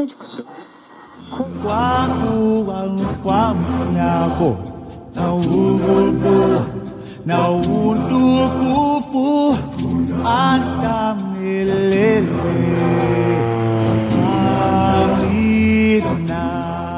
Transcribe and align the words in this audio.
message. 0.00 0.14
na 7.26 7.50
utukufu 7.50 8.88
hata 10.22 11.16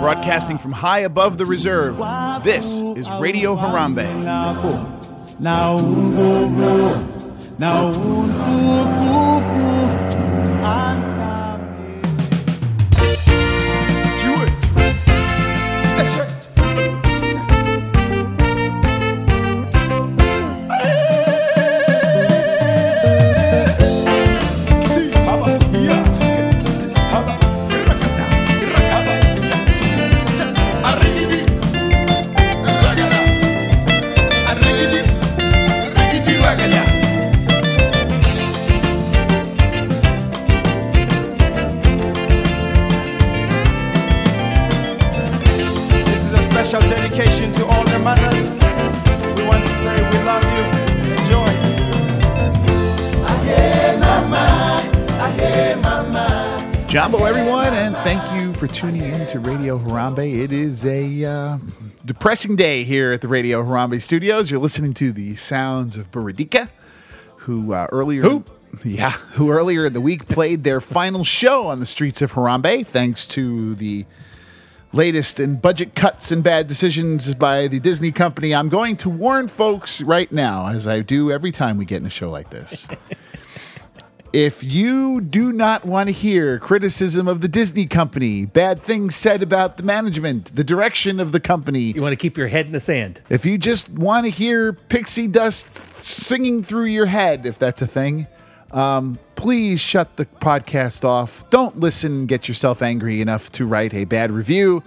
Broadcasting 0.01 0.59
from 0.59 0.73
high 0.73 1.01
above 1.01 1.39
the 1.39 1.47
reserve, 1.47 1.97
this 2.45 2.83
is 2.97 3.09
Radio 3.21 3.57
Harambe. 3.57 4.07
For 58.63 58.69
tuning 58.69 59.03
in 59.03 59.27
to 59.27 59.41
Radio 59.41 59.77
Harambe. 59.77 60.41
It 60.41 60.53
is 60.53 60.87
a 60.87 61.25
uh, 61.25 61.59
depressing 62.05 62.55
day 62.55 62.85
here 62.85 63.11
at 63.11 63.21
the 63.21 63.27
Radio 63.27 63.61
Harambe 63.61 64.01
studios. 64.01 64.53
You're 64.53 64.61
listening 64.61 64.95
to 64.95 65.13
the 65.13 65.35
sounds 65.35 65.97
of 65.97 66.13
Burudika, 66.13 66.69
who 67.39 67.73
uh, 67.73 67.89
earlier. 67.91 68.23
Who? 68.23 68.45
Yeah, 68.85 69.11
who 69.11 69.51
earlier 69.51 69.87
in 69.87 69.95
the 69.95 70.01
week 70.01 70.29
played 70.29 70.63
their 70.63 70.81
final 70.81 71.25
show 71.25 71.67
on 71.67 71.81
the 71.81 71.87
streets 71.87 72.23
of 72.23 72.35
Harambe, 72.35 72.87
thanks 72.87 73.27
to 73.29 73.75
the 73.75 74.07
latest 74.93 75.41
in 75.41 75.57
budget 75.57 75.97
cuts 75.97 76.31
and 76.31 76.45
bad 76.45 76.69
decisions 76.69 77.35
by 77.35 77.67
the 77.67 77.81
Disney 77.81 78.13
company. 78.13 78.55
I'm 78.55 78.69
going 78.69 78.97
to 78.99 79.11
warn 79.11 79.49
folks 79.49 80.01
right 80.01 80.31
now, 80.31 80.69
as 80.69 80.87
I 80.87 81.01
do 81.01 81.33
every 81.33 81.51
time 81.51 81.79
we 81.79 81.85
get 81.85 81.97
in 81.97 82.07
a 82.07 82.11
show 82.11 82.31
like 82.31 82.51
this. 82.51 82.87
If 84.33 84.63
you 84.65 85.21
do 85.21 85.53
not 85.53 85.85
want 85.85 86.07
to 86.09 86.13
hear 86.13 86.59
criticism 86.59 87.29
of 87.29 87.43
the 87.43 87.49
Disney 87.49 87.85
company, 87.85 88.47
bad 88.47 88.81
things 88.81 89.15
said 89.15 89.43
about 89.43 89.77
the 89.77 89.83
management, 89.83 90.57
the 90.57 90.65
direction 90.65 91.21
of 91.21 91.33
the 91.33 91.41
company, 91.41 91.93
You 91.93 92.01
want 92.01 92.13
to 92.13 92.17
keep 92.17 92.39
your 92.39 92.47
head 92.49 92.65
in 92.65 92.73
the 92.73 92.81
sand. 92.81 93.21
if 93.29 93.45
you 93.45 93.59
just 93.59 93.91
want 93.91 94.25
to 94.25 94.31
hear 94.31 94.73
pixie 94.73 95.27
dust 95.29 95.75
singing 96.03 96.63
through 96.63 96.87
your 96.87 97.05
head, 97.07 97.45
if 97.45 97.59
that's 97.59 97.83
a 97.83 97.87
thing, 97.87 98.27
um, 98.71 99.19
please 99.35 99.81
shut 99.81 100.17
the 100.17 100.25
podcast 100.25 101.05
off. 101.05 101.49
Don't 101.51 101.77
listen 101.79 102.13
and 102.21 102.29
get 102.29 102.49
yourself 102.49 102.81
angry 102.81 103.21
enough 103.21 103.53
to 103.53 103.67
write 103.67 103.93
a 103.93 104.05
bad 104.07 104.31
review. 104.31 104.83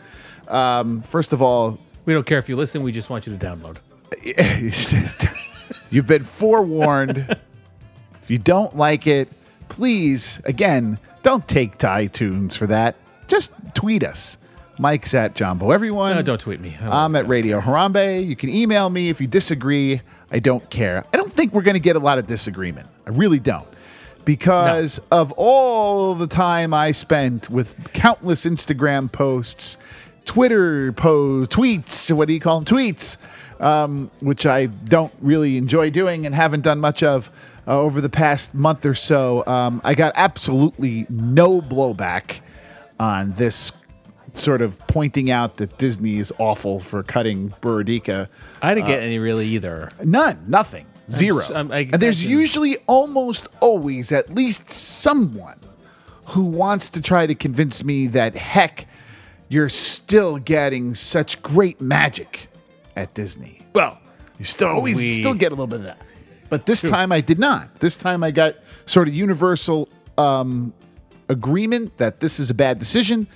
Um, 0.48 1.04
first 1.04 1.34
of 1.34 1.42
all, 1.44 1.78
We 2.06 2.14
don't 2.14 2.26
care 2.26 2.40
if 2.40 2.50
you 2.50 2.56
listen. 2.56 2.82
We 2.82 2.92
just 2.92 3.12
want 3.12 3.28
you 3.28 3.38
to 3.38 3.46
download. 3.46 3.78
You've 5.92 6.08
been 6.08 6.24
forewarned. 6.24 7.38
if 8.26 8.32
you 8.32 8.40
don't 8.40 8.76
like 8.76 9.06
it, 9.06 9.30
please, 9.70 10.42
again, 10.46 10.98
don't 11.22 11.48
take 11.48 11.78
to 11.78 11.86
iTunes 11.86 12.58
for 12.58 12.66
that. 12.66 12.96
Just 13.28 13.54
tweet 13.76 14.04
us. 14.04 14.40
Mike's 14.80 15.14
at 15.14 15.36
Jumbo. 15.36 15.70
Everyone, 15.70 16.16
No, 16.16 16.24
don't 16.24 16.42
tweet 16.42 16.60
me. 16.60 16.76
I'm 16.82 17.16
at 17.16 17.28
Radio 17.28 17.62
Harambe. 17.62 18.26
You 18.26 18.36
can 18.36 18.50
email 18.50 18.90
me 18.90 19.10
if 19.10 19.22
you 19.22 19.28
disagree. 19.28 20.02
I 20.32 20.40
don't 20.40 20.68
care. 20.72 21.06
I 21.14 21.18
don't 21.18 21.32
think 21.32 21.54
we're 21.54 21.62
going 21.62 21.76
to 21.76 21.80
get 21.80 21.96
a 21.96 22.00
lot 22.00 22.18
of 22.18 22.26
disagreement. 22.26 22.88
I 23.06 23.12
really 23.12 23.40
don't. 23.40 23.68
Because 24.26 25.00
of 25.12 25.32
all 25.34 26.16
the 26.16 26.26
time 26.26 26.74
I 26.74 26.94
spent 26.94 27.52
with 27.52 27.94
countless 27.94 28.44
Instagram 28.48 29.12
posts, 29.12 29.78
Twitter 30.26 30.92
posts, 30.94 31.56
tweets, 31.56 32.12
what 32.12 32.28
do 32.28 32.34
you 32.34 32.40
call 32.40 32.60
them? 32.60 32.66
Tweets, 32.76 33.18
um, 33.60 34.10
which 34.20 34.48
I 34.48 34.66
don't 34.66 35.14
really 35.22 35.58
enjoy 35.58 35.92
doing 35.92 36.26
and 36.26 36.34
haven't 36.34 36.62
done 36.62 36.80
much 36.80 37.04
of 37.04 37.30
uh, 37.68 37.80
over 37.80 38.02
the 38.02 38.10
past 38.10 38.54
month 38.54 38.86
or 38.86 38.94
so. 38.94 39.46
Um, 39.48 39.82
I 39.84 39.96
got 39.96 40.14
absolutely 40.16 41.06
no 41.10 41.62
blowback 41.62 42.42
on 43.00 43.32
this 43.34 43.72
sort 44.34 44.62
of 44.62 44.78
pointing 44.88 45.32
out 45.32 45.58
that 45.58 45.78
Disney 45.78 46.18
is 46.18 46.32
awful 46.38 46.80
for 46.80 47.04
cutting 47.04 47.54
Burudika. 47.62 48.30
I 48.62 48.74
didn't 48.74 48.88
get 48.88 49.02
any 49.02 49.18
really 49.20 49.48
either. 49.48 49.90
None, 50.04 50.44
nothing, 50.48 50.86
0 51.10 51.42
I'm- 51.56 51.72
I- 51.72 51.80
and 51.80 51.92
there's 51.94 52.20
that's- 52.20 52.26
usually 52.26 52.78
almost 52.88 53.48
always 53.62 54.12
at 54.12 54.34
least 54.36 54.70
someone 54.72 55.58
who 56.30 56.44
wants 56.44 56.90
to 56.92 57.02
try 57.02 57.26
to 57.28 57.36
convince 57.36 57.84
me 57.84 58.08
that 58.08 58.36
heck, 58.36 58.88
you're 59.48 59.70
still 59.70 60.38
getting 60.38 60.96
such 60.96 61.42
great 61.42 61.80
magic 61.80 62.48
at 62.96 63.14
Disney. 63.14 63.62
Well, 63.74 64.00
You 64.38 64.44
still 64.44 64.68
always 64.68 64.98
We- 64.98 65.14
still 65.22 65.34
get 65.34 65.48
a 65.54 65.56
little 65.56 65.68
bit 65.68 65.80
of 65.80 65.86
that. 65.86 65.98
But 66.50 66.66
this 66.66 66.82
time 66.82 67.12
I 67.12 67.22
did 67.22 67.40
not. 67.40 67.80
This 67.80 67.96
time 67.96 68.24
I 68.24 68.32
got 68.32 68.56
sort 68.86 69.08
of 69.08 69.16
universal 69.16 69.90
um, 70.18 70.74
agreement 71.30 71.98
that 71.98 72.20
this 72.20 72.40
is 72.40 72.50
a 72.50 72.54
bad 72.54 72.80
decision. 72.80 73.28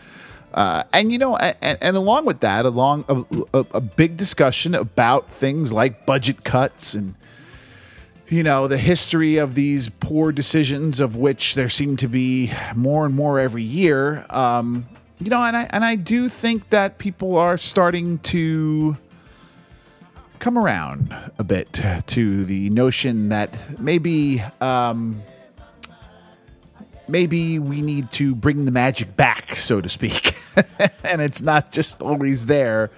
Uh, 0.54 0.84
and 0.94 1.12
you 1.12 1.18
know, 1.18 1.36
and, 1.38 1.78
and 1.82 1.98
along 1.98 2.26
with 2.26 2.40
that, 2.40 2.66
along 2.66 3.06
a, 3.08 3.60
a, 3.60 3.66
a 3.76 3.82
big 3.82 4.18
discussion 4.18 4.74
about 4.74 5.32
things 5.32 5.72
like 5.72 6.06
budget 6.06 6.44
cuts 6.44 6.96
and 6.96 7.16
you 8.28 8.44
know 8.44 8.68
the 8.68 8.78
history 8.78 9.38
of 9.38 9.56
these 9.56 9.90
poor 9.90 10.32
decisions, 10.32 11.00
of 11.00 11.16
which 11.16 11.56
there 11.56 11.70
seem 11.70 11.98
to 11.98 12.08
be 12.08 12.52
more 12.76 13.06
and 13.06 13.16
more 13.16 13.40
every 13.40 13.64
year. 13.64 14.26
Um, 14.30 14.88
you 15.20 15.30
know, 15.30 15.44
and 15.44 15.56
I 15.56 15.68
and 15.70 15.86
I 15.86 15.96
do 15.96 16.30
think 16.30 16.70
that 16.70 16.98
people 16.98 17.38
are 17.38 17.58
starting 17.58 18.18
to 18.20 18.98
come 20.40 20.58
around 20.58 21.14
a 21.38 21.44
bit 21.44 21.82
to 22.08 22.46
the 22.46 22.70
notion 22.70 23.30
that 23.30 23.58
maybe 23.80 24.42
um, 24.62 25.22
maybe 27.08 27.60
we 27.60 27.82
need 27.82 28.12
to 28.12 28.36
bring 28.36 28.66
the 28.66 28.72
magic 28.72 29.16
back, 29.16 29.56
so 29.56 29.82
to 29.82 29.90
speak, 29.90 30.36
and 31.04 31.22
it's 31.22 31.42
not 31.42 31.72
just 31.72 32.02
always 32.02 32.46
there 32.46 32.92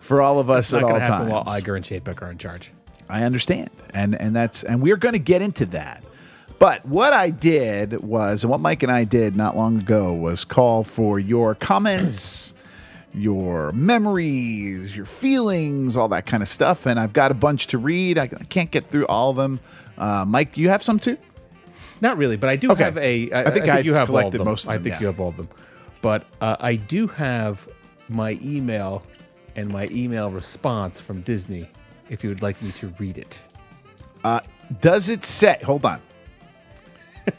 for 0.00 0.22
all 0.22 0.38
of 0.38 0.48
us 0.48 0.72
it's 0.72 0.74
at 0.74 0.82
all 0.84 0.98
times. 0.98 1.30
while 1.30 1.44
Iger 1.44 1.76
and 1.76 1.84
Chapek 1.84 2.22
are 2.22 2.30
in 2.30 2.38
charge. 2.38 2.72
I 3.08 3.22
understand, 3.24 3.70
and 3.94 4.20
and 4.20 4.34
that's 4.34 4.64
and 4.64 4.82
we're 4.82 4.96
going 4.96 5.14
to 5.14 5.18
get 5.18 5.42
into 5.42 5.66
that. 5.66 6.02
But 6.58 6.86
what 6.86 7.12
I 7.12 7.30
did 7.30 8.02
was, 8.02 8.42
and 8.42 8.50
what 8.50 8.60
Mike 8.60 8.82
and 8.82 8.90
I 8.90 9.04
did 9.04 9.36
not 9.36 9.56
long 9.56 9.78
ago 9.78 10.12
was 10.14 10.44
call 10.44 10.84
for 10.84 11.18
your 11.18 11.54
comments, 11.54 12.54
your 13.16 13.72
memories, 13.72 14.94
your 14.94 15.06
feelings, 15.06 15.96
all 15.96 16.08
that 16.08 16.26
kind 16.26 16.42
of 16.42 16.48
stuff. 16.48 16.86
And 16.86 17.00
I've 17.00 17.12
got 17.12 17.30
a 17.30 17.34
bunch 17.34 17.68
to 17.68 17.78
read. 17.78 18.18
I, 18.18 18.26
can't 18.28 18.70
get 18.70 18.88
through 18.90 19.06
all 19.06 19.30
of 19.30 19.36
them. 19.36 19.58
Uh, 19.96 20.24
Mike, 20.26 20.56
you 20.56 20.68
have 20.68 20.82
some 20.82 20.98
too. 20.98 21.16
Not 22.00 22.18
really, 22.18 22.36
but 22.36 22.50
I 22.50 22.56
do 22.56 22.70
Okay. 22.72 22.84
have 22.84 22.98
a. 22.98 23.30
I, 23.32 23.44
I 23.44 23.50
think 23.50 23.68
I 23.68 23.78
you 23.78 23.94
have 23.94 24.10
all 24.10 24.26
of 24.26 24.32
them. 24.32 24.44
most 24.44 24.64
of 24.64 24.70
I 24.70 24.74
think 24.78 24.96
yeah. 24.96 25.00
you 25.00 25.06
have 25.06 25.18
all 25.18 25.28
of 25.28 25.36
them, 25.38 25.48
but 26.02 26.26
uh, 26.42 26.56
I 26.60 26.76
do 26.76 27.06
have 27.06 27.66
my 28.08 28.38
email 28.42 29.02
and 29.56 29.70
my 29.70 29.88
email 29.90 30.30
response 30.30 31.00
from 31.00 31.22
Disney. 31.22 31.68
If 32.10 32.22
you 32.22 32.28
would 32.30 32.42
like 32.42 32.60
me 32.62 32.70
to 32.72 32.88
read 32.98 33.16
it, 33.18 33.48
Does 34.80 35.08
it 35.08 35.24
say? 35.24 35.58
Hold 35.64 35.86
on. 35.86 36.00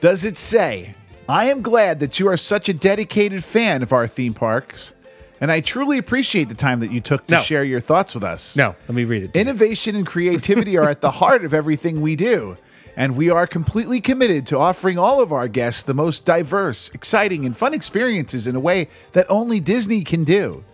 Does 0.00 0.24
it 0.24 0.38
say? 0.38 0.94
I 1.28 1.46
am 1.46 1.60
glad 1.62 2.00
that 2.00 2.18
you 2.18 2.28
are 2.28 2.36
such 2.36 2.68
a 2.68 2.74
dedicated 2.74 3.44
fan 3.44 3.82
of 3.82 3.92
our 3.92 4.06
theme 4.06 4.32
parks, 4.32 4.94
and 5.40 5.52
I 5.52 5.60
truly 5.60 5.98
appreciate 5.98 6.48
the 6.48 6.54
time 6.54 6.80
that 6.80 6.90
you 6.90 7.00
took 7.00 7.26
to 7.26 7.34
No. 7.34 7.40
share 7.42 7.64
your 7.64 7.80
thoughts 7.80 8.14
with 8.14 8.24
us. 8.24 8.56
no, 8.56 8.74
let 8.88 8.94
me 8.94 9.04
read 9.04 9.24
it. 9.24 9.32
to 9.34 9.38
you. 9.38 9.42
Innovation 9.42 9.94
and 9.94 10.06
creativity 10.06 10.76
are 10.78 10.88
at 10.88 11.00
the 11.02 11.10
heart 11.10 11.44
of 11.44 11.52
everything 11.52 12.00
we 12.00 12.16
do, 12.16 12.56
and 12.96 13.14
we 13.14 13.28
are 13.28 13.46
completely 13.46 14.00
committed 14.00 14.46
to 14.46 14.58
offering 14.58 14.98
all 14.98 15.20
of 15.20 15.30
our 15.30 15.48
guests 15.48 15.82
the 15.82 15.92
most 15.94 16.24
diverse, 16.24 16.88
exciting, 16.94 17.44
and 17.44 17.54
fun 17.56 17.74
experiences 17.74 18.46
in 18.46 18.56
a 18.56 18.60
way 18.60 18.88
that 19.12 19.26
only 19.28 19.60
Disney 19.60 20.02
can 20.04 20.24
do. 20.24 20.64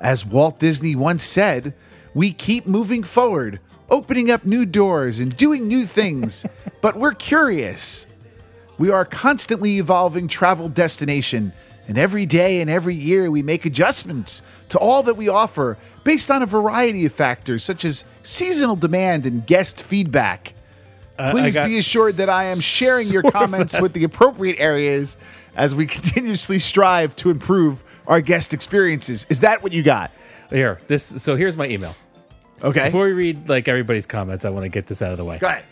As 0.00 0.26
Walt 0.26 0.58
Disney 0.58 0.94
once 0.94 1.22
said, 1.22 1.72
we 2.12 2.32
keep 2.32 2.66
moving 2.66 3.02
forward, 3.02 3.60
opening 3.88 4.30
up 4.30 4.44
new 4.44 4.66
doors 4.66 5.20
and 5.20 5.34
doing 5.34 5.66
new 5.66 5.86
things, 5.86 6.44
but 6.82 6.96
we're 6.96 7.14
curious. 7.14 8.06
We 8.78 8.90
are 8.90 9.02
a 9.02 9.06
constantly 9.06 9.78
evolving 9.78 10.28
travel 10.28 10.68
destination 10.68 11.52
and 11.88 11.98
every 11.98 12.26
day 12.26 12.60
and 12.60 12.70
every 12.70 12.94
year 12.94 13.30
we 13.30 13.42
make 13.42 13.66
adjustments 13.66 14.42
to 14.70 14.78
all 14.78 15.02
that 15.02 15.14
we 15.14 15.28
offer 15.28 15.76
based 16.04 16.30
on 16.30 16.42
a 16.42 16.46
variety 16.46 17.06
of 17.06 17.12
factors 17.12 17.64
such 17.64 17.84
as 17.84 18.04
seasonal 18.22 18.76
demand 18.76 19.26
and 19.26 19.46
guest 19.46 19.82
feedback. 19.82 20.54
Uh, 21.18 21.32
Please 21.32 21.54
got 21.54 21.66
be 21.66 21.78
assured 21.78 22.14
that 22.14 22.28
I 22.28 22.44
am 22.44 22.60
sharing 22.60 23.08
your 23.08 23.22
comments 23.22 23.80
with 23.80 23.92
the 23.92 24.04
appropriate 24.04 24.56
areas 24.58 25.16
as 25.56 25.74
we 25.74 25.86
continuously 25.86 26.58
strive 26.58 27.14
to 27.16 27.30
improve 27.30 27.84
our 28.06 28.20
guest 28.20 28.54
experiences. 28.54 29.26
Is 29.28 29.40
that 29.40 29.62
what 29.62 29.72
you 29.72 29.82
got? 29.82 30.10
Here, 30.50 30.80
this. 30.86 31.04
So 31.22 31.36
here's 31.36 31.56
my 31.56 31.66
email. 31.66 31.94
Okay. 32.62 32.84
Before 32.84 33.04
we 33.04 33.12
read 33.12 33.48
like 33.48 33.68
everybody's 33.68 34.06
comments, 34.06 34.44
I 34.44 34.50
want 34.50 34.64
to 34.64 34.68
get 34.68 34.86
this 34.86 35.02
out 35.02 35.10
of 35.10 35.18
the 35.18 35.24
way. 35.24 35.38
Go 35.38 35.48
ahead. 35.48 35.64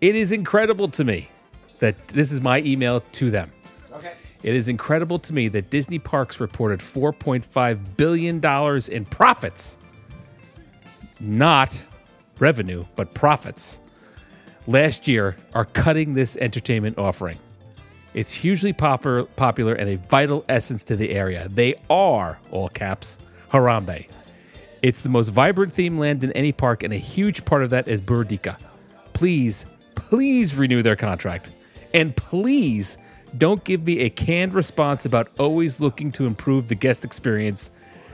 It 0.00 0.14
is 0.14 0.32
incredible 0.32 0.88
to 0.88 1.04
me 1.04 1.28
that 1.84 2.08
this 2.08 2.32
is 2.32 2.40
my 2.40 2.62
email 2.62 3.00
to 3.12 3.30
them. 3.30 3.52
Okay. 3.92 4.14
It 4.42 4.54
is 4.54 4.70
incredible 4.70 5.18
to 5.18 5.34
me 5.34 5.48
that 5.48 5.68
Disney 5.68 5.98
Parks 5.98 6.40
reported 6.40 6.80
4.5 6.80 7.96
billion 7.98 8.40
dollars 8.40 8.88
in 8.88 9.04
profits, 9.04 9.78
not 11.20 11.84
revenue, 12.38 12.86
but 12.96 13.12
profits. 13.12 13.80
Last 14.66 15.06
year 15.06 15.36
are 15.52 15.66
cutting 15.66 16.14
this 16.14 16.38
entertainment 16.38 16.96
offering. 16.96 17.38
It's 18.14 18.32
hugely 18.32 18.72
popular, 18.72 19.24
popular 19.24 19.74
and 19.74 19.90
a 19.90 19.96
vital 19.96 20.42
essence 20.48 20.84
to 20.84 20.96
the 20.96 21.10
area. 21.10 21.48
They 21.52 21.74
are 21.90 22.38
all 22.50 22.70
caps 22.70 23.18
Harambe. 23.52 24.06
It's 24.80 25.02
the 25.02 25.10
most 25.10 25.28
vibrant 25.28 25.72
theme 25.74 25.98
land 25.98 26.24
in 26.24 26.32
any 26.32 26.52
park, 26.52 26.82
and 26.82 26.94
a 26.94 26.98
huge 26.98 27.44
part 27.44 27.62
of 27.62 27.70
that 27.70 27.88
is 27.88 28.00
Burudika. 28.00 28.56
Please, 29.12 29.66
please 29.94 30.54
renew 30.56 30.82
their 30.82 30.96
contract. 30.96 31.50
And 31.94 32.14
please 32.14 32.98
don't 33.38 33.64
give 33.64 33.86
me 33.86 34.00
a 34.00 34.10
canned 34.10 34.52
response 34.54 35.06
about 35.06 35.28
always 35.38 35.80
looking 35.80 36.12
to 36.12 36.26
improve 36.26 36.68
the 36.68 36.74
guest 36.74 37.04
experience. 37.04 37.70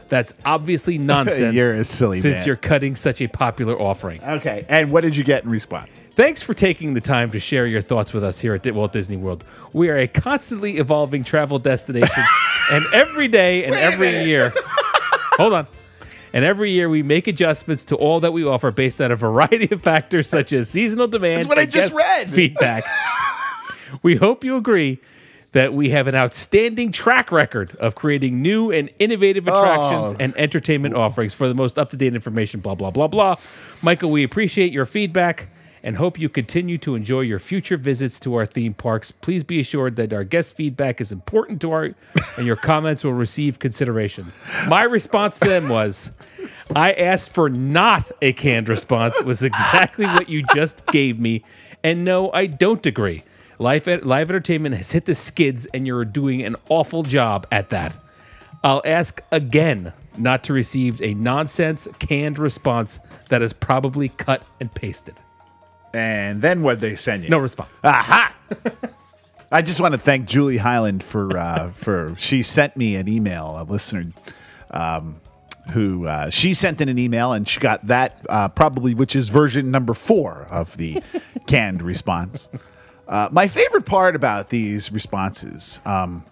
That's 0.08 0.34
obviously 0.44 0.98
nonsense. 1.14 1.54
You're 1.54 1.74
a 1.74 1.84
silly 1.84 2.20
Since 2.20 2.40
man. 2.40 2.46
you're 2.46 2.56
cutting 2.56 2.94
such 2.96 3.20
a 3.20 3.26
popular 3.28 3.80
offering. 3.80 4.22
Okay. 4.22 4.64
And 4.68 4.92
what 4.92 5.02
did 5.02 5.16
you 5.16 5.24
get 5.24 5.44
in 5.44 5.50
response? 5.50 5.90
Thanks 6.16 6.42
for 6.42 6.52
taking 6.52 6.92
the 6.94 7.00
time 7.00 7.30
to 7.30 7.38
share 7.40 7.66
your 7.66 7.80
thoughts 7.80 8.12
with 8.12 8.22
us 8.24 8.40
here 8.40 8.54
at 8.54 8.66
Walt 8.74 8.92
Disney 8.92 9.16
World. 9.16 9.44
We 9.72 9.88
are 9.88 9.96
a 9.96 10.06
constantly 10.08 10.76
evolving 10.76 11.24
travel 11.24 11.58
destination, 11.58 12.24
and 12.72 12.84
every 12.92 13.28
day 13.28 13.64
and 13.64 13.74
every 13.74 14.24
year, 14.24 14.52
hold 15.38 15.54
on, 15.54 15.66
and 16.34 16.44
every 16.44 16.72
year 16.72 16.90
we 16.90 17.02
make 17.02 17.26
adjustments 17.26 17.84
to 17.86 17.96
all 17.96 18.20
that 18.20 18.32
we 18.32 18.44
offer 18.44 18.70
based 18.70 19.00
on 19.00 19.12
a 19.12 19.16
variety 19.16 19.72
of 19.72 19.82
factors 19.82 20.28
such 20.28 20.52
as 20.52 20.68
seasonal 20.68 21.06
demand 21.06 21.38
That's 21.38 21.46
what 21.48 21.58
I 21.58 21.64
just 21.64 21.94
read. 21.96 22.28
feedback. 22.28 22.84
We 24.02 24.16
hope 24.16 24.44
you 24.44 24.56
agree 24.56 24.98
that 25.52 25.72
we 25.74 25.90
have 25.90 26.06
an 26.06 26.14
outstanding 26.14 26.92
track 26.92 27.32
record 27.32 27.74
of 27.76 27.94
creating 27.96 28.40
new 28.40 28.70
and 28.70 28.88
innovative 28.98 29.48
oh. 29.48 29.52
attractions 29.52 30.14
Oh. 30.14 30.16
and 30.20 30.36
entertainment 30.36 30.94
offerings 30.94 31.34
for 31.34 31.48
the 31.48 31.54
most 31.54 31.78
up-to-date 31.78 32.14
information 32.14 32.60
blah 32.60 32.74
blah 32.74 32.90
blah 32.90 33.08
blah 33.08 33.36
michael 33.82 34.10
we 34.10 34.22
appreciate 34.24 34.72
your 34.72 34.84
feedback 34.84 35.48
and 35.82 35.96
hope 35.96 36.18
you 36.20 36.28
continue 36.28 36.76
to 36.76 36.94
enjoy 36.94 37.20
your 37.20 37.38
future 37.38 37.78
visits 37.78 38.20
to 38.20 38.34
our 38.34 38.46
theme 38.46 38.74
parks 38.74 39.10
please 39.10 39.42
be 39.42 39.58
assured 39.60 39.96
that 39.96 40.12
our 40.12 40.24
guest 40.24 40.54
feedback 40.54 41.00
is 41.00 41.10
important 41.10 41.60
to 41.62 41.72
our 41.72 41.94
and 42.36 42.46
your 42.46 42.56
comments 42.56 43.02
will 43.02 43.14
receive 43.14 43.58
consideration 43.58 44.30
my 44.68 44.82
response 44.84 45.38
to 45.38 45.48
them 45.48 45.68
was 45.68 46.12
I 46.76 46.92
asked 46.92 47.34
for 47.34 47.50
not 47.50 48.12
a 48.22 48.32
canned 48.32 48.68
response 48.68 49.18
It 49.18 49.26
was 49.26 49.42
exactly 49.42 50.06
what 50.06 50.28
you 50.28 50.44
just 50.54 50.86
gave 50.86 51.18
me. 51.18 51.42
And 51.82 52.04
no, 52.04 52.30
I 52.30 52.46
don't 52.46 52.86
agree. 52.86 53.24
Live, 53.60 53.86
live 53.86 54.30
entertainment 54.30 54.74
has 54.74 54.90
hit 54.90 55.04
the 55.04 55.14
skids 55.14 55.66
and 55.74 55.86
you're 55.86 56.06
doing 56.06 56.40
an 56.40 56.56
awful 56.70 57.02
job 57.02 57.46
at 57.52 57.68
that. 57.68 57.98
I'll 58.64 58.80
ask 58.86 59.22
again 59.30 59.92
not 60.16 60.44
to 60.44 60.54
receive 60.54 61.02
a 61.02 61.12
nonsense 61.12 61.86
canned 61.98 62.38
response 62.38 63.00
that 63.28 63.42
is 63.42 63.52
probably 63.52 64.08
cut 64.08 64.42
and 64.60 64.72
pasted. 64.74 65.20
And 65.92 66.40
then 66.40 66.62
what 66.62 66.80
they 66.80 66.96
send 66.96 67.22
you? 67.22 67.28
No 67.28 67.38
response. 67.38 67.78
Aha! 67.84 68.34
I 69.52 69.60
just 69.60 69.78
want 69.78 69.92
to 69.92 69.98
thank 70.00 70.26
Julie 70.26 70.56
Highland 70.56 71.04
for 71.04 71.36
uh, 71.36 71.70
for 71.72 72.14
she 72.16 72.42
sent 72.42 72.78
me 72.78 72.96
an 72.96 73.08
email, 73.08 73.56
a 73.60 73.64
listener, 73.64 74.06
um, 74.70 75.20
who 75.72 76.06
uh, 76.06 76.30
she 76.30 76.54
sent 76.54 76.80
in 76.80 76.88
an 76.88 76.98
email 76.98 77.32
and 77.34 77.46
she 77.46 77.60
got 77.60 77.86
that 77.88 78.24
uh, 78.30 78.48
probably 78.48 78.94
which 78.94 79.14
is 79.14 79.28
version 79.28 79.70
number 79.70 79.92
four 79.92 80.46
of 80.50 80.78
the 80.78 81.02
canned 81.46 81.82
response. 81.82 82.48
Uh, 83.10 83.28
my 83.32 83.48
favorite 83.48 83.84
part 83.84 84.14
about 84.14 84.50
these 84.50 84.92
responses, 84.92 85.80
um, 85.84 86.24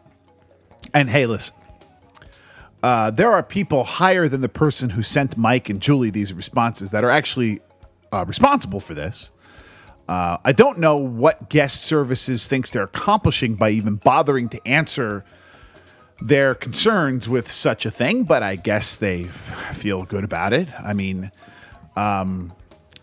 and 0.94 1.10
hey, 1.10 1.26
listen, 1.26 1.56
uh, 2.84 3.10
there 3.10 3.32
are 3.32 3.42
people 3.42 3.82
higher 3.82 4.28
than 4.28 4.42
the 4.42 4.48
person 4.48 4.90
who 4.90 5.02
sent 5.02 5.36
Mike 5.36 5.68
and 5.68 5.82
Julie 5.82 6.10
these 6.10 6.32
responses 6.32 6.92
that 6.92 7.02
are 7.02 7.10
actually 7.10 7.58
uh, 8.12 8.24
responsible 8.28 8.78
for 8.78 8.94
this. 8.94 9.32
Uh, 10.08 10.38
I 10.44 10.52
don't 10.52 10.78
know 10.78 10.96
what 10.96 11.50
guest 11.50 11.82
services 11.82 12.46
thinks 12.46 12.70
they're 12.70 12.84
accomplishing 12.84 13.56
by 13.56 13.70
even 13.70 13.96
bothering 13.96 14.48
to 14.50 14.64
answer 14.66 15.24
their 16.20 16.54
concerns 16.54 17.28
with 17.28 17.50
such 17.50 17.86
a 17.86 17.90
thing, 17.90 18.22
but 18.22 18.44
I 18.44 18.54
guess 18.54 18.96
they 18.96 19.24
feel 19.24 20.04
good 20.04 20.22
about 20.22 20.52
it. 20.52 20.68
I 20.78 20.94
mean, 20.94 21.32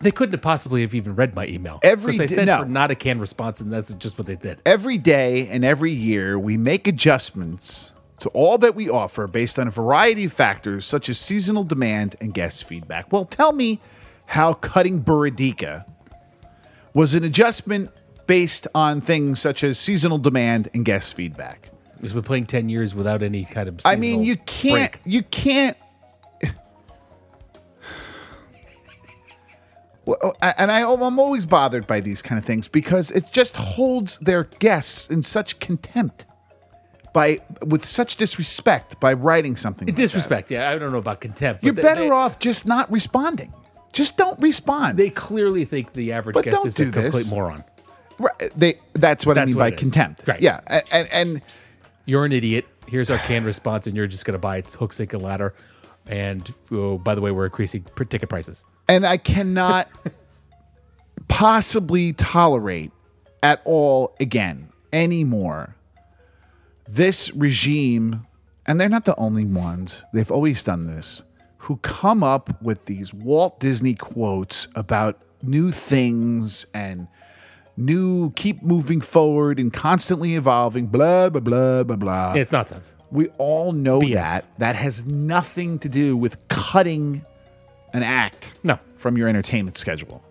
They 0.06 0.12
couldn't 0.12 0.34
have 0.34 0.42
possibly 0.42 0.82
have 0.82 0.94
even 0.94 1.16
read 1.16 1.36
my 1.36 1.48
email. 1.48 1.80
Every 1.84 2.12
Because 2.14 2.32
I 2.34 2.36
di- 2.36 2.46
no. 2.46 2.60
for 2.60 2.66
not 2.70 2.92
a 2.92 2.96
canned 2.96 3.20
response, 3.20 3.60
and 3.60 3.74
that's 3.74 3.94
just 3.96 4.18
what 4.20 4.28
they 4.28 4.36
did. 4.36 4.62
every 4.66 4.98
day 5.00 5.48
and 5.48 5.66
every 5.66 5.92
year 5.92 6.38
we 6.38 6.58
make 6.58 6.88
adjustments 6.88 7.94
to 8.20 8.30
all 8.30 8.58
that 8.60 8.76
we 8.76 8.88
offer 8.90 9.26
based 9.28 9.58
on 9.60 9.68
a 9.68 9.72
variety 9.72 10.26
of 10.26 10.32
factors 10.34 10.86
such 10.86 11.10
as 11.10 11.20
seasonal 11.20 11.64
demand 11.64 12.16
and 12.22 12.34
guest 12.34 12.64
feedback. 12.64 13.12
Well, 13.12 13.26
tell 13.26 13.52
me 13.52 13.80
how 14.28 14.54
cutting 14.54 15.04
Burudika 15.04 15.86
was 16.94 17.16
an 17.16 17.24
adjustment 17.24 17.90
based 18.28 18.68
on 18.74 19.02
things 19.02 19.40
such 19.40 19.64
as 19.64 19.78
seasonal 19.80 20.18
demand 20.18 20.70
and 20.74 20.86
guest 20.86 21.14
feedback. 21.14 21.70
Because 21.96 22.14
we're 22.14 22.22
playing 22.22 22.46
10 22.46 22.70
years 22.70 22.94
without 22.94 23.24
any 23.24 23.44
kind 23.46 23.68
of 23.68 23.80
I 23.86 23.96
mean, 23.96 24.24
you 24.24 24.36
can't. 24.38 24.92
break. 24.92 25.02
You 25.06 25.24
can't. 25.24 25.78
Oh, 30.08 30.34
and 30.42 30.72
I, 30.72 30.84
oh, 30.84 31.02
I'm 31.04 31.18
always 31.20 31.46
bothered 31.46 31.88
by 31.88 32.00
these 32.00 32.22
kind 32.22 32.38
of 32.40 32.46
things 32.46 32.68
because 32.68 33.12
it 33.12 33.32
just 33.32 33.56
holds 33.56 34.18
their 34.20 34.44
guests 34.60 35.10
in 35.10 35.24
such 35.24 35.60
contempt, 35.60 36.26
by 37.14 37.40
with 37.66 37.86
such 37.86 38.16
disrespect 38.18 39.00
by 39.00 39.14
writing 39.14 39.56
something. 39.56 39.88
like 39.88 39.96
that. 39.96 40.02
Disrespect, 40.02 40.52
yeah. 40.52 40.70
I 40.70 40.78
don't 40.78 40.92
know 40.92 40.98
about 41.00 41.22
contempt. 41.22 41.62
but 41.62 41.66
You're 41.66 41.74
they- 41.76 41.82
better 41.82 42.02
they- 42.04 42.10
off 42.10 42.40
just 42.40 42.66
not 42.66 42.92
responding. 42.92 43.54
Just 43.94 44.18
don't 44.18 44.38
respond. 44.42 44.98
They 45.00 45.10
clearly 45.10 45.64
think 45.64 45.94
the 45.94 46.12
average 46.12 46.34
But 46.34 46.44
guest 46.46 46.66
is 46.66 46.80
a 46.82 46.86
this. 46.86 47.04
complete 47.12 47.30
moron. 47.30 47.64
Right, 48.20 48.32
uh, 48.42 48.46
they. 48.56 48.80
That's 48.94 49.26
what 49.26 49.38
I 49.38 49.46
mean 49.46 49.56
what 49.56 49.72
by 49.72 49.72
contempt. 49.72 50.28
Right. 50.28 50.42
Yeah. 50.42 50.60
And, 50.68 50.84
and 50.92 51.08
and 51.14 51.42
You're 52.06 52.26
an 52.26 52.32
idiot. 52.34 52.66
Here's 52.88 53.10
our 53.10 53.18
canned 53.20 53.46
response, 53.46 53.88
and 53.88 53.96
you're 53.96 54.06
just 54.06 54.26
going 54.26 54.34
to 54.34 54.38
buy 54.40 54.58
its 54.58 54.76
hook, 54.76 54.94
sink, 54.94 55.14
and 55.14 55.22
ladder. 55.22 55.56
And 56.06 56.48
oh, 56.72 56.98
by 57.00 57.16
the 57.16 57.22
way, 57.22 57.32
we're 57.32 57.46
increasing 57.46 57.84
ticket 58.10 58.30
prices. 58.30 58.64
And 58.88 59.06
I 59.06 59.18
cannot 59.18 59.90
possibly 61.28 62.14
tolerate 62.14 62.92
at 63.42 63.62
all 63.66 64.16
again 64.20 64.70
anymore 64.92 65.76
this 66.88 67.34
regime, 67.34 68.26
and 68.66 68.80
they're 68.80 68.90
not 68.90 69.06
the 69.06 69.18
only 69.18 69.46
ones, 69.46 70.06
they've 70.14 70.32
always 70.32 70.64
done 70.64 70.88
this, 70.88 71.24
who 71.60 71.78
come 71.78 72.24
up 72.24 72.62
with 72.62 72.86
these 72.86 73.14
Walt 73.14 73.60
Disney 73.60 73.96
quotes 73.96 74.68
about 74.76 75.20
new 75.42 75.72
things 75.72 76.66
and 76.74 77.08
new 77.78 78.32
keep 78.32 78.64
moving 78.64 79.02
forward 79.02 79.60
and 79.60 79.74
constantly 79.74 80.36
evolving, 80.36 80.88
blah, 80.88 81.30
blah, 81.30 81.42
blah, 81.42 81.84
blah, 81.84 81.96
blah. 81.96 82.34
It's 82.34 82.52
nonsense. 82.52 82.96
We 83.12 83.28
all 83.38 83.72
know 83.72 84.00
that. 84.00 84.46
That 84.60 84.76
has 84.76 85.06
nothing 85.06 85.80
to 85.80 85.90
do 85.90 86.16
with 86.16 86.48
cutting 86.48 87.26
an 87.96 88.04
act 88.04 88.54
No. 88.64 88.78
from 88.98 89.18
your 89.18 89.28
entertainment 89.28 89.78
schedule. 89.78 90.24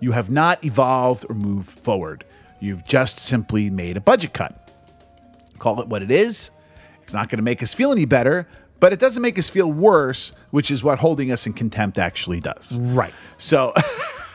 You 0.00 0.12
have 0.12 0.30
not 0.30 0.64
evolved 0.64 1.24
or 1.28 1.34
moved 1.34 1.70
forward. 1.80 2.24
You've 2.60 2.84
just 2.84 3.18
simply 3.18 3.70
made 3.70 3.96
a 3.96 4.00
budget 4.00 4.32
cut. 4.34 4.70
Call 5.58 5.80
it 5.80 5.88
what 5.88 6.02
it 6.02 6.10
is. 6.10 6.50
It's 7.02 7.14
not 7.14 7.28
going 7.28 7.38
to 7.38 7.42
make 7.42 7.62
us 7.62 7.72
feel 7.74 7.92
any 7.92 8.04
better, 8.04 8.48
but 8.80 8.92
it 8.92 8.98
doesn't 8.98 9.22
make 9.22 9.38
us 9.38 9.48
feel 9.48 9.70
worse, 9.70 10.32
which 10.50 10.70
is 10.70 10.82
what 10.82 10.98
holding 10.98 11.30
us 11.30 11.46
in 11.46 11.52
contempt 11.52 11.98
actually 11.98 12.40
does. 12.40 12.78
Right. 12.80 13.14
So, 13.38 13.72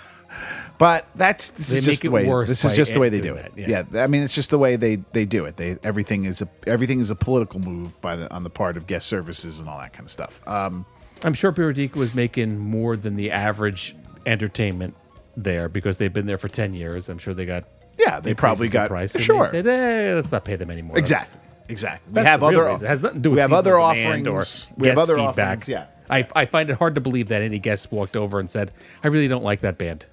but 0.77 1.05
that's 1.15 1.49
this 1.49 1.69
They 1.69 1.79
is 1.79 1.85
just 1.85 2.01
the 2.01 2.07
it 2.07 2.11
way. 2.11 2.25
worse 2.27 2.47
This 2.49 2.63
is 2.65 2.73
just 2.73 2.93
the 2.93 2.99
way 2.99 3.09
they 3.09 3.21
do 3.21 3.35
it. 3.35 3.51
yeah. 3.55 3.83
yeah. 3.91 4.03
I 4.03 4.07
mean, 4.07 4.23
it's 4.23 4.35
just 4.35 4.49
the 4.49 4.57
way 4.59 4.75
they 4.75 4.97
they 5.13 5.25
do 5.25 5.45
it. 5.45 5.57
They 5.57 5.77
everything 5.83 6.25
is 6.25 6.41
a 6.41 6.47
everything 6.67 6.99
is 6.99 7.11
a 7.11 7.15
political 7.15 7.59
move 7.59 7.99
by 8.01 8.15
the 8.15 8.33
on 8.33 8.43
the 8.43 8.49
part 8.49 8.77
of 8.77 8.87
guest 8.87 9.07
services 9.07 9.59
and 9.59 9.67
all 9.67 9.77
that 9.79 9.93
kind 9.93 10.05
of 10.05 10.11
stuff. 10.11 10.41
Um, 10.47 10.85
I'm 11.23 11.33
sure 11.33 11.51
Burudika 11.51 11.95
was 11.95 12.15
making 12.15 12.57
more 12.59 12.95
than 12.95 13.15
the 13.15 13.31
average 13.31 13.95
entertainment 14.25 14.95
there 15.35 15.69
because 15.69 15.97
they've 15.97 16.13
been 16.13 16.27
there 16.27 16.37
for 16.37 16.47
10 16.47 16.73
years. 16.73 17.09
I'm 17.09 17.17
sure 17.17 17.33
they 17.33 17.45
got 17.45 17.65
yeah, 17.97 18.19
they 18.19 18.33
probably 18.33 18.69
got 18.69 18.87
price. 18.87 19.13
And 19.15 19.23
sure. 19.23 19.43
They 19.45 19.61
said, 19.63 19.67
eh, 19.67 20.15
let's 20.15 20.31
not 20.31 20.45
pay 20.45 20.55
them 20.55 20.71
anymore. 20.71 20.97
Exactly. 20.97 21.41
exactly. 21.67 22.13
We 22.13 22.21
have 22.25 22.41
other. 22.41 22.65
reason. 22.65 22.85
It 22.85 22.89
has 22.89 23.01
nothing 23.01 23.17
to 23.17 23.21
do 23.21 23.29
with 23.31 23.37
we 23.37 23.41
have 23.41 23.51
other 23.53 23.77
offerings. 23.77 24.27
or 24.27 24.45
we 24.77 24.87
have 24.87 24.97
other 24.97 25.15
feedback. 25.15 25.59
offerings. 25.59 25.67
Yeah. 25.67 25.85
I, 26.09 26.27
I 26.35 26.45
find 26.45 26.69
it 26.69 26.77
hard 26.77 26.95
to 26.95 27.01
believe 27.01 27.27
that 27.27 27.41
any 27.41 27.59
guest 27.59 27.91
walked 27.91 28.15
over 28.15 28.39
and 28.39 28.49
said, 28.49 28.71
"I 29.03 29.09
really 29.09 29.27
don't 29.27 29.43
like 29.43 29.59
that 29.59 29.77
band," 29.77 30.07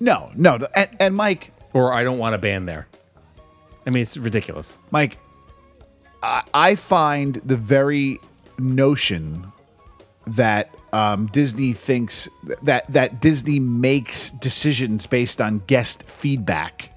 No, 0.00 0.32
no, 0.34 0.56
no. 0.56 0.66
And, 0.74 0.88
and 0.98 1.14
Mike, 1.14 1.52
or 1.72 1.92
"I 1.92 2.02
don't 2.02 2.18
want 2.18 2.34
a 2.34 2.38
band 2.38 2.66
there." 2.66 2.88
I 3.86 3.90
mean, 3.90 4.02
it's 4.02 4.16
ridiculous. 4.16 4.80
Mike, 4.90 5.18
I, 6.24 6.42
I 6.52 6.74
find 6.74 7.36
the 7.36 7.56
very 7.56 8.18
notion 8.58 9.52
that 10.26 10.74
um, 10.92 11.26
Disney 11.26 11.72
thinks 11.72 12.28
that 12.62 12.86
that 12.88 13.20
Disney 13.20 13.58
makes 13.60 14.30
decisions 14.30 15.06
based 15.06 15.40
on 15.40 15.62
guest 15.66 16.02
feedback 16.04 16.92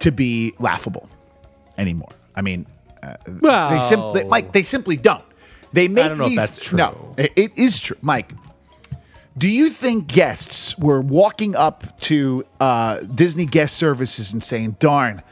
to 0.00 0.10
be 0.12 0.54
laughable 0.58 1.08
anymore. 1.78 2.10
I 2.34 2.42
mean, 2.42 2.66
Well, 3.40 3.70
they 3.70 3.80
simply 3.80 4.24
Mike, 4.24 4.52
they 4.52 4.62
simply 4.62 4.96
don't. 4.96 5.24
They 5.72 5.88
make 5.88 6.04
I 6.04 6.08
don't 6.08 6.18
know 6.18 6.24
if 6.24 6.30
these. 6.30 6.38
that's 6.38 6.64
true. 6.64 6.78
No, 6.78 7.14
it- 7.18 7.32
it 7.36 7.58
is 7.58 7.80
true, 7.80 7.96
Mike. 8.00 8.32
Do 9.36 9.48
you 9.48 9.68
think 9.70 10.06
guests 10.06 10.78
were 10.78 11.00
walking 11.00 11.56
up 11.56 11.98
to 12.02 12.44
uh, 12.60 12.98
Disney 13.00 13.46
guest 13.46 13.76
services 13.76 14.32
and 14.32 14.42
saying, 14.44 14.76
"Darn, 14.78 15.22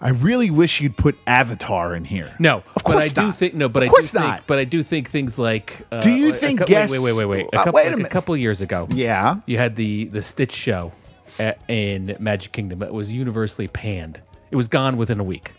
I 0.00 0.10
really 0.10 0.50
wish 0.50 0.80
you'd 0.80 0.96
put 0.96 1.18
Avatar 1.26 1.94
in 1.94 2.04
here"? 2.04 2.34
No, 2.38 2.58
of 2.58 2.64
but 2.84 2.90
I 2.90 2.92
course 2.92 3.12
do 3.12 3.20
not. 3.22 3.36
think 3.36 3.54
no, 3.54 3.68
but 3.68 3.82
of 3.82 3.88
I 3.88 3.90
course 3.90 4.12
do 4.12 4.18
think, 4.18 4.30
not. 4.30 4.46
but 4.46 4.58
I 4.58 4.64
do 4.64 4.82
think 4.82 5.10
things 5.10 5.38
like. 5.38 5.82
Uh, 5.90 6.00
Do 6.02 6.12
you 6.12 6.30
a 6.30 6.32
think 6.32 6.64
guests- 6.66 6.96
Wait, 6.96 7.02
wait, 7.04 7.16
wait, 7.16 7.24
wait. 7.24 7.46
A 7.52 7.58
uh, 7.60 7.64
couple, 7.64 7.72
wait 7.72 7.92
a 7.92 7.96
like 7.96 8.06
a 8.06 8.08
couple 8.08 8.34
of 8.34 8.40
years 8.40 8.62
ago. 8.62 8.86
Yeah. 8.90 9.36
You 9.46 9.58
had 9.58 9.74
the 9.76 10.04
the 10.06 10.22
Stitch 10.22 10.52
show 10.52 10.92
at, 11.40 11.58
in 11.68 12.16
Magic 12.20 12.52
Kingdom 12.52 12.82
It 12.82 12.92
was 12.92 13.10
universally 13.12 13.66
panned. 13.68 14.20
It 14.50 14.56
was 14.56 14.68
gone 14.68 14.96
within 14.96 15.18
a 15.20 15.24
week. 15.24 15.52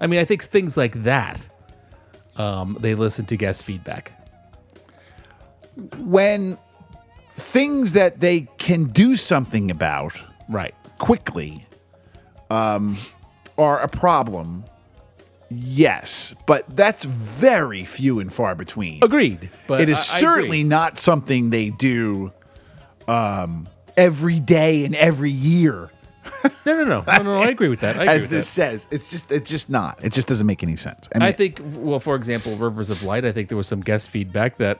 I 0.00 0.06
mean, 0.06 0.18
I 0.20 0.24
think 0.24 0.42
things 0.44 0.76
like 0.76 1.02
that. 1.04 1.48
Um, 2.36 2.76
they 2.80 2.94
listen 2.94 3.26
to 3.26 3.36
guest 3.36 3.64
feedback. 3.64 4.12
when 5.98 6.58
things 7.30 7.92
that 7.92 8.20
they 8.20 8.42
can 8.58 8.84
do 8.84 9.16
something 9.16 9.70
about 9.70 10.20
Right. 10.48 10.74
quickly 10.98 11.66
um, 12.50 12.96
are 13.58 13.80
a 13.80 13.88
problem. 13.88 14.64
Yes, 15.50 16.34
but 16.46 16.64
that's 16.74 17.04
very 17.04 17.84
few 17.84 18.18
and 18.18 18.32
far 18.32 18.54
between. 18.54 19.02
Agreed. 19.04 19.50
But 19.66 19.82
it 19.82 19.88
is 19.88 19.96
I- 20.12 20.16
I 20.16 20.20
certainly 20.20 20.60
agree. 20.60 20.64
not 20.68 20.98
something 20.98 21.50
they 21.50 21.70
do 21.70 22.32
um, 23.06 23.68
every 23.96 24.40
day 24.40 24.84
and 24.84 24.96
every 24.96 25.30
year, 25.30 25.90
No, 26.64 26.74
no, 26.76 26.84
no, 26.84 27.04
no, 27.06 27.22
no. 27.22 27.34
I 27.36 27.48
agree 27.48 27.68
with 27.68 27.80
that. 27.80 27.98
I 27.98 28.02
agree 28.04 28.14
as 28.14 28.20
with 28.22 28.30
this 28.30 28.54
that. 28.54 28.72
says. 28.72 28.86
It's 28.90 29.10
just, 29.10 29.30
it's 29.30 29.48
just 29.50 29.68
not. 29.70 30.02
It 30.02 30.12
just 30.12 30.26
doesn't 30.26 30.46
make 30.46 30.62
any 30.62 30.74
sense. 30.76 31.08
I 31.14 31.18
mean, 31.18 31.28
I 31.28 31.32
think, 31.32 31.60
well, 31.76 32.00
for 32.00 32.16
example, 32.16 32.56
Rivers 32.56 32.88
of 32.90 33.02
Light. 33.02 33.24
I 33.26 33.30
think 33.32 33.48
there 33.50 33.58
was 33.58 33.66
some 33.68 33.80
guest 33.82 34.08
feedback 34.10 34.56
that 34.56 34.78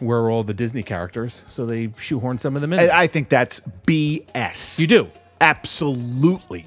where 0.00 0.18
are 0.18 0.30
all 0.30 0.42
the 0.42 0.52
Disney 0.54 0.82
characters, 0.82 1.44
so 1.46 1.64
they 1.64 1.88
shoehorned 1.88 2.40
some 2.40 2.56
of 2.56 2.60
them 2.60 2.72
in. 2.72 2.80
I, 2.80 3.02
I 3.02 3.06
think 3.06 3.28
that's 3.28 3.60
BS. 3.86 4.78
you 4.80 4.86
do. 4.88 5.08
Absolutely. 5.40 6.66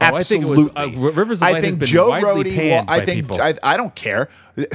Oh, 0.00 0.14
I 0.16 0.22
think 0.22 0.46
was- 0.46 0.68
Absolutely. 0.76 1.08
uh, 1.08 1.10
Rivers 1.12 1.42
of 1.42 1.48
I 1.48 1.60
think 1.60 1.78
been 1.80 1.88
Joe 1.88 2.10
Rohde. 2.10 2.56
well, 2.70 2.84
I 2.88 3.04
think. 3.04 3.32
I, 3.40 3.54
I 3.62 3.76
don't 3.76 3.94
care. 3.94 4.28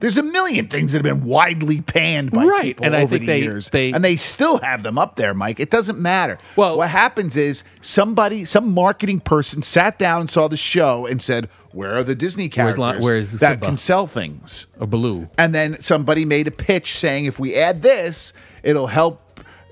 There's 0.00 0.16
a 0.16 0.22
million 0.22 0.68
things 0.68 0.92
that 0.92 1.04
have 1.04 1.20
been 1.20 1.24
widely 1.28 1.80
panned 1.80 2.30
by 2.30 2.44
Right, 2.44 2.62
people 2.62 2.86
and 2.86 2.94
I 2.94 3.00
over 3.02 3.08
think 3.16 3.22
the 3.22 3.26
they- 3.26 3.42
years, 3.42 3.68
they- 3.70 3.90
and 3.92 4.04
they 4.04 4.14
still 4.14 4.58
have 4.58 4.84
them 4.84 4.96
up 4.96 5.16
there, 5.16 5.34
Mike. 5.34 5.58
It 5.58 5.70
doesn't 5.70 5.98
matter. 5.98 6.38
Well- 6.54 6.76
what 6.78 6.88
happens 6.90 7.36
is 7.36 7.64
somebody, 7.80 8.44
some 8.44 8.72
marketing 8.72 9.18
person, 9.18 9.60
sat 9.62 9.98
down 9.98 10.20
and 10.20 10.30
saw 10.30 10.46
the 10.46 10.56
show 10.56 11.04
and 11.06 11.20
said, 11.20 11.48
"Where 11.72 11.96
are 11.96 12.04
the 12.04 12.14
Disney 12.14 12.44
Where's 12.44 12.54
characters 12.54 12.78
Lon- 12.78 13.00
where's 13.00 13.32
that 13.40 13.54
Simba? 13.54 13.66
can 13.66 13.76
sell 13.76 14.06
things?" 14.06 14.66
Or 14.78 14.86
Baloo. 14.86 15.30
And 15.36 15.52
then 15.52 15.80
somebody 15.80 16.24
made 16.24 16.46
a 16.46 16.52
pitch 16.52 16.96
saying, 16.96 17.24
if 17.24 17.40
we 17.40 17.56
add 17.56 17.82
this, 17.82 18.32
it'll 18.62 18.86
help 18.86 19.20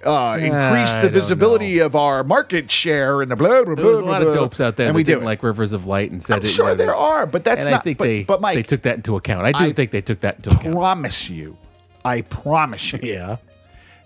uh, 0.07 0.37
increase 0.37 0.95
I 0.95 1.03
the 1.03 1.09
visibility 1.09 1.79
of 1.81 1.95
our 1.97 2.23
market 2.25 2.71
share 2.71 3.21
and 3.23 3.31
the 3.31 3.37
blah 3.37 3.65
blah 3.65 3.75
blah. 3.75 3.83
There 3.85 3.87
was 3.93 4.01
a 4.01 4.03
blah, 4.03 4.13
lot 4.13 4.23
of 4.23 4.35
dopes 4.35 4.61
out 4.61 4.77
there 4.77 4.87
and 4.87 4.95
that 4.95 4.97
we 4.97 5.03
didn't 5.05 5.25
like 5.25 5.43
Rivers 5.43 5.73
of 5.73 5.87
Light 5.87 6.11
and 6.13 6.23
said 6.23 6.39
I'm 6.39 6.43
it. 6.45 6.47
sure 6.49 6.67
you 6.67 6.71
know, 6.73 6.77
there 6.77 6.87
they- 6.89 6.93
are, 6.93 7.27
but 7.27 7.45
that's 7.45 7.67
and 7.67 7.73
not. 7.73 7.81
I 7.81 7.83
think 7.83 7.99
but, 7.99 8.05
they, 8.05 8.23
but 8.25 8.41
Mike, 8.41 8.55
they 8.55 8.63
took 8.63 8.83
that 8.83 8.97
into 8.97 9.17
account. 9.17 9.45
I 9.47 9.53
do 9.53 9.65
I 9.65 9.73
think 9.73 9.91
they 9.91 10.01
took 10.01 10.21
that 10.21 10.37
into 10.37 10.51
account. 10.51 10.75
promise 10.75 11.29
you, 11.29 11.57
I 12.05 12.23
promise 12.23 12.93
you, 12.93 13.01
Yeah. 13.03 13.37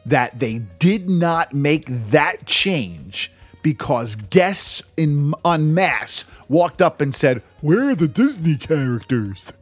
that 0.06 0.38
they 0.38 0.58
did 0.78 1.08
not 1.10 1.52
make 1.52 1.84
that 2.10 2.46
change 2.46 3.30
because 3.62 4.16
guests 4.16 4.82
in 4.96 5.34
en 5.44 5.74
masse 5.74 6.24
walked 6.48 6.80
up 6.80 7.00
and 7.02 7.14
said, 7.14 7.42
"Where 7.60 7.90
are 7.90 7.94
the 7.94 8.08
Disney 8.08 8.56
characters?" 8.56 9.52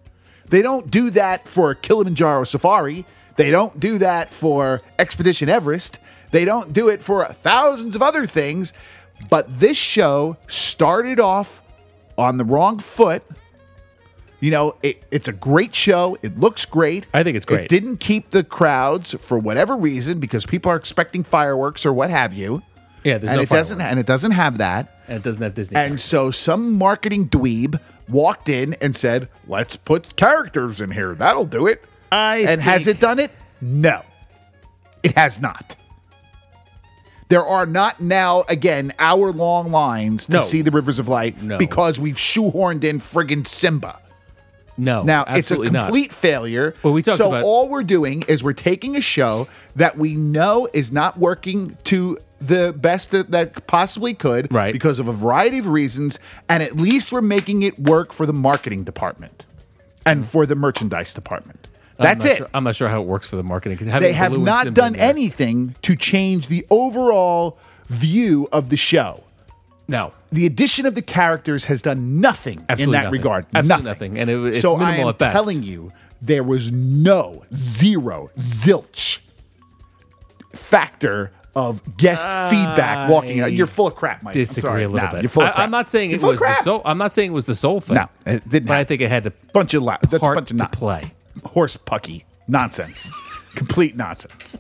They 0.49 0.63
don't 0.63 0.91
do 0.91 1.11
that 1.11 1.47
for 1.49 1.75
Kilimanjaro 1.75 2.45
Safari. 2.45 3.05
They 3.37 3.51
don't 3.51 3.79
do 3.79 3.99
that 3.99 4.33
for 4.33 4.81
Expedition 4.99 5.49
Everest. 5.49 5.99
They 6.31 6.45
don't 6.45 6.73
do 6.73 6.89
it 6.89 7.03
for 7.03 7.25
thousands 7.25 7.97
of 7.97 8.03
other 8.03 8.27
things. 8.27 8.73
But 9.29 9.61
this 9.61 9.77
show 9.77 10.37
started 10.47 11.19
off 11.19 11.63
on 12.17 12.39
the 12.39 12.45
wrong 12.45 12.79
foot. 12.79 13.23
You 14.41 14.53
know, 14.53 14.77
it, 14.83 15.03
it's 15.11 15.27
a 15.27 15.33
great 15.33 15.75
show. 15.75 16.17
It 16.23 16.39
looks 16.39 16.65
great. 16.65 17.07
I 17.13 17.25
think 17.25 17.37
it's 17.37 17.45
great. 17.45 17.63
It 17.63 17.69
didn't 17.69 17.97
keep 17.97 18.31
the 18.31 18.45
crowds 18.45 19.13
for 19.15 19.39
whatever 19.39 19.77
reason 19.77 20.21
because 20.21 20.47
people 20.47 20.71
are 20.71 20.77
expecting 20.77 21.25
fireworks 21.25 21.85
or 21.85 21.93
what 21.93 22.11
have 22.11 22.33
you. 22.35 22.63
Yeah, 23.03 23.19
there's 23.19 23.33
and 23.33 23.39
no 23.39 23.43
it 23.43 23.49
doesn't 23.49 23.79
fireworks. 23.79 23.91
and 23.91 24.01
it 24.01 24.07
doesn't 24.07 24.31
have 24.33 24.59
that. 24.59 24.95
And 25.09 25.17
it 25.17 25.23
doesn't 25.25 25.43
have 25.43 25.55
Disney. 25.55 25.77
And 25.77 25.83
characters. 25.87 26.05
so 26.05 26.31
some 26.31 26.75
marketing 26.75 27.29
dweeb 27.29 27.81
walked 28.09 28.49
in 28.49 28.75
and 28.75 28.95
said, 28.95 29.29
"Let's 29.49 29.75
put 29.77 30.15
characters 30.15 30.81
in 30.81 30.93
here. 30.93 31.15
That'll 31.15 31.47
do 31.47 31.67
it." 31.67 31.85
I 32.13 32.39
and 32.39 32.63
has 32.63 32.87
it 32.87 33.01
done 33.01 33.19
it? 33.19 33.33
No, 33.61 34.03
it 35.03 35.17
has 35.17 35.41
not. 35.41 35.75
There 37.29 37.45
are 37.45 37.67
not 37.67 38.01
now 38.01 38.45
again 38.49 38.93
hour 38.99 39.31
long 39.33 39.71
lines 39.71 40.27
to 40.27 40.33
No. 40.33 40.41
see 40.43 40.63
the 40.63 40.71
Rivers 40.71 40.99
of 40.99 41.09
Light 41.09 41.43
No. 41.43 41.59
because 41.59 41.99
we've 42.01 42.17
shoehorned 42.17 42.85
in 42.85 43.01
friggin' 43.01 43.47
Simba. 43.47 43.99
no, 44.81 45.03
Now 45.03 45.23
it's 45.23 45.29
a 45.31 45.33
absolutely 45.33 45.71
not. 45.71 45.87
complete 45.87 46.13
failure. 46.13 46.73
Well, 46.83 46.93
we 46.95 47.03
talked 47.03 47.19
so 47.19 47.29
about- 47.29 47.43
all 47.45 47.69
we're 47.69 47.83
doing 47.83 48.23
is 48.29 48.43
we're 48.45 48.53
taking 48.53 48.97
a 48.97 49.01
show 49.01 49.49
that 49.77 49.99
we 49.99 50.15
know 50.15 50.69
is 50.73 50.91
not 50.93 51.19
working 51.19 51.77
to 51.85 52.17
the 52.41 52.73
best 52.77 53.11
that, 53.11 53.31
that 53.33 53.67
possibly 53.67 54.15
could, 54.15 54.53
Right. 54.53 54.73
Because 54.73 54.99
of 55.01 55.09
a 55.09 55.13
variety 55.13 55.59
of 55.59 55.67
reasons, 55.67 56.19
and 56.49 56.63
at 56.63 56.77
least 56.77 57.11
we're 57.13 57.21
making 57.21 57.63
it 57.63 57.79
work 57.79 58.13
for 58.13 58.25
the 58.25 58.33
marketing 58.33 58.85
department 58.85 59.45
and 60.07 60.27
for 60.27 60.47
the 60.47 60.55
merchandise 60.55 61.13
department. 61.13 61.67
I'm 61.99 62.05
That's 62.05 62.25
it. 62.25 62.37
Sure, 62.39 62.49
I'm 62.55 62.65
not 62.65 62.77
sure 62.77 62.89
how 62.89 63.01
it 63.03 63.07
works 63.07 63.29
for 63.29 63.37
the 63.37 63.43
marketing. 63.43 63.89
They 63.89 64.13
have 64.13 64.39
not 64.39 64.73
done 64.75 64.93
there- 64.93 65.03
anything 65.09 65.75
to 65.83 65.97
change 65.97 66.47
the 66.49 66.65
overall 66.71 67.59
view 67.89 68.49
of 68.53 68.69
the 68.69 68.77
show. 68.77 69.25
No, 69.89 70.13
The 70.31 70.45
addition 70.45 70.85
of 70.85 70.95
the 70.95 71.01
characters 71.03 71.65
has 71.65 71.81
done 71.81 72.21
nothing 72.21 72.63
Absolutely 72.69 72.85
in 72.85 72.93
that 72.93 73.05
nothing. 73.07 73.13
regard. 73.19 73.47
Absolutely 73.55 73.85
nothing. 73.91 74.19
And 74.19 74.29
it- 74.31 74.47
it's 74.49 74.61
so 74.61 74.77
I 74.77 74.97
am 74.97 75.09
at 75.09 75.17
best. 75.19 75.33
telling 75.35 75.63
you, 75.63 75.91
there 76.21 76.43
was 76.45 76.71
no 76.71 77.45
zero 77.55 78.31
zilch 78.37 79.21
factor 80.53 81.33
of 81.57 81.97
guest 81.97 82.25
feedback 82.51 83.09
walking 83.09 83.41
out. 83.41 83.53
You're 83.53 83.67
full 83.67 83.87
of 83.89 83.95
crap, 83.95 84.23
Mike. 84.23 84.37
I'm 84.37 84.41
disagree 84.41 84.69
sorry. 84.69 84.83
a 84.85 84.89
little 84.89 85.07
No, 85.09 85.13
bit. 85.15 85.23
You're 85.23 85.31
full 85.31 85.43
of 85.43 85.49
crap. 85.55 85.59
I, 85.59 85.65
am 85.65 85.71
not 85.71 85.89
saying 85.89 86.11
You're 86.11 86.21
it 86.21 86.23
was 86.23 86.39
the 86.41 86.55
soul. 86.63 86.83
I'm 86.85 86.99
not 86.99 87.13
saying 87.13 87.31
it 87.31 87.35
was 87.35 87.47
the 87.47 87.55
soul 87.55 87.81
thing. 87.81 87.97
No, 87.97 88.09
it 88.27 88.49
didn't 88.49 88.69
But 88.69 88.77
I 88.77 88.85
think 88.85 89.01
it 89.01 89.09
had 89.09 89.27
a 89.27 89.33
bunch 89.53 89.75
of 89.75 89.83
la- 89.83 89.97
part 89.97 90.35
bunch 90.37 90.51
of 90.51 90.59
to 90.59 90.69
play. 90.69 91.13
Horse 91.45 91.77
pucky 91.77 92.25
nonsense, 92.47 93.11
complete 93.55 93.97
nonsense. 93.97 94.59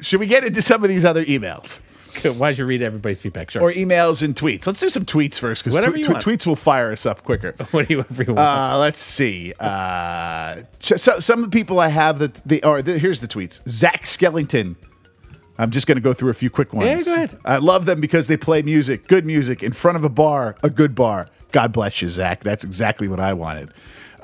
Should 0.00 0.20
we 0.20 0.26
get 0.26 0.44
into 0.44 0.60
some 0.62 0.82
of 0.82 0.88
these 0.88 1.04
other 1.04 1.24
emails? 1.24 1.80
Why 2.22 2.48
don't 2.48 2.58
you 2.58 2.66
read 2.66 2.82
everybody's 2.82 3.20
feedback? 3.20 3.50
Sure. 3.50 3.62
or 3.62 3.72
emails 3.72 4.22
and 4.22 4.36
tweets. 4.36 4.66
Let's 4.66 4.78
do 4.78 4.88
some 4.88 5.04
tweets 5.04 5.38
first 5.38 5.64
because 5.64 5.74
Whatever 5.74 5.96
you 5.96 6.08
want. 6.08 6.24
tweets 6.24 6.46
will 6.46 6.56
fire 6.56 6.92
us 6.92 7.06
up 7.06 7.24
quicker. 7.24 7.54
what 7.72 7.88
do 7.88 7.94
you 7.94 8.00
everyone? 8.00 8.38
Uh, 8.38 8.76
let's 8.78 9.00
see. 9.00 9.52
Uh, 9.58 10.62
ch- 10.78 10.98
so, 10.98 11.18
some 11.18 11.40
of 11.40 11.50
the 11.50 11.56
people 11.56 11.80
I 11.80 11.88
have 11.88 12.20
that 12.20 12.34
the 12.46 12.62
or 12.62 12.82
the, 12.82 12.98
here's 12.98 13.20
the 13.20 13.28
tweets. 13.28 13.66
Zach 13.68 14.04
Skellington. 14.04 14.76
I'm 15.56 15.70
just 15.70 15.86
going 15.86 15.96
to 15.96 16.02
go 16.02 16.12
through 16.12 16.30
a 16.30 16.34
few 16.34 16.50
quick 16.50 16.72
ones. 16.72 17.06
Yeah, 17.06 17.14
go 17.14 17.14
ahead. 17.14 17.38
I 17.44 17.58
love 17.58 17.86
them 17.86 18.00
because 18.00 18.26
they 18.26 18.36
play 18.36 18.62
music, 18.62 19.06
good 19.06 19.24
music, 19.24 19.62
in 19.62 19.72
front 19.72 19.96
of 19.96 20.02
a 20.02 20.08
bar, 20.08 20.56
a 20.64 20.70
good 20.70 20.96
bar. 20.96 21.26
God 21.52 21.72
bless 21.72 22.02
you, 22.02 22.08
Zach. 22.08 22.42
That's 22.42 22.64
exactly 22.64 23.06
what 23.06 23.20
I 23.20 23.34
wanted. 23.34 23.70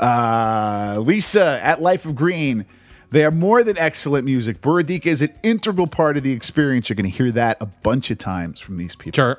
Uh, 0.00 0.98
Lisa 1.00 1.60
at 1.62 1.80
Life 1.80 2.06
of 2.06 2.16
Green. 2.16 2.66
They 3.10 3.24
are 3.24 3.30
more 3.30 3.62
than 3.64 3.76
excellent 3.76 4.24
music. 4.24 4.60
Burudika 4.62 5.06
is 5.06 5.20
an 5.20 5.34
integral 5.42 5.86
part 5.86 6.16
of 6.16 6.22
the 6.22 6.32
experience. 6.32 6.88
You're 6.88 6.96
going 6.96 7.10
to 7.10 7.16
hear 7.16 7.30
that 7.32 7.56
a 7.60 7.66
bunch 7.66 8.10
of 8.10 8.18
times 8.18 8.60
from 8.60 8.76
these 8.76 8.94
people. 8.94 9.16
Sure. 9.16 9.38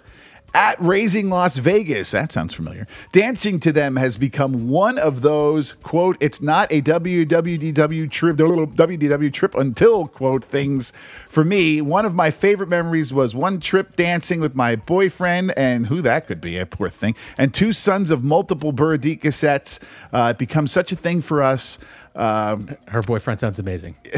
At 0.54 0.76
Raising 0.82 1.30
Las 1.30 1.58
Vegas. 1.58 2.12
That 2.12 2.32
sounds 2.32 2.54
familiar. 2.54 2.86
Dancing 3.14 3.60
to 3.62 3.72
them 3.72 3.96
has 3.96 4.18
become 4.18 4.68
one 4.68 4.98
of 4.98 5.22
those 5.22 5.74
quote. 5.74 6.18
It's 6.20 6.42
not 6.42 6.70
a 6.72 6.82
WWDW 6.82 8.12
trip, 8.12 8.36
WDW 8.36 9.32
trip 9.34 9.56
until 9.56 10.08
quote 10.08 10.44
things 10.44 10.92
for 11.30 11.46
me. 11.46 11.82
One 11.82 12.06
of 12.06 12.14
my 12.14 12.32
favorite 12.32 12.68
memories 12.68 13.14
was 13.14 13.34
one 13.34 13.62
trip 13.62 13.96
dancing 13.96 14.42
with 14.42 14.54
my 14.54 14.76
boyfriend 14.76 15.54
and 15.58 15.88
who 15.88 16.02
that 16.02 16.28
could 16.28 16.42
be, 16.42 16.58
a 16.58 16.66
poor 16.66 16.90
thing, 16.90 17.16
and 17.38 17.54
two 17.54 17.72
sons 17.72 18.12
of 18.12 18.24
multiple 18.24 18.74
Burudika 18.74 19.34
sets. 19.34 19.80
Uh, 20.12 20.34
it 20.36 20.38
becomes 20.38 20.72
such 20.74 20.92
a 20.92 20.98
thing 20.98 21.22
for 21.22 21.42
us. 21.42 21.80
Um, 22.14 22.76
Her 22.90 23.02
boyfriend 23.02 23.40
sounds 23.40 23.60
amazing. 23.60 23.96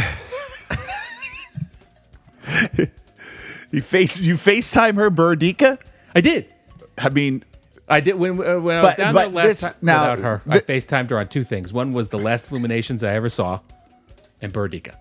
you 3.72 3.82
face 3.82 4.20
you 4.20 4.34
FaceTime 4.34 4.96
her 4.96 5.12
Burudika. 5.12 5.78
I 6.16 6.22
did. 6.22 6.54
I 6.98 7.10
mean, 7.10 7.44
I 7.88 8.00
did 8.00 8.14
when 8.16 8.32
uh, 8.34 8.60
when 8.60 8.78
I 8.78 8.82
was 8.84 8.92
But- 8.92 8.98
down 8.98 9.14
but 9.14 9.20
there 9.22 9.30
last 9.32 9.48
this- 9.48 9.62
time 9.62 9.74
now, 9.82 10.12
without 10.12 10.20
her. 10.20 10.42
I 10.48 10.60
thi- 10.60 10.74
FaceTimed 10.74 11.10
her 11.10 11.20
on 11.20 11.28
two 11.28 11.44
things. 11.44 11.74
One 11.74 11.94
was 11.94 12.08
the 12.10 12.20
last 12.20 12.52
Illuminations 12.52 13.04
I 13.04 13.14
ever 13.14 13.30
saw, 13.30 13.60
and 14.42 14.54
Burudika. 14.54 14.96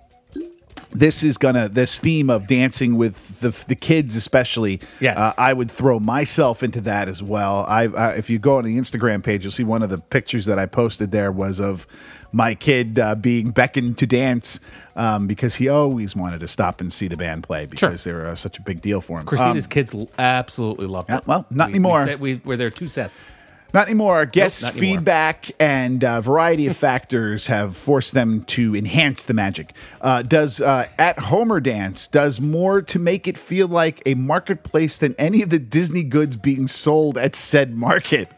this 0.90 1.22
is 1.22 1.38
gonna 1.38 1.68
this 1.70 1.98
theme 1.98 2.28
of 2.28 2.46
dancing 2.46 2.96
with 2.96 3.40
the 3.40 3.50
the 3.66 3.74
kids 3.74 4.14
especially 4.14 4.78
Yes. 5.00 5.16
uh, 5.18 5.32
i 5.38 5.50
would 5.54 5.70
throw 5.70 5.98
myself 5.98 6.62
into 6.62 6.82
that 6.82 7.08
as 7.08 7.22
well 7.22 7.64
i 7.66 7.86
uh, 7.86 8.10
if 8.10 8.28
you 8.28 8.38
go 8.38 8.58
on 8.58 8.64
the 8.64 8.76
instagram 8.78 9.22
page 9.24 9.42
you'll 9.42 9.52
see 9.52 9.64
one 9.64 9.82
of 9.82 9.88
the 9.88 9.96
pictures 9.96 10.44
that 10.44 10.58
i 10.58 10.66
posted 10.66 11.10
there 11.10 11.32
was 11.32 11.60
of 11.60 11.86
my 12.32 12.54
kid 12.54 12.98
uh, 12.98 13.14
being 13.14 13.50
beckoned 13.50 13.98
to 13.98 14.06
dance 14.06 14.58
um, 14.96 15.26
because 15.26 15.54
he 15.56 15.68
always 15.68 16.16
wanted 16.16 16.40
to 16.40 16.48
stop 16.48 16.80
and 16.80 16.92
see 16.92 17.08
the 17.08 17.16
band 17.16 17.42
play 17.44 17.66
because 17.66 18.04
they 18.04 18.12
were 18.12 18.26
uh, 18.26 18.34
such 18.34 18.58
a 18.58 18.62
big 18.62 18.80
deal 18.80 19.00
for 19.00 19.18
him 19.18 19.24
Christina's 19.26 19.66
Um, 19.66 19.70
kids 19.70 19.94
absolutely 20.18 20.86
loved 20.86 21.10
yeah, 21.10 21.18
it. 21.18 21.26
well, 21.26 21.46
not 21.50 21.68
We- 21.68 21.72
anymore. 21.74 22.00
We, 22.00 22.06
said 22.06 22.20
we 22.20 22.40
were 22.44 22.56
there 22.56 22.70
two 22.70 22.88
sets. 22.88 23.28
Not 23.74 23.86
anymore. 23.86 24.26
Guest 24.26 24.64
anymore. 24.64 24.80
feedback 24.80 25.50
and 25.58 26.04
a 26.04 26.20
variety 26.20 26.66
of 26.66 26.76
factors 26.88 27.46
have 27.46 27.74
forced 27.74 28.12
them 28.12 28.42
to 28.44 28.76
enhance 28.76 29.24
the 29.24 29.32
magic. 29.32 29.72
Uh, 30.02 30.20
does 30.20 30.60
uh, 30.60 30.86
at 30.98 31.18
Homer 31.18 31.58
Dance 31.58 32.06
does 32.06 32.38
more 32.38 32.82
to 32.82 32.98
make 32.98 33.26
it 33.26 33.38
feel 33.38 33.68
like 33.68 34.02
a 34.04 34.14
marketplace 34.14 34.98
than 34.98 35.14
any 35.18 35.40
of 35.40 35.48
the 35.48 35.58
Disney 35.58 36.02
goods 36.02 36.36
being 36.36 36.68
sold 36.68 37.16
at 37.16 37.34
said 37.34 37.74
market. 37.74 38.28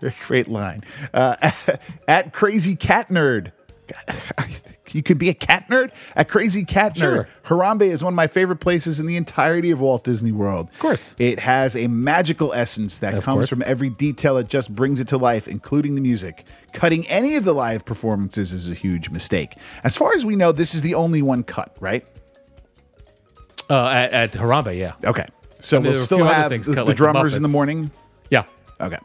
Great 0.26 0.48
line. 0.48 0.84
Uh, 1.12 1.50
at 2.08 2.32
Crazy 2.32 2.76
Cat 2.76 3.08
Nerd. 3.08 3.52
You 4.94 5.02
can 5.02 5.18
be 5.18 5.28
a 5.28 5.34
cat 5.34 5.66
nerd 5.68 5.92
at 6.16 6.28
Crazy 6.28 6.64
Cat 6.64 6.96
Sure. 6.96 7.24
Nerd. 7.24 7.26
Harambe 7.44 7.82
is 7.82 8.02
one 8.02 8.12
of 8.12 8.16
my 8.16 8.26
favorite 8.26 8.56
places 8.58 9.00
in 9.00 9.06
the 9.06 9.16
entirety 9.16 9.70
of 9.70 9.80
Walt 9.80 10.04
Disney 10.04 10.32
World. 10.32 10.68
Of 10.68 10.78
course. 10.78 11.14
It 11.18 11.38
has 11.38 11.76
a 11.76 11.86
magical 11.86 12.52
essence 12.52 12.98
that 12.98 13.14
Of 13.14 13.24
comes 13.24 13.36
course. 13.36 13.48
from 13.50 13.62
every 13.64 13.90
detail 13.90 14.34
that 14.36 14.48
just 14.48 14.74
brings 14.74 15.00
it 15.00 15.08
to 15.08 15.16
life, 15.18 15.48
including 15.48 15.94
the 15.94 16.00
music. 16.00 16.44
Cutting 16.72 17.06
any 17.08 17.36
of 17.36 17.44
the 17.44 17.52
live 17.54 17.84
performances 17.84 18.52
is 18.52 18.70
a 18.70 18.74
huge 18.74 19.10
mistake. 19.10 19.56
As 19.84 19.96
far 19.96 20.12
as 20.12 20.24
we 20.24 20.36
know, 20.36 20.52
this 20.52 20.74
is 20.74 20.82
the 20.82 20.94
only 20.94 21.22
one 21.22 21.42
cut, 21.42 21.76
right? 21.80 22.04
Uh, 23.68 23.86
at, 23.86 24.12
at 24.12 24.32
Harambe, 24.32 24.76
yeah. 24.76 24.94
Okay. 25.04 25.26
So 25.60 25.78
we'll 25.78 25.96
still 25.96 26.24
have 26.24 26.50
things 26.50 26.66
the, 26.66 26.74
cut, 26.74 26.82
the 26.82 26.84
like 26.86 26.96
the 26.96 26.96
drummers 26.96 27.34
in 27.34 27.42
the 27.42 27.48
morning. 27.48 27.90
Yeah. 28.30 28.44
Okay. 28.80 28.98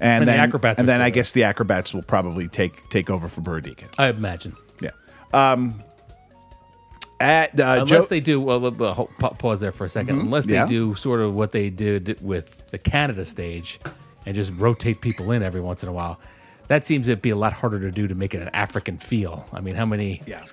And, 0.00 0.20
And 0.20 0.22
the 0.22 0.32
then 0.32 0.40
acrobats 0.40 0.78
and 0.80 0.88
then 0.88 1.00
I 1.00 1.10
guess 1.10 1.32
the 1.32 1.42
acrobats 1.44 1.92
will 1.92 2.02
probably 2.02 2.48
take 2.48 2.88
take 2.90 3.10
over 3.10 3.28
for 3.28 3.40
Burudika. 3.40 3.84
I 3.98 4.08
imagine. 4.08 4.56
Yeah. 4.80 4.90
Um 5.32 5.82
at 7.20 7.58
uh, 7.58 7.78
Unless 7.80 7.88
Joe, 7.88 8.06
they 8.10 8.20
do, 8.20 8.40
well, 8.40 8.64
uh, 8.66 9.04
pause 9.34 9.58
there 9.58 9.72
for 9.72 9.84
a 9.84 9.88
2nd 9.88 10.10
Unless 10.10 10.46
they 10.46 10.54
Yeah. 10.54 10.66
do 10.66 10.94
sort 10.94 11.18
of 11.20 11.34
what 11.34 11.50
they 11.50 11.68
did 11.68 12.16
with 12.22 12.70
the 12.70 12.78
Canada 12.78 13.24
stage 13.24 13.80
and 14.24 14.36
just 14.36 14.52
rotate 14.56 15.00
people 15.00 15.32
in 15.32 15.42
every 15.42 15.60
once 15.60 15.82
in 15.82 15.88
a 15.88 15.92
while. 15.92 16.20
That 16.68 16.86
seems 16.86 17.06
to 17.06 17.16
be 17.16 17.30
a 17.30 17.36
lot 17.36 17.52
harder 17.52 17.80
to 17.80 17.90
do 17.90 18.06
to 18.06 18.14
make 18.14 18.34
it 18.34 18.42
an 18.42 18.50
African 18.52 18.98
feel. 18.98 19.46
I 19.52 19.60
mean, 19.60 19.74
how 19.74 19.84
many 19.86 20.22
yeah. 20.26 20.44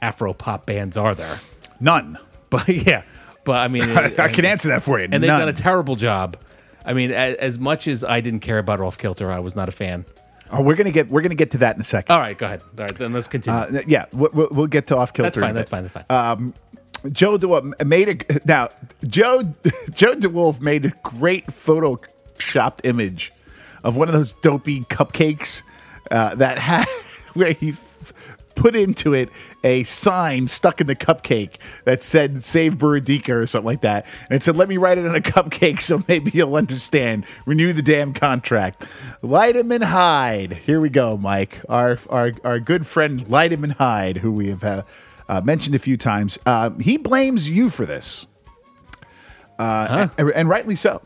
Afro 0.00 0.32
pop 0.32 0.64
bands 0.64 0.96
are 0.96 1.14
there? 1.14 1.38
None. 1.80 2.18
But 2.50 2.66
yeah, 2.66 3.02
but 3.44 3.58
I 3.58 3.68
mean, 3.68 3.84
I 4.18 4.26
can 4.26 4.44
answer 4.44 4.70
that 4.70 4.82
for 4.82 4.98
you. 4.98 5.04
and 5.04 5.22
they've 5.22 5.28
done 5.28 5.48
a 5.48 5.52
terrible 5.52 5.94
job. 5.94 6.36
I 6.84 6.92
mean, 6.94 7.10
as, 7.12 7.36
as 7.36 7.58
much 7.58 7.86
as 7.88 8.04
I 8.04 8.20
didn't 8.20 8.40
care 8.40 8.58
about 8.58 8.80
Off 8.80 8.96
Kilter, 8.98 9.30
I 9.30 9.38
was 9.38 9.54
not 9.56 9.68
a 9.68 9.72
fan. 9.72 10.04
oh, 10.52 10.62
we're 10.62 10.76
gonna 10.76 10.90
get 10.90 11.08
we're 11.10 11.22
gonna 11.22 11.34
get 11.34 11.50
to 11.52 11.58
that 11.58 11.74
in 11.76 11.80
a 11.80 11.84
second. 11.84 12.12
All 12.14 12.20
right, 12.20 12.36
go 12.36 12.46
ahead. 12.46 12.62
All 12.78 12.84
right, 12.84 12.94
then 12.98 13.12
let's 13.12 13.28
continue. 13.28 13.60
Uh, 13.60 13.82
yeah, 13.86 14.06
we'll, 14.12 14.30
we'll- 14.32 14.48
we'll 14.50 14.66
get 14.66 14.86
to 14.88 14.96
off 14.96 15.12
kilter. 15.12 15.28
that's 15.30 15.38
fine. 15.38 15.54
That's 15.54 15.70
fine. 15.70 15.82
That's 15.82 15.94
fine. 15.94 16.04
Uh, 16.08 16.36
Joe 17.10 17.38
DeWolf 17.38 17.84
made 17.86 18.08
a 18.30 18.40
now 18.44 18.68
Joe 19.06 19.42
Joe 19.90 20.14
DeWolf 20.14 20.60
made 20.60 20.84
a 20.86 20.92
great 21.02 21.46
photoshopped 21.46 22.80
image 22.84 23.32
of 23.84 23.96
one 23.96 24.08
of 24.08 24.14
those 24.14 24.32
dopey 24.34 24.80
cupcakes 24.82 25.62
uh, 26.10 26.34
that 26.34 26.58
had 26.58 26.86
where 27.34 27.52
he 27.52 27.72
put 28.60 28.76
into 28.76 29.14
it 29.14 29.30
a 29.64 29.82
sign 29.84 30.46
stuck 30.46 30.82
in 30.82 30.86
the 30.86 30.94
cupcake 30.94 31.54
that 31.84 32.02
said 32.02 32.44
"Save 32.44 32.76
Burudika" 32.76 33.30
or 33.30 33.46
something 33.46 33.66
like 33.66 33.80
that, 33.80 34.06
and 34.28 34.36
it 34.36 34.42
said, 34.42 34.54
"Let 34.54 34.68
me 34.68 34.76
write 34.76 34.98
it 34.98 35.06
on 35.06 35.14
a 35.14 35.20
cupcake 35.20 35.80
so 35.80 36.04
maybe 36.06 36.30
you'll 36.34 36.54
understand." 36.54 37.24
Renew 37.46 37.72
the 37.72 37.82
damn 37.82 38.12
contract. 38.12 38.84
Light 39.22 39.56
him 39.56 39.72
and 39.72 39.82
hide. 39.82 40.52
Here 40.52 40.78
we 40.78 40.90
go, 40.90 41.16
Mike. 41.16 41.60
Our 41.68 41.98
our 42.10 42.32
our 42.44 42.60
good 42.60 42.86
friend 42.86 43.26
Light 43.28 43.52
him 43.52 43.64
and 43.64 43.72
hide, 43.72 44.18
who 44.18 44.30
we 44.30 44.48
have. 44.48 44.62
Uh, 44.62 44.82
uh, 45.28 45.40
mentioned 45.40 45.76
a 45.76 45.78
few 45.78 45.96
times. 45.96 46.40
Uh, 46.44 46.70
he 46.80 46.96
blames 46.96 47.48
you 47.48 47.70
for 47.70 47.86
this, 47.86 48.26
uh, 49.60 50.08
and, 50.18 50.30
and 50.32 50.48
rightly 50.48 50.74
so. 50.74 51.00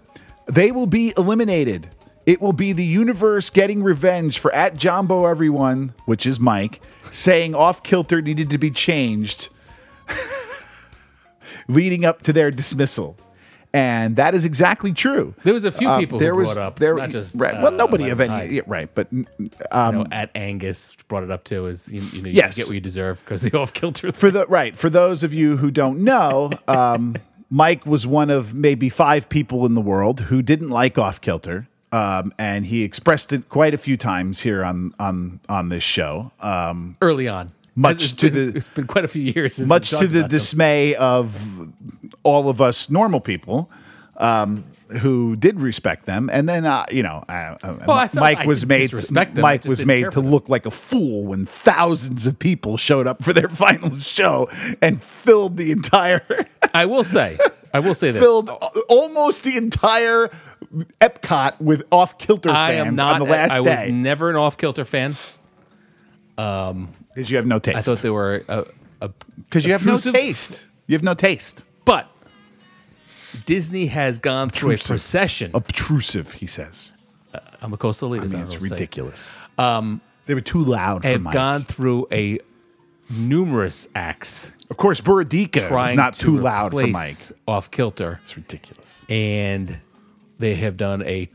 They 0.47 0.73
will 0.73 0.87
be 0.87 1.13
eliminated. 1.19 1.91
It 2.27 2.41
will 2.41 2.55
be 2.55 2.73
the 2.73 2.85
universe 2.85 3.51
getting 3.51 3.83
revenge 3.83 4.39
for 4.39 4.53
at 4.55 4.77
Jumbo 4.77 5.27
everyone, 5.27 5.93
which 6.07 6.25
is 6.25 6.41
Mike, 6.41 6.81
saying 7.15 7.55
off 7.55 7.83
kilter 7.83 8.21
needed 8.21 8.51
to 8.51 8.59
be 8.59 8.71
changed, 8.71 9.49
leading 11.69 12.05
up 12.05 12.23
to 12.23 12.33
their 12.33 12.51
dismissal. 12.51 13.17
And 13.73 14.15
that 14.17 14.37
is 14.37 14.45
exactly 14.45 14.93
true. 14.93 15.35
There 15.43 15.53
was 15.55 15.65
a 15.65 15.73
few 15.73 15.89
Uh, 15.89 15.99
people 15.99 16.21
there 16.21 16.31
who 16.33 16.39
was, 16.39 16.55
brought 16.55 16.65
up, 16.65 16.79
there, 16.79 16.95
not 16.95 17.11
just, 17.11 17.35
right, 17.41 17.55
uh, 17.55 17.61
well, 17.61 17.73
nobody 17.73 18.09
of 18.11 18.21
any, 18.21 18.55
yeah, 18.57 18.63
right, 18.69 18.89
but 18.95 19.09
you 19.13 19.27
know, 19.73 20.07
at 20.13 20.31
Angus 20.37 20.95
brought 21.09 21.25
it 21.25 21.31
up 21.33 21.43
too. 21.43 21.67
Is 21.67 21.93
you, 21.93 22.01
you 22.13 22.23
know 22.23 22.29
you 22.29 22.37
Yes. 22.37 22.55
get 22.57 22.67
what 22.69 22.75
you 22.75 22.81
deserve 22.81 23.19
because 23.25 23.43
the 23.43 23.59
off 23.59 23.73
kilter. 23.75 24.13
for 24.13 24.31
the 24.31 24.47
right 24.47 24.77
for 24.77 24.89
those 24.89 25.25
of 25.25 25.35
you 25.35 25.57
who 25.57 25.73
don't 25.73 26.05
know 26.05 26.51
um, 26.69 27.17
mike 27.51 27.85
was 27.85 28.07
one 28.07 28.31
of 28.31 28.55
maybe 28.55 28.89
five 28.89 29.29
people 29.29 29.67
in 29.67 29.75
the 29.75 29.81
world 29.81 30.21
who 30.21 30.41
didn't 30.41 30.71
like 30.71 30.97
off 30.97 31.21
kilter 31.21 31.67
um, 31.95 32.33
and 32.39 32.67
he 32.67 32.83
expressed 32.83 33.33
it 33.33 33.49
quite 33.49 33.75
a 33.75 33.79
few 33.79 33.97
times 33.97 34.41
here 34.43 34.65
on 34.65 34.95
on 34.99 35.41
on 35.49 35.69
this 35.69 35.83
show 35.85 36.31
um, 36.41 36.97
early 37.01 37.29
on. 37.29 37.53
Much 37.77 38.03
It's 38.05 38.15
to 38.15 38.31
been- 38.31 38.51
the- 38.53 38.57
it's 38.57 38.69
been 38.69 38.87
quite 38.87 39.05
a 39.05 39.09
few 39.09 39.23
years. 39.23 39.55
Since 39.57 39.69
much 39.69 39.91
to 39.91 39.97
the 39.97 40.05
about 40.05 40.31
them. 40.31 40.39
dismay 40.39 40.95
of 40.95 41.25
all 42.23 42.49
of 42.49 42.61
us 42.61 42.89
normal 42.91 43.21
people 43.21 43.69
um, 44.17 44.63
who 45.01 45.35
did 45.35 45.59
respect 45.59 46.07
them, 46.07 46.31
and 46.33 46.49
then 46.49 46.65
uh, 46.65 46.85
you 46.93 47.03
know, 47.03 47.25
uh, 47.29 47.57
uh, 47.63 47.77
Well, 47.87 48.09
Mike 48.15 48.39
I 48.39 48.47
was 48.47 48.65
made. 48.65 48.91
them, 48.91 49.29
Mike 49.43 49.65
was 49.65 49.85
made 49.85 50.13
to 50.13 50.21
look 50.21 50.49
like 50.49 50.67
a 50.67 50.71
fool 50.71 51.25
when 51.25 51.47
thousands 51.47 52.27
of 52.27 52.39
people 52.39 52.77
showed 52.77 53.09
up 53.09 53.25
for 53.25 53.33
their 53.33 53.49
final 53.65 53.99
show 53.99 54.49
and 54.81 55.03
filled 55.03 55.57
the 55.57 55.73
entire, 55.73 56.23
I 56.73 56.87
will 56.87 57.03
say, 57.03 57.39
I 57.73 57.81
will 57.81 57.95
say 57.95 58.13
this. 58.13 58.23
filled 58.27 58.51
almost 58.89 59.43
the 59.43 59.57
entire 59.57 60.31
Epcot 61.01 61.61
with 61.61 61.83
off 61.93 62.19
kilter 62.19 62.51
I 62.51 62.71
fans 62.73 62.87
am 62.89 62.97
not. 62.97 63.15
on 63.15 63.21
the 63.27 63.33
last 63.33 63.53
I 63.53 63.61
was 63.61 63.81
day 63.81 63.91
never 63.91 64.31
an 64.31 64.37
off 64.37 64.57
kilter 64.59 64.85
fan. 64.85 65.17
Um, 66.39 66.89
because 67.15 67.31
you 67.31 67.37
have 67.37 67.47
no 67.47 67.59
taste. 67.59 67.77
I 67.79 67.81
thought 67.83 67.99
they 67.99 68.11
were 68.11 68.45
Because 69.49 69.65
you 69.67 69.73
have 69.73 69.87
no 69.87 69.97
taste. 69.99 70.67
You 70.87 70.95
have 70.95 71.03
no 71.05 71.15
taste. 71.15 71.65
But 71.85 72.09
Disney 73.47 73.87
has 73.87 74.19
gone 74.19 74.51
through 74.51 74.71
a 74.71 74.75
Obtrusive. 74.75 74.89
procession. 74.89 75.51
Obtrusive, 75.55 76.33
he 76.35 76.47
says. 76.47 76.93
I'm 77.63 77.73
a 77.73 77.77
coastal 77.77 78.11
elitist. 78.11 78.15
I 78.15 78.17
mean, 78.17 78.21
I 78.21 78.23
it's 78.25 78.33
don't 78.33 78.41
know 78.41 78.47
what 78.47 78.61
to 78.61 78.69
say. 78.69 78.75
ridiculous. 78.75 79.39
Um, 79.59 80.01
they 80.27 80.35
were 80.35 80.41
too 80.41 80.65
loud 80.65 81.03
for 81.03 81.09
Have 81.09 81.33
gone 81.33 81.65
through 81.65 82.07
a 82.13 82.39
numerous 83.11 83.89
acts 83.95 84.53
Of 84.71 84.77
course, 84.77 85.01
Burudika 85.01 85.57
was 85.57 85.65
trying 85.69 85.97
not 85.97 86.15
to 86.15 86.21
too 86.23 86.39
loud 86.39 86.73
for 86.73 86.87
Mike. 86.87 87.15
off 87.47 87.71
kilter, 87.71 88.19
It's 88.23 88.37
ridiculous. 88.37 89.05
and 89.09 89.79
they 90.39 90.55
have 90.57 90.77
done 90.77 91.03
a 91.03 91.29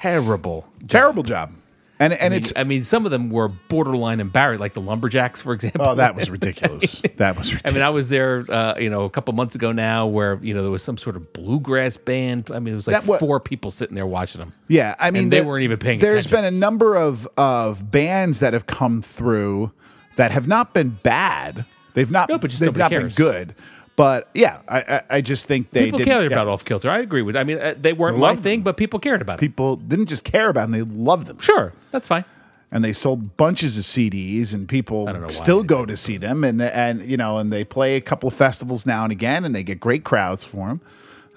terrible 0.00 0.68
Terrible 0.88 1.22
job. 1.22 1.52
And 2.00 2.12
and 2.12 2.22
I 2.22 2.28
mean, 2.30 2.38
it's 2.38 2.52
I 2.56 2.64
mean, 2.64 2.82
some 2.82 3.04
of 3.04 3.12
them 3.12 3.30
were 3.30 3.46
borderline 3.48 4.18
embarrassed, 4.18 4.60
like 4.60 4.74
the 4.74 4.80
lumberjacks, 4.80 5.40
for 5.40 5.52
example. 5.52 5.86
oh, 5.88 5.94
that 5.94 6.16
was 6.16 6.28
ridiculous. 6.30 7.00
that 7.18 7.38
was 7.38 7.52
ridiculous. 7.52 7.62
I 7.64 7.72
mean, 7.72 7.82
I 7.84 7.90
was 7.90 8.08
there, 8.08 8.44
uh, 8.48 8.74
you 8.76 8.90
know, 8.90 9.04
a 9.04 9.10
couple 9.10 9.32
months 9.34 9.54
ago 9.54 9.70
now, 9.70 10.08
where 10.08 10.40
you 10.42 10.52
know 10.52 10.62
there 10.62 10.70
was 10.72 10.82
some 10.82 10.96
sort 10.96 11.14
of 11.14 11.32
bluegrass 11.32 11.96
band. 11.96 12.50
I 12.52 12.58
mean, 12.58 12.72
it 12.72 12.74
was 12.74 12.88
like 12.88 13.00
That 13.02 13.06
wa- 13.08 13.18
four 13.18 13.38
people 13.38 13.70
sitting 13.70 13.94
there 13.94 14.06
watching 14.06 14.40
them. 14.40 14.52
yeah, 14.66 14.96
I 14.98 15.12
mean, 15.12 15.28
they 15.30 15.40
the- 15.42 15.46
weren't 15.46 15.62
even 15.62 15.78
paying 15.78 16.00
There's 16.00 16.26
attention. 16.26 16.38
been 16.38 16.44
a 16.54 16.58
number 16.58 16.96
of 16.96 17.28
of 17.36 17.88
bands 17.92 18.40
that 18.40 18.52
have 18.52 18.66
come 18.66 19.00
through 19.00 19.70
that 20.16 20.32
have 20.32 20.48
not 20.48 20.74
been 20.74 20.98
bad. 21.04 21.64
They've 21.94 22.10
not. 22.10 22.28
No, 22.30 22.38
but 22.38 22.50
just 22.50 22.58
they've 22.60 22.74
not 22.74 22.90
cares. 22.90 23.14
been 23.14 23.24
good. 23.24 23.54
But 23.96 24.28
yeah, 24.34 24.60
I 24.68 24.78
I, 24.80 25.02
I 25.16 25.20
just 25.20 25.46
think 25.46 25.70
they 25.70 25.84
people 25.86 25.98
didn't- 25.98 26.08
cared 26.12 26.30
yeah, 26.30 26.36
about 26.36 26.48
off 26.48 26.64
kilter. 26.64 26.90
I 26.90 26.98
agree 27.00 27.22
with. 27.22 27.36
I 27.36 27.44
mean, 27.44 27.58
uh, 27.58 27.74
they 27.78 27.92
weren't 27.92 28.18
my 28.18 28.28
Loved 28.28 28.42
thing, 28.42 28.60
them. 28.60 28.64
but 28.64 28.76
people 28.76 28.98
cared 28.98 29.20
about 29.20 29.38
it. 29.38 29.40
People 29.40 29.76
didn't 29.76 30.06
just 30.06 30.24
care 30.24 30.48
about 30.48 30.70
them; 30.70 30.72
they 30.72 30.82
loved 30.82 31.26
them. 31.26 31.38
Sure, 31.38 31.72
that's 31.90 32.08
fine. 32.08 32.24
and 32.70 32.82
they 32.82 32.94
sold 32.94 33.36
bunches 33.36 33.76
of 33.76 33.84
CDs, 33.84 34.54
and 34.54 34.66
people 34.66 35.06
I 35.08 35.12
don't 35.12 35.20
know 35.20 35.26
why 35.26 35.32
still 35.34 35.62
go 35.62 35.84
to 35.84 35.96
see 35.96 36.16
them, 36.16 36.42
and 36.42 36.62
and 36.62 37.02
you 37.04 37.18
know, 37.18 37.36
and 37.36 37.52
they 37.52 37.64
play 37.64 37.96
a 37.96 38.00
couple 38.00 38.28
of 38.28 38.34
festivals 38.34 38.86
now 38.86 39.02
and 39.04 39.12
again, 39.12 39.44
and 39.44 39.54
they 39.54 39.62
get 39.62 39.78
great 39.78 40.04
crowds 40.04 40.42
for 40.42 40.68
them. 40.68 40.80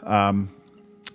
Um, 0.04 0.50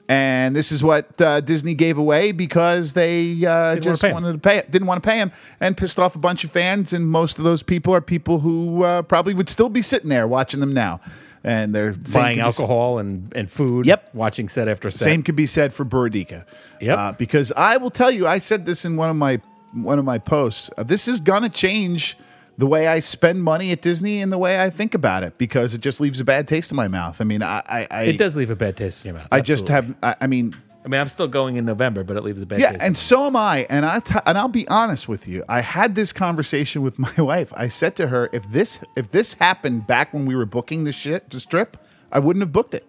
and 0.09 0.57
this 0.57 0.73
is 0.73 0.83
what 0.83 1.21
uh, 1.23 1.41
Disney 1.41 1.73
gave 1.73 1.97
away 1.97 2.33
because 2.33 2.95
they 2.95 3.31
uh, 3.47 3.75
Didn't 3.75 3.85
wanna 3.87 3.97
just 3.97 4.03
wanted 4.03 4.33
to 4.33 4.39
pay, 4.39 4.63
didn't 4.69 4.89
want 4.89 5.03
to 5.03 5.09
pay 5.09 5.19
him, 5.19 5.31
and 5.61 5.77
pissed 5.77 5.99
off 6.01 6.17
a 6.17 6.19
bunch 6.19 6.43
of 6.45 6.51
fans. 6.51 6.93
And 6.93 7.07
most 7.09 7.39
of 7.39 7.45
those 7.45 7.63
people 7.63 7.95
are 7.95 8.01
people 8.01 8.41
who 8.41 8.83
uh, 8.83 9.03
probably 9.03 9.35
would 9.35 9.49
still 9.49 9.69
be 9.69 9.81
sitting 9.83 10.11
there 10.11 10.27
watching 10.27 10.59
them 10.59 10.75
now, 10.75 11.01
and 11.45 11.75
they're 11.75 11.93
Buying 11.93 12.37
could 12.39 12.43
be 12.45 12.49
s- 12.49 12.61
alcohol 12.61 12.99
and, 12.99 13.33
and 13.37 13.51
food. 13.51 13.87
Yep. 13.87 14.15
Watching 14.15 14.49
set 14.49 14.69
after 14.69 14.91
set. 14.91 15.05
same 15.05 15.23
could 15.23 15.37
be 15.37 15.47
said 15.47 15.73
for 15.73 15.85
Burudika. 15.85 16.47
Yep. 16.81 16.99
Uh, 16.99 17.13
because 17.13 17.53
I 17.57 17.77
will 17.79 17.91
tell 17.91 18.11
you, 18.11 18.27
I 18.27 18.39
said 18.39 18.67
this 18.67 18.85
in 18.85 18.97
one 18.97 19.11
of 19.11 19.17
my 19.17 19.41
one 19.73 19.99
of 19.99 20.05
my 20.05 20.19
posts. 20.19 20.71
uh, 20.77 20.83
this 20.83 21.07
is 21.09 21.21
gonna 21.21 21.49
change 21.49 22.17
the 22.59 22.67
way 22.67 22.87
I 22.89 23.01
spend 23.01 23.43
money 23.43 23.71
at 23.73 23.81
Disney 23.81 24.21
and 24.21 24.31
the 24.31 24.37
way 24.37 24.61
I 24.61 24.69
think 24.69 24.95
about 24.95 25.23
it 25.23 25.39
because 25.39 25.75
it 25.75 25.81
just 25.81 25.99
leaves 26.01 26.21
a 26.21 26.25
bad 26.25 26.47
taste 26.47 26.71
in 26.73 26.77
my 26.77 26.89
mouth. 26.89 27.21
I 27.21 27.25
mean, 27.25 27.43
I 27.43 27.63
I, 27.67 27.87
I, 27.91 28.03
It 28.03 28.19
does 28.19 28.37
leave 28.37 28.51
a 28.51 28.57
bad 28.57 28.77
taste 28.77 29.05
in 29.05 29.11
your 29.15 29.19
mouth. 29.21 29.29
I 29.33 29.41
just 29.41 29.69
have. 29.69 29.97
I, 30.03 30.17
I 30.23 30.27
mean, 30.27 30.55
I 30.85 30.89
mean, 30.89 31.01
I'm 31.01 31.09
still 31.09 31.29
going 31.29 31.57
in 31.57 31.67
November, 31.67 32.05
but 32.05 32.17
it 32.17 32.25
leaves 32.25 32.41
a 32.41 32.47
bad 32.47 32.61
yeah, 32.61 32.71
taste. 32.71 32.83
and 32.83 32.97
so 32.97 33.27
am 33.27 33.37
I. 33.37 33.67
And 33.69 33.85
I 33.85 34.01
t- 34.01 34.15
and 34.25 34.39
I'll 34.39 34.49
be 34.49 34.67
honest 34.69 35.09
with 35.09 35.29
you. 35.29 35.45
I 35.49 35.61
had 35.61 35.95
this 35.95 36.13
conversation 36.13 36.81
with 36.83 36.99
my 36.99 37.13
wife. 37.19 37.53
I 37.55 37.69
said 37.69 37.97
to 37.97 38.09
her, 38.09 38.31
if 38.33 38.51
this 38.51 38.81
if 38.97 39.11
this 39.11 39.35
happened 39.35 39.87
back 39.87 40.15
when 40.15 40.25
we 40.25 40.35
were 40.35 40.47
booking 40.47 40.85
the 40.85 40.93
shit 40.93 41.29
the 41.31 41.41
strip, 41.41 41.77
I 42.11 42.19
wouldn't 42.19 42.43
have 42.43 42.53
booked 42.53 42.75
it. 42.75 42.87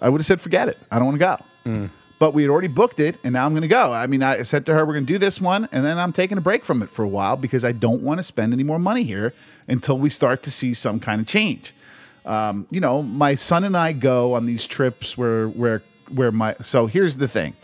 I 0.00 0.08
would 0.08 0.20
have 0.20 0.26
said, 0.26 0.40
forget 0.40 0.68
it. 0.68 0.78
I 0.90 0.98
don't 0.98 1.06
want 1.06 1.20
to 1.20 1.38
go. 1.64 1.90
But 2.18 2.32
we 2.32 2.42
had 2.42 2.50
already 2.50 2.68
booked 2.68 3.00
it, 3.00 3.16
and 3.24 3.32
now 3.32 3.44
I'm 3.44 3.52
going 3.52 3.62
to 3.62 3.68
go. 3.68 3.92
I 3.92 4.06
mean, 4.06 4.22
I 4.22 4.42
said 4.42 4.66
to 4.66 4.74
her, 4.74 4.86
we're 4.86 4.92
going 4.92 5.06
to 5.06 5.12
do 5.12 5.18
this 5.18 5.40
one, 5.40 5.68
and 5.72 5.84
then 5.84 5.98
I'm 5.98 6.12
taking 6.12 6.38
a 6.38 6.40
break 6.40 6.64
from 6.64 6.82
it 6.82 6.90
for 6.90 7.02
a 7.02 7.08
while 7.08 7.36
because 7.36 7.64
I 7.64 7.72
don't 7.72 8.02
want 8.02 8.18
to 8.18 8.22
spend 8.22 8.52
any 8.52 8.62
more 8.62 8.78
money 8.78 9.02
here 9.02 9.34
until 9.66 9.98
we 9.98 10.10
start 10.10 10.42
to 10.44 10.50
see 10.50 10.74
some 10.74 11.00
kind 11.00 11.20
of 11.20 11.26
change. 11.26 11.74
Um, 12.24 12.66
you 12.70 12.80
know, 12.80 13.02
my 13.02 13.34
son 13.34 13.64
and 13.64 13.76
I 13.76 13.92
go 13.92 14.34
on 14.34 14.46
these 14.46 14.66
trips 14.66 15.18
where 15.18 15.48
where 15.48 15.82
where 16.10 16.32
my 16.32 16.54
so 16.62 16.86
here's 16.86 17.16
the 17.16 17.28
thing. 17.28 17.54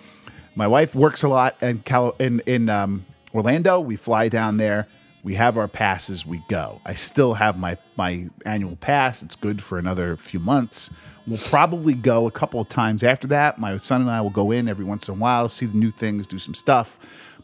My 0.55 0.67
wife 0.67 0.95
works 0.95 1.23
a 1.23 1.29
lot 1.29 1.57
in 1.63 1.81
Cal- 1.81 2.17
in 2.19 2.41
in 2.47 2.69
um, 2.69 3.05
Orlando. 3.35 3.81
We 3.81 3.97
fly 3.97 4.29
down 4.29 4.57
there. 4.57 4.87
We 5.23 5.35
have 5.35 5.59
our 5.59 5.69
passes. 5.69 6.25
We 6.25 6.43
go. 6.49 6.81
I 6.85 6.95
still 6.95 7.35
have 7.35 7.59
my 7.59 7.77
my 7.97 8.29
annual 8.45 8.77
pass. 8.77 9.23
It's 9.23 9.37
good 9.37 9.63
for 9.63 9.79
another 9.79 10.17
few 10.17 10.41
months. 10.41 10.91
We'll 11.27 11.39
probably 11.39 11.95
go 11.95 12.27
a 12.27 12.31
couple 12.31 12.61
of 12.61 12.69
times 12.69 13.05
after 13.05 13.27
that. 13.29 13.59
My 13.59 13.77
son 13.77 14.01
and 14.01 14.11
I 14.11 14.21
will 14.21 14.31
go 14.31 14.51
in 14.51 14.69
every 14.69 14.85
once 14.85 15.09
in 15.09 15.15
a 15.15 15.19
while, 15.19 15.49
see 15.49 15.67
the 15.67 15.77
new 15.77 15.91
things, 15.91 16.27
do 16.27 16.39
some 16.39 16.55
stuff. 16.55 16.99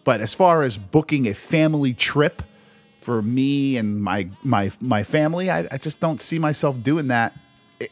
But 0.05 0.21
as 0.21 0.33
far 0.33 0.63
as 0.63 0.79
booking 0.79 1.27
a 1.29 1.35
family 1.35 1.93
trip 1.93 2.43
for 3.01 3.23
me 3.23 3.77
and 3.77 4.03
my 4.03 4.29
my 4.43 4.71
my 4.81 5.03
family, 5.03 5.51
I, 5.51 5.69
I 5.71 5.79
just 5.79 6.01
don't 6.01 6.21
see 6.21 6.39
myself 6.39 6.83
doing 6.83 7.09
that 7.09 7.35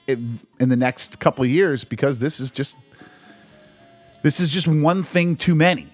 in, 0.07 0.40
in 0.59 0.69
the 0.69 0.77
next 0.77 1.21
couple 1.21 1.45
of 1.45 1.51
years 1.51 1.85
because 1.85 2.19
this 2.19 2.40
is 2.40 2.51
just 2.51 2.77
this 4.25 4.41
is 4.41 4.49
just 4.49 4.67
one 4.67 5.03
thing 5.03 5.37
too 5.37 5.55
many. 5.55 5.87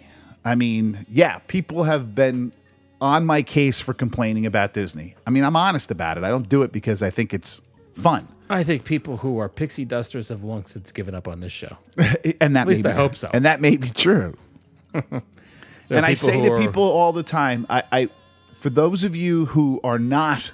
I 0.45 0.55
mean, 0.55 1.05
yeah, 1.11 1.41
people 1.49 1.83
have 1.83 2.15
been 2.15 2.53
on 3.01 3.27
my 3.27 3.43
case 3.43 3.81
for 3.81 3.93
complaining 3.93 4.47
about 4.47 4.73
Disney. 4.73 5.17
I 5.27 5.31
mean, 5.31 5.43
I'm 5.43 5.57
honest 5.57 5.91
about 5.91 6.17
it. 6.17 6.23
I 6.23 6.29
don't 6.29 6.49
do 6.49 6.63
it 6.63 6.71
because 6.71 7.03
I 7.03 7.11
think 7.11 7.35
it's 7.35 7.61
fun. 7.93 8.29
I 8.49 8.63
think 8.63 8.85
people 8.85 9.17
who 9.17 9.39
are 9.39 9.49
pixie 9.49 9.85
dusters 9.85 10.29
have 10.29 10.45
long 10.45 10.65
since 10.65 10.93
given 10.93 11.13
up 11.13 11.27
on 11.27 11.41
this 11.41 11.51
show. 11.51 11.77
and 12.41 12.55
that 12.55 12.69
least 12.69 12.85
may 12.85 12.91
I 12.91 12.93
be- 12.93 12.97
hope 12.97 13.17
so. 13.17 13.31
And 13.35 13.45
that 13.45 13.61
may 13.61 13.77
be 13.77 13.89
true. 13.91 14.37
And 15.93 16.07
I 16.07 16.15
say 16.15 16.41
to 16.41 16.53
are- 16.53 16.61
people 16.61 16.85
all 16.85 17.13
the 17.13 17.25
time, 17.25 17.67
I, 17.69 17.83
I 17.91 18.09
for 18.55 18.71
those 18.71 19.03
of 19.03 19.17
you 19.17 19.47
who 19.47 19.81
are 19.83 19.99
not 19.99 20.53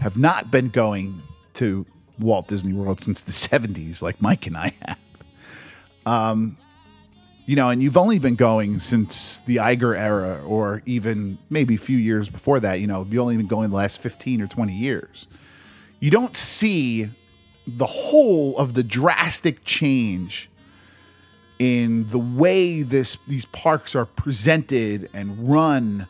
have 0.00 0.16
not 0.16 0.52
been 0.52 0.68
going 0.68 1.20
to 1.54 1.84
Walt 2.20 2.46
Disney 2.46 2.72
World 2.72 3.02
since 3.02 3.22
the 3.22 3.32
70s, 3.32 4.02
like 4.02 4.22
Mike 4.22 4.46
and 4.46 4.56
I 4.56 4.72
have. 4.86 5.00
Um, 6.06 6.56
you 7.44 7.56
know, 7.56 7.70
and 7.70 7.82
you've 7.82 7.96
only 7.96 8.18
been 8.18 8.36
going 8.36 8.78
since 8.78 9.40
the 9.40 9.56
Iger 9.56 9.98
era, 9.98 10.42
or 10.44 10.82
even 10.86 11.38
maybe 11.50 11.74
a 11.74 11.78
few 11.78 11.98
years 11.98 12.28
before 12.28 12.60
that. 12.60 12.80
You 12.80 12.86
know, 12.86 13.06
you've 13.08 13.20
only 13.20 13.36
been 13.36 13.46
going 13.46 13.70
the 13.70 13.76
last 13.76 14.00
15 14.00 14.40
or 14.42 14.46
20 14.46 14.72
years. 14.72 15.26
You 15.98 16.10
don't 16.10 16.36
see 16.36 17.10
the 17.66 17.86
whole 17.86 18.56
of 18.58 18.74
the 18.74 18.82
drastic 18.82 19.64
change 19.64 20.50
in 21.58 22.06
the 22.08 22.18
way 22.18 22.82
this 22.82 23.18
these 23.28 23.44
parks 23.46 23.94
are 23.94 24.06
presented 24.06 25.08
and 25.14 25.48
run 25.48 26.08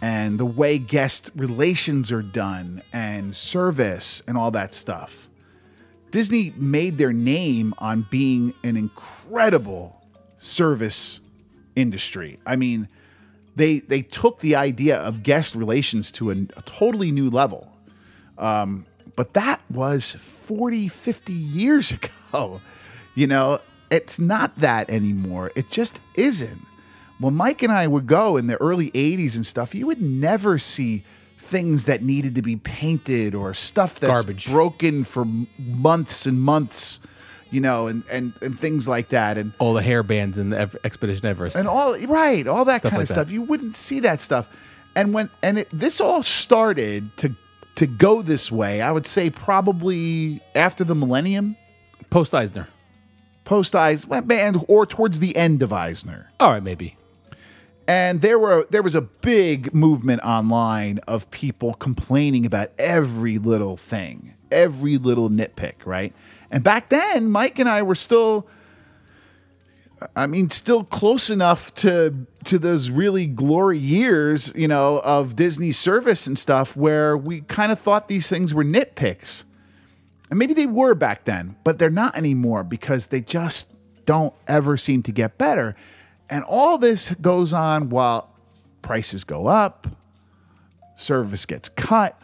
and 0.00 0.38
the 0.38 0.46
way 0.46 0.78
guest 0.78 1.30
relations 1.36 2.12
are 2.12 2.22
done 2.22 2.82
and 2.92 3.34
service 3.34 4.22
and 4.26 4.36
all 4.36 4.50
that 4.50 4.74
stuff. 4.74 5.28
Disney 6.10 6.52
made 6.56 6.98
their 6.98 7.12
name 7.12 7.74
on 7.78 8.06
being 8.10 8.54
an 8.62 8.76
incredible 8.76 9.95
service 10.38 11.20
industry. 11.74 12.38
I 12.46 12.56
mean, 12.56 12.88
they 13.54 13.80
they 13.80 14.02
took 14.02 14.40
the 14.40 14.56
idea 14.56 14.96
of 14.96 15.22
guest 15.22 15.54
relations 15.54 16.10
to 16.12 16.30
a, 16.30 16.34
a 16.34 16.62
totally 16.64 17.10
new 17.10 17.30
level. 17.30 17.72
Um, 18.38 18.86
but 19.16 19.32
that 19.32 19.62
was 19.70 20.12
40, 20.12 20.88
50 20.88 21.32
years 21.32 21.90
ago. 22.32 22.60
You 23.14 23.26
know, 23.26 23.60
it's 23.90 24.18
not 24.18 24.58
that 24.60 24.90
anymore. 24.90 25.52
It 25.56 25.70
just 25.70 26.00
isn't. 26.14 26.60
When 27.18 27.34
Mike 27.34 27.62
and 27.62 27.72
I 27.72 27.86
would 27.86 28.06
go 28.06 28.36
in 28.36 28.46
the 28.46 28.60
early 28.60 28.90
80s 28.90 29.36
and 29.36 29.46
stuff, 29.46 29.74
you 29.74 29.86
would 29.86 30.02
never 30.02 30.58
see 30.58 31.02
things 31.38 31.86
that 31.86 32.02
needed 32.02 32.34
to 32.34 32.42
be 32.42 32.56
painted 32.56 33.34
or 33.34 33.54
stuff 33.54 33.98
that's 33.98 34.10
Garbage. 34.10 34.50
broken 34.50 35.02
for 35.04 35.26
months 35.58 36.26
and 36.26 36.40
months, 36.40 37.00
you 37.50 37.60
know, 37.60 37.86
and, 37.86 38.02
and, 38.10 38.32
and 38.42 38.58
things 38.58 38.86
like 38.88 39.08
that. 39.08 39.38
And 39.38 39.52
all 39.58 39.74
the 39.74 39.82
hair 39.82 40.02
bands 40.02 40.38
in 40.38 40.50
the 40.50 40.78
Expedition 40.84 41.26
Everest. 41.26 41.56
and 41.56 41.68
all 41.68 41.96
right, 42.06 42.46
all 42.46 42.64
that 42.64 42.80
Stuff 42.80 42.90
kind 42.92 43.00
like 43.00 43.04
of 43.04 43.08
that. 43.08 43.14
stuff. 43.14 43.30
You 43.32 43.42
wouldn't 43.42 43.74
see 43.74 44.00
that 44.00 44.20
stuff. 44.20 44.48
And 44.94 45.12
when 45.12 45.30
and 45.42 45.58
it, 45.58 45.68
this 45.72 46.00
all 46.00 46.22
started 46.22 47.16
to 47.18 47.34
to 47.76 47.86
go 47.86 48.22
this 48.22 48.50
way, 48.50 48.80
I 48.80 48.90
would 48.90 49.06
say 49.06 49.28
probably 49.30 50.40
after 50.54 50.82
the 50.84 50.94
millennium, 50.94 51.56
Post 52.08 52.34
Eisner. 52.34 52.68
post 53.44 53.76
Eisner, 53.76 54.22
and 54.30 54.64
or 54.68 54.86
towards 54.86 55.20
the 55.20 55.36
end 55.36 55.62
of 55.62 55.72
Eisner. 55.72 56.30
All 56.40 56.52
right, 56.52 56.62
maybe. 56.62 56.96
And 57.88 58.20
there 58.20 58.38
were 58.38 58.66
there 58.70 58.82
was 58.82 58.94
a 58.94 59.02
big 59.02 59.72
movement 59.74 60.20
online 60.22 60.98
of 61.06 61.30
people 61.30 61.74
complaining 61.74 62.44
about 62.46 62.70
every 62.78 63.38
little 63.38 63.76
thing, 63.76 64.34
every 64.50 64.98
little 64.98 65.30
nitpick, 65.30 65.84
right? 65.84 66.14
And 66.50 66.62
back 66.62 66.88
then, 66.88 67.30
Mike 67.30 67.58
and 67.58 67.68
I 67.68 67.82
were 67.82 67.94
still 67.94 68.48
I 70.14 70.26
mean, 70.26 70.50
still 70.50 70.84
close 70.84 71.30
enough 71.30 71.74
to 71.76 72.26
to 72.44 72.58
those 72.58 72.90
really 72.90 73.26
glory 73.26 73.78
years, 73.78 74.52
you 74.54 74.68
know, 74.68 75.00
of 75.04 75.36
Disney 75.36 75.72
service 75.72 76.26
and 76.26 76.38
stuff 76.38 76.76
where 76.76 77.16
we 77.16 77.40
kind 77.42 77.72
of 77.72 77.78
thought 77.78 78.08
these 78.08 78.28
things 78.28 78.52
were 78.52 78.64
nitpicks. 78.64 79.44
And 80.28 80.38
maybe 80.38 80.54
they 80.54 80.66
were 80.66 80.94
back 80.94 81.24
then, 81.24 81.56
but 81.64 81.78
they're 81.78 81.88
not 81.90 82.16
anymore 82.16 82.62
because 82.62 83.06
they 83.06 83.20
just 83.20 83.72
don't 84.04 84.34
ever 84.46 84.76
seem 84.76 85.02
to 85.04 85.12
get 85.12 85.38
better. 85.38 85.74
And 86.28 86.44
all 86.44 86.78
this 86.78 87.10
goes 87.14 87.52
on 87.52 87.88
while 87.88 88.30
prices 88.82 89.24
go 89.24 89.46
up, 89.46 89.86
service 90.94 91.46
gets 91.46 91.68
cut, 91.68 92.20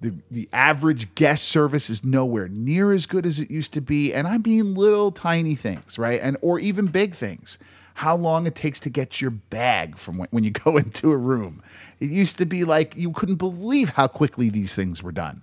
the, 0.00 0.14
the 0.30 0.48
average 0.52 1.14
guest 1.14 1.48
service 1.48 1.90
is 1.90 2.04
nowhere 2.04 2.48
near 2.48 2.92
as 2.92 3.06
good 3.06 3.26
as 3.26 3.38
it 3.38 3.50
used 3.50 3.72
to 3.74 3.80
be. 3.80 4.14
And 4.14 4.26
I 4.26 4.38
mean 4.38 4.74
little 4.74 5.12
tiny 5.12 5.54
things, 5.54 5.98
right? 5.98 6.20
And 6.22 6.36
or 6.40 6.58
even 6.58 6.86
big 6.86 7.14
things. 7.14 7.58
How 7.94 8.16
long 8.16 8.46
it 8.46 8.54
takes 8.54 8.80
to 8.80 8.90
get 8.90 9.20
your 9.20 9.30
bag 9.30 9.98
from 9.98 10.16
when, 10.16 10.28
when 10.30 10.44
you 10.44 10.50
go 10.64 10.76
into 10.78 11.12
a 11.12 11.16
room. 11.16 11.62
It 11.98 12.10
used 12.10 12.38
to 12.38 12.46
be 12.46 12.64
like 12.64 12.96
you 12.96 13.12
couldn't 13.12 13.36
believe 13.36 13.90
how 13.90 14.06
quickly 14.06 14.48
these 14.48 14.74
things 14.74 15.02
were 15.02 15.12
done. 15.12 15.42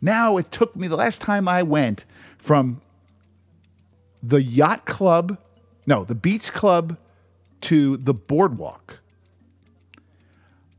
Now 0.00 0.36
it 0.36 0.50
took 0.50 0.74
me 0.74 0.88
the 0.88 0.96
last 0.96 1.20
time 1.20 1.46
I 1.46 1.62
went 1.62 2.04
from 2.38 2.80
the 4.20 4.42
yacht 4.42 4.84
club, 4.84 5.38
no, 5.86 6.02
the 6.02 6.16
beach 6.16 6.52
club 6.52 6.96
to 7.62 7.96
the 7.98 8.14
boardwalk. 8.14 8.98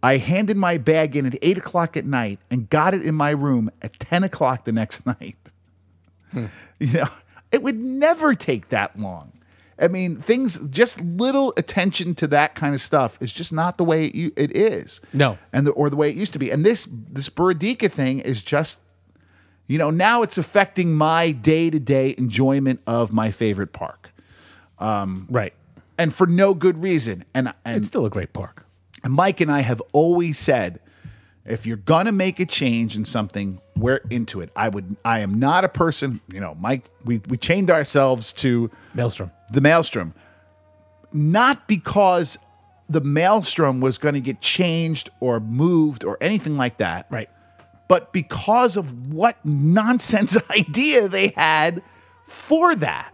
I 0.03 0.17
handed 0.17 0.57
my 0.57 0.77
bag 0.77 1.15
in 1.15 1.25
at 1.25 1.35
eight 1.41 1.57
o'clock 1.57 1.95
at 1.97 2.05
night 2.05 2.39
and 2.51 2.69
got 2.69 2.93
it 2.93 3.01
in 3.03 3.15
my 3.15 3.29
room 3.31 3.71
at 3.81 3.97
10 3.99 4.23
o'clock 4.25 4.65
the 4.65 4.71
next 4.73 5.05
night. 5.05 5.37
You 6.33 6.47
know, 6.93 7.07
it 7.51 7.63
would 7.63 7.77
never 7.79 8.35
take 8.35 8.69
that 8.69 8.99
long. 8.99 9.31
I 9.79 9.87
mean, 9.87 10.17
things, 10.17 10.59
just 10.69 10.99
little 11.01 11.53
attention 11.57 12.15
to 12.15 12.27
that 12.27 12.53
kind 12.53 12.75
of 12.75 12.81
stuff 12.81 13.17
is 13.21 13.31
just 13.31 13.51
not 13.53 13.77
the 13.77 13.83
way 13.83 14.05
it, 14.07 14.33
it 14.35 14.55
is. 14.55 14.99
No. 15.13 15.37
And 15.51 15.65
the, 15.65 15.71
or 15.71 15.89
the 15.89 15.95
way 15.95 16.09
it 16.09 16.15
used 16.15 16.33
to 16.33 16.39
be. 16.39 16.51
And 16.51 16.65
this, 16.65 16.85
this 16.91 17.29
Burudika 17.29 17.89
thing 17.89 18.19
is 18.19 18.43
just, 18.43 18.81
You 19.67 19.77
know, 19.77 19.89
now 19.89 20.21
it's 20.21 20.37
affecting 20.37 20.93
my 20.95 21.31
day 21.31 21.69
to 21.69 21.79
day 21.79 22.13
enjoyment 22.17 22.81
of 22.85 23.13
my 23.13 23.31
favorite 23.31 23.71
park, 23.73 24.11
Um, 24.79 25.27
Right. 25.29 25.53
and 25.97 26.13
for 26.13 26.27
no 26.27 26.53
good 26.53 26.81
reason. 26.83 27.23
And 27.33 27.53
and 27.65 27.77
It's 27.77 27.87
still 27.87 28.05
a 28.05 28.09
great 28.09 28.33
park. 28.33 28.65
Mike 29.07 29.41
and 29.41 29.51
I 29.51 29.61
have 29.61 29.81
always 29.91 30.37
said, 30.37 30.79
if 31.45 31.65
you're 31.65 31.75
gonna 31.77 32.11
make 32.13 32.39
a 32.39 32.45
change 32.45 32.95
in 32.95 33.03
something, 33.03 33.59
we're 33.75 33.99
into 34.09 34.39
it. 34.39 34.49
I 34.55 34.69
would. 34.69 34.95
I 35.03 35.19
am 35.19 35.39
not 35.39 35.65
a 35.65 35.69
person. 35.69 36.21
You 36.31 36.39
know, 36.39 36.55
Mike. 36.55 36.89
We 37.03 37.19
we 37.27 37.35
chained 37.37 37.69
ourselves 37.69 38.31
to 38.33 38.71
Maelstrom. 38.93 39.31
the 39.51 39.59
maelstrom, 39.59 40.13
not 41.11 41.67
because 41.67 42.37
the 42.89 43.01
maelstrom 43.01 43.81
was 43.81 43.97
going 43.97 44.13
to 44.13 44.21
get 44.21 44.39
changed 44.39 45.09
or 45.19 45.39
moved 45.39 46.03
or 46.05 46.17
anything 46.21 46.55
like 46.57 46.77
that, 46.77 47.07
Right. 47.09 47.29
but 47.87 48.13
because 48.13 48.77
of 48.77 49.11
what 49.13 49.35
nonsense 49.45 50.37
idea 50.49 51.07
they 51.07 51.29
had 51.35 51.81
for 52.25 52.75
that. 52.75 53.13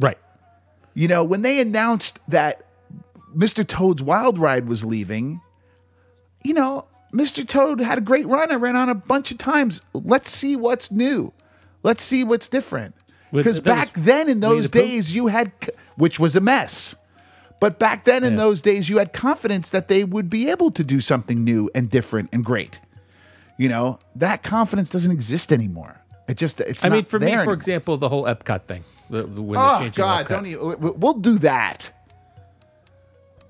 Right. 0.00 0.18
You 0.94 1.08
know, 1.08 1.22
when 1.24 1.42
they 1.42 1.60
announced 1.60 2.18
that 2.28 2.65
Mr. 3.36 3.66
Toad's 3.66 4.02
Wild 4.02 4.38
Ride 4.38 4.66
was 4.66 4.84
leaving, 4.84 5.40
you 6.42 6.54
know, 6.54 6.86
Mr. 7.12 7.46
Toad 7.46 7.80
had 7.80 7.98
a 7.98 8.00
great 8.00 8.26
run. 8.26 8.50
I 8.50 8.54
ran 8.56 8.76
on 8.76 8.88
a 8.88 8.94
bunch 8.94 9.30
of 9.30 9.38
times. 9.38 9.80
Let's 9.92 10.28
see 10.28 10.56
what's 10.56 10.90
new. 10.90 11.32
Let's 11.82 12.02
see 12.02 12.24
what's 12.24 12.48
different. 12.48 12.94
Because 13.32 13.60
back 13.60 13.92
then 13.92 14.28
in 14.28 14.40
those 14.40 14.70
days, 14.70 15.14
you 15.14 15.26
had, 15.26 15.52
which 15.96 16.18
was 16.18 16.36
a 16.36 16.40
mess. 16.40 16.94
But 17.60 17.78
back 17.78 18.04
then 18.04 18.22
in 18.24 18.32
Yeah. 18.34 18.38
those 18.38 18.60
days, 18.62 18.88
you 18.88 18.98
had 18.98 19.12
confidence 19.12 19.70
that 19.70 19.88
they 19.88 20.04
would 20.04 20.28
be 20.28 20.50
able 20.50 20.70
to 20.72 20.84
do 20.84 21.00
something 21.00 21.42
new 21.44 21.70
and 21.74 21.90
different 21.90 22.30
and 22.32 22.44
great. 22.44 22.80
You 23.56 23.68
know, 23.68 23.98
that 24.16 24.42
confidence 24.42 24.90
doesn't 24.90 25.10
exist 25.10 25.52
anymore. 25.52 26.00
It 26.28 26.36
just, 26.36 26.60
it's 26.60 26.84
I 26.84 26.88
mean, 26.88 27.04
for 27.04 27.18
me, 27.18 27.26
there 27.26 27.44
for 27.44 27.52
example, 27.52 27.96
the 27.96 28.08
whole 28.08 28.24
Epcot 28.24 28.64
thing. 28.64 28.84
The, 29.08 29.22
the, 29.22 29.40
Oh 29.42 29.52
God! 29.54 29.92
Epcot. 29.92 30.28
Don't 30.28 30.46
you? 30.46 30.76
We'll 30.78 31.14
do 31.14 31.38
that. 31.38 31.92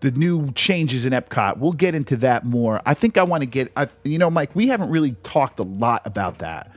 The 0.01 0.11
new 0.11 0.53
changes 0.53 1.07
in 1.07 1.13
Epcot. 1.13 1.59
We'll 1.59 1.73
get 1.73 1.95
into 1.95 2.17
that 2.17 2.45
more. 2.45 2.83
I 2.85 2.95
think 2.95 3.17
I 3.17 3.23
want 3.23 3.43
to 3.43 3.47
get. 3.47 3.73
I, 3.77 3.89
you 4.05 4.19
know, 4.19 4.31
Mike, 4.31 4.55
we 4.55 4.69
haven't 4.69 4.91
really 4.91 5.13
talked 5.23 5.59
a 5.59 5.65
lot 5.65 6.07
about 6.07 6.39
that, 6.39 6.71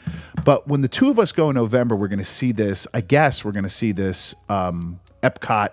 but 0.45 0.67
when 0.67 0.81
the 0.81 0.87
two 0.87 1.09
of 1.09 1.19
us 1.19 1.31
go 1.31 1.49
in 1.49 1.55
November, 1.55 1.95
we're 1.95 2.07
going 2.07 2.19
to 2.19 2.25
see 2.25 2.51
this. 2.51 2.87
I 2.93 3.01
guess 3.01 3.43
we're 3.43 3.51
going 3.51 3.63
to 3.63 3.69
see 3.69 3.91
this 3.91 4.35
um, 4.47 4.99
Epcot. 5.21 5.69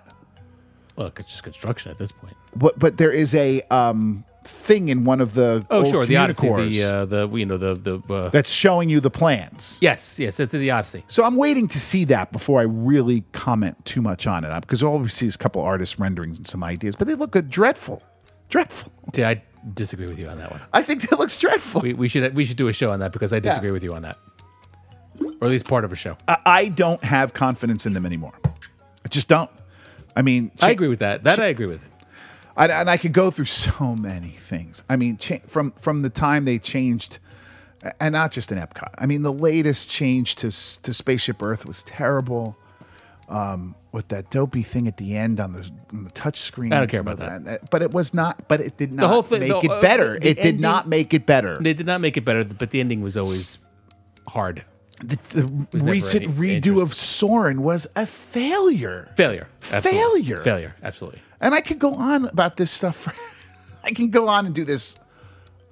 Well, 0.97 1.13
it's 1.17 1.29
just 1.29 1.43
construction 1.43 1.91
at 1.91 1.99
this 1.99 2.11
point. 2.11 2.37
But 2.55 2.79
but 2.79 2.97
there 2.97 3.13
is 3.13 3.35
a 3.35 3.63
um, 3.71 4.25
thing 4.47 4.89
in 4.89 5.05
one 5.05 5.21
of 5.21 5.35
the 5.35 5.67
Oh, 5.71 5.85
sure. 5.85 6.07
The 6.07 6.17
Odyssey. 6.17 6.49
The 6.49 6.83
uh, 6.83 7.05
the 7.05 7.29
you 7.29 7.47
know 7.47 7.57
the 7.57 7.75
the. 7.75 8.15
Uh, 8.15 8.29
that's 8.31 8.51
showing 8.51 8.89
you 8.89 9.01
the 9.01 9.11
plans. 9.11 9.79
yes, 9.81 10.19
yes. 10.19 10.41
It's 10.41 10.53
the 10.53 10.71
Odyssey. 10.71 11.05
So 11.09 11.25
I'm 11.25 11.37
waiting 11.37 11.69
to 11.69 11.79
see 11.79 12.05
that 12.05 12.33
before 12.33 12.61
I 12.61 12.65
really 12.65 13.25
comment 13.33 13.85
too 13.85 14.01
much 14.03 14.27
on 14.27 14.45
it, 14.45 14.61
because 14.61 14.83
all 14.83 14.99
we 14.99 15.09
see 15.09 15.27
is 15.27 15.35
a 15.35 15.39
couple 15.39 15.63
artist 15.63 15.99
renderings 15.99 16.39
and 16.39 16.47
some 16.47 16.63
ideas, 16.65 16.97
but 16.97 17.07
they 17.07 17.15
look 17.15 17.31
good, 17.33 17.51
dreadful, 17.51 18.03
dreadful. 18.49 18.93
See, 19.15 19.25
I 19.25 19.43
disagree 19.75 20.07
with 20.07 20.19
you 20.19 20.29
on 20.29 20.39
that 20.39 20.51
one. 20.51 20.61
I 20.73 20.83
think 20.83 21.09
that 21.09 21.19
looks 21.19 21.37
dreadful. 21.39 21.81
We, 21.83 21.93
we 21.93 22.09
should 22.09 22.35
we 22.35 22.45
should 22.45 22.57
do 22.57 22.69
a 22.69 22.73
show 22.73 22.91
on 22.93 23.01
that 23.01 23.13
because 23.13 23.33
I 23.33 23.41
disagree 23.41 23.71
with 23.73 23.83
you 23.85 23.95
on 23.95 24.03
that, 24.03 24.17
or 25.21 25.47
at 25.47 25.51
least 25.51 25.69
part 25.69 25.85
of 25.85 25.93
a 25.93 25.97
show. 25.97 26.17
I, 26.29 26.39
I 26.47 26.69
don't 26.69 27.03
have 27.05 27.33
confidence 27.35 27.87
in 27.87 27.93
them 27.93 28.07
anymore. 28.07 28.35
I 29.05 29.09
just 29.09 29.29
don't. 29.29 29.51
I 30.17 30.23
mean, 30.23 30.51
I 30.63 30.71
agree 30.71 30.89
with 30.89 31.01
that. 31.01 31.25
That 31.25 31.39
I 31.39 31.47
agree 31.47 31.67
with. 31.67 31.83
I, 32.57 32.67
and 32.69 32.89
I 32.91 32.97
could 32.97 33.13
go 33.13 33.31
through 33.31 33.45
so 33.47 33.95
many 33.97 34.31
things. 34.31 34.83
I 34.89 34.97
mean, 34.97 35.17
cha- 35.19 35.39
from 35.47 35.73
from 35.73 36.01
the 36.01 36.11
time 36.11 36.45
they 36.45 36.59
changed, 36.59 37.19
and 38.01 38.13
not 38.13 38.33
just 38.33 38.51
in 38.53 38.59
Epcot. 38.59 38.95
I 38.99 39.07
mean, 39.07 39.23
the 39.23 39.33
latest 39.33 39.91
change 39.91 40.37
to 40.37 40.49
to 40.83 40.93
Spaceship 40.95 41.43
Earth 41.43 41.67
was 41.67 41.83
terrible. 41.83 42.57
Um, 43.29 43.75
with 43.91 44.07
that 44.09 44.31
dopey 44.31 44.63
thing 44.63 44.87
at 44.87 44.99
the 44.99 45.17
end 45.17 45.41
on 45.41 45.53
the 45.53 45.69
on 45.93 46.05
the 46.05 46.11
touch 46.11 46.39
screen. 46.39 46.73
I 46.73 46.79
don't 46.81 46.91
care 46.91 47.01
about 47.01 47.19
of 47.19 47.45
that. 47.45 47.71
But 47.71 47.83
it 47.83 47.91
was 47.91 48.15
not. 48.15 48.47
But 48.47 48.61
it 48.61 48.77
did 48.77 48.93
not 48.93 49.09
whole 49.11 49.23
thing- 49.23 49.41
make 49.41 49.51
the- 49.51 49.67
it 49.67 49.71
uh, 49.71 49.81
better. 49.81 50.19
the 50.21 50.29
it 50.29 50.37
did 50.41 50.61
not 50.61 50.87
make 50.87 51.13
it 51.13 51.27
better. 51.27 51.57
They 51.61 51.73
did 51.75 51.87
not 51.87 52.01
make 52.01 52.17
it 52.17 52.25
better, 52.25 52.45
but 52.45 52.71
the 52.71 52.79
ending 52.79 53.01
was 53.01 53.17
always 53.17 53.59
hard. 54.29 54.63
The, 55.03 55.19
the 55.31 55.67
recent 55.85 56.27
redo 56.37 56.81
of. 56.83 56.95
Soarin' 56.95 57.63
was 57.63 57.89
a 57.97 58.07
failure. 58.07 59.11
Failure. 59.17 59.49
Absolutely. 59.73 60.23
Failure. 60.23 60.43
Failure. 60.43 60.77
Absolutely. 60.83 61.21
And 61.41 61.55
I 61.55 61.61
could 61.61 61.79
go 61.79 61.95
on 61.95 62.27
about 62.27 62.57
this 62.57 62.71
stuff. 62.71 62.97
For, 62.97 63.13
I 63.85 63.91
can 63.91 64.11
go 64.11 64.29
on 64.29 64.47
and 64.47 64.55
do 64.55 64.65
this 64.65 64.99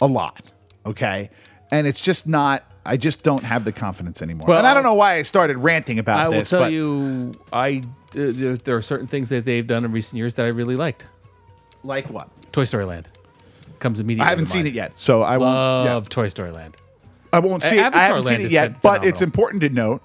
a 0.00 0.06
lot. 0.06 0.52
Okay. 0.86 1.30
And 1.70 1.86
it's 1.86 2.00
just 2.00 2.26
not, 2.26 2.64
I 2.86 2.96
just 2.96 3.22
don't 3.22 3.42
have 3.42 3.64
the 3.64 3.72
confidence 3.72 4.22
anymore. 4.22 4.46
Well, 4.46 4.58
and 4.58 4.66
I 4.66 4.74
don't 4.74 4.82
know 4.82 4.94
why 4.94 5.14
I 5.14 5.22
started 5.22 5.56
ranting 5.56 5.98
about 5.98 6.20
I 6.20 6.28
will 6.28 6.38
this. 6.38 6.50
tell 6.50 6.60
but 6.60 6.72
you, 6.72 7.32
I 7.52 7.78
uh, 7.78 7.82
there, 8.10 8.56
there 8.56 8.76
are 8.76 8.82
certain 8.82 9.06
things 9.06 9.30
that 9.30 9.44
they've 9.44 9.66
done 9.66 9.84
in 9.84 9.92
recent 9.92 10.18
years 10.18 10.34
that 10.34 10.44
I 10.44 10.50
really 10.50 10.76
liked. 10.76 11.08
Like 11.82 12.08
what? 12.10 12.28
Toy 12.52 12.64
Story 12.64 12.84
Land 12.84 13.08
comes 13.78 14.00
immediately. 14.00 14.26
I 14.26 14.30
haven't 14.30 14.46
seen 14.46 14.66
it 14.66 14.74
yet. 14.74 14.92
So 14.96 15.22
I 15.22 15.38
won't, 15.38 15.86
yeah, 15.86 15.94
Love 15.94 16.08
Toy 16.08 16.28
Story 16.28 16.52
Land. 16.52 16.76
I 17.32 17.40
won't 17.40 17.62
see 17.62 17.78
it. 17.78 17.94
I 17.94 18.04
haven't 18.04 18.24
seen 18.24 18.40
it 18.42 18.50
yet, 18.50 18.80
but 18.80 19.04
it's 19.04 19.20
important 19.20 19.62
to 19.62 19.68
note. 19.68 20.02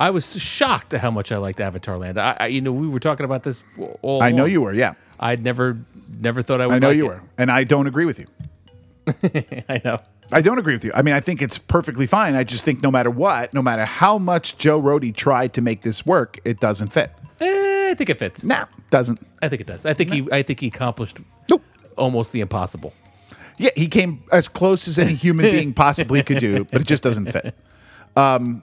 I 0.00 0.08
was 0.08 0.40
shocked 0.42 0.94
at 0.94 1.00
how 1.00 1.10
much 1.10 1.30
I 1.30 1.36
liked 1.36 1.60
Avatar 1.60 1.98
Land. 1.98 2.18
I, 2.18 2.34
I 2.40 2.46
you 2.46 2.62
know, 2.62 2.72
we 2.72 2.88
were 2.88 2.98
talking 2.98 3.24
about 3.24 3.42
this 3.42 3.64
all. 4.00 4.22
I 4.22 4.32
know 4.32 4.46
you 4.46 4.62
were. 4.62 4.72
Yeah. 4.72 4.94
I'd 5.20 5.44
never, 5.44 5.78
never 6.18 6.40
thought 6.40 6.62
I 6.62 6.66
would. 6.66 6.76
I 6.76 6.78
know 6.78 6.88
like 6.88 6.96
you 6.96 7.04
it. 7.04 7.08
were. 7.08 7.22
And 7.36 7.50
I 7.50 7.64
don't 7.64 7.86
agree 7.86 8.06
with 8.06 8.18
you. 8.18 8.26
I 9.68 9.82
know. 9.84 9.98
I 10.32 10.40
don't 10.40 10.58
agree 10.58 10.72
with 10.72 10.84
you. 10.84 10.92
I 10.94 11.02
mean, 11.02 11.14
I 11.14 11.20
think 11.20 11.42
it's 11.42 11.58
perfectly 11.58 12.06
fine. 12.06 12.34
I 12.34 12.44
just 12.44 12.64
think 12.64 12.82
no 12.82 12.90
matter 12.90 13.10
what, 13.10 13.52
no 13.52 13.60
matter 13.60 13.84
how 13.84 14.16
much 14.16 14.56
Joe 14.56 14.80
Rohde 14.80 15.14
tried 15.14 15.52
to 15.54 15.60
make 15.60 15.82
this 15.82 16.06
work, 16.06 16.40
it 16.44 16.60
doesn't 16.60 16.88
fit. 16.88 17.12
Eh, 17.40 17.90
I 17.90 17.94
think 17.94 18.08
it 18.08 18.18
fits. 18.18 18.42
No, 18.42 18.54
nah, 18.54 18.66
doesn't. 18.88 19.20
I 19.42 19.48
think 19.50 19.60
it 19.60 19.66
does. 19.66 19.84
I 19.84 19.92
think 19.92 20.10
he. 20.12 20.26
I 20.32 20.42
think 20.42 20.60
he 20.60 20.68
accomplished 20.68 21.18
Nope. 21.50 21.62
almost 21.98 22.32
the 22.32 22.40
impossible. 22.40 22.94
Yeah, 23.58 23.70
he 23.76 23.88
came 23.88 24.22
as 24.32 24.48
close 24.48 24.88
as 24.88 24.98
any 24.98 25.14
human 25.14 25.44
being 25.50 25.74
possibly 25.74 26.22
could 26.22 26.38
do, 26.38 26.64
but 26.64 26.80
it 26.80 26.86
just 26.86 27.02
doesn't 27.02 27.30
fit. 27.30 27.54
Um, 28.16 28.62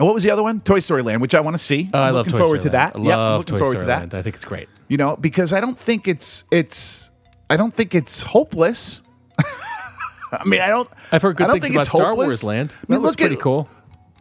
and 0.00 0.06
what 0.06 0.14
was 0.14 0.22
the 0.24 0.30
other 0.30 0.42
one? 0.42 0.60
Toy 0.62 0.80
Story 0.80 1.02
Land, 1.02 1.20
which 1.20 1.34
I 1.34 1.40
want 1.40 1.54
to 1.54 1.62
see. 1.62 1.90
Oh, 1.92 1.98
I 2.00 2.08
I'm 2.08 2.14
looking 2.14 2.32
looking 2.32 2.38
forward 2.38 2.62
Story 2.62 2.70
to 2.70 2.76
Land. 2.78 2.94
that. 2.94 2.98
I 2.98 3.02
Yeah, 3.04 3.12
I'm 3.12 3.18
love 3.18 3.38
looking 3.40 3.52
Toy 3.54 3.58
forward 3.58 3.72
Story 3.74 3.84
to 3.84 3.86
that. 3.88 3.98
Land. 4.00 4.14
I 4.14 4.22
think 4.22 4.34
it's 4.36 4.44
great. 4.46 4.68
You 4.88 4.96
know, 4.96 5.16
because 5.16 5.52
I 5.52 5.60
don't 5.60 5.78
think 5.78 6.08
it's 6.08 6.44
it's 6.50 7.10
I 7.50 7.56
don't 7.58 7.72
think 7.74 7.94
it's 7.94 8.22
hopeless. 8.22 9.02
I 10.32 10.44
mean, 10.46 10.60
I 10.60 10.68
don't. 10.68 10.88
I've 11.12 11.22
heard 11.22 11.36
I 11.36 11.38
good 11.38 11.44
don't 11.48 11.52
things 11.54 11.64
think 11.64 11.74
about 11.74 11.80
it's 11.86 11.90
Star 11.90 12.06
hopeless. 12.08 12.26
Wars 12.26 12.44
Land. 12.44 12.74
I 12.76 12.80
That 12.80 12.88
mean, 12.88 13.00
looks 13.02 13.12
look 13.12 13.20
at- 13.20 13.26
pretty 13.28 13.42
cool. 13.42 13.68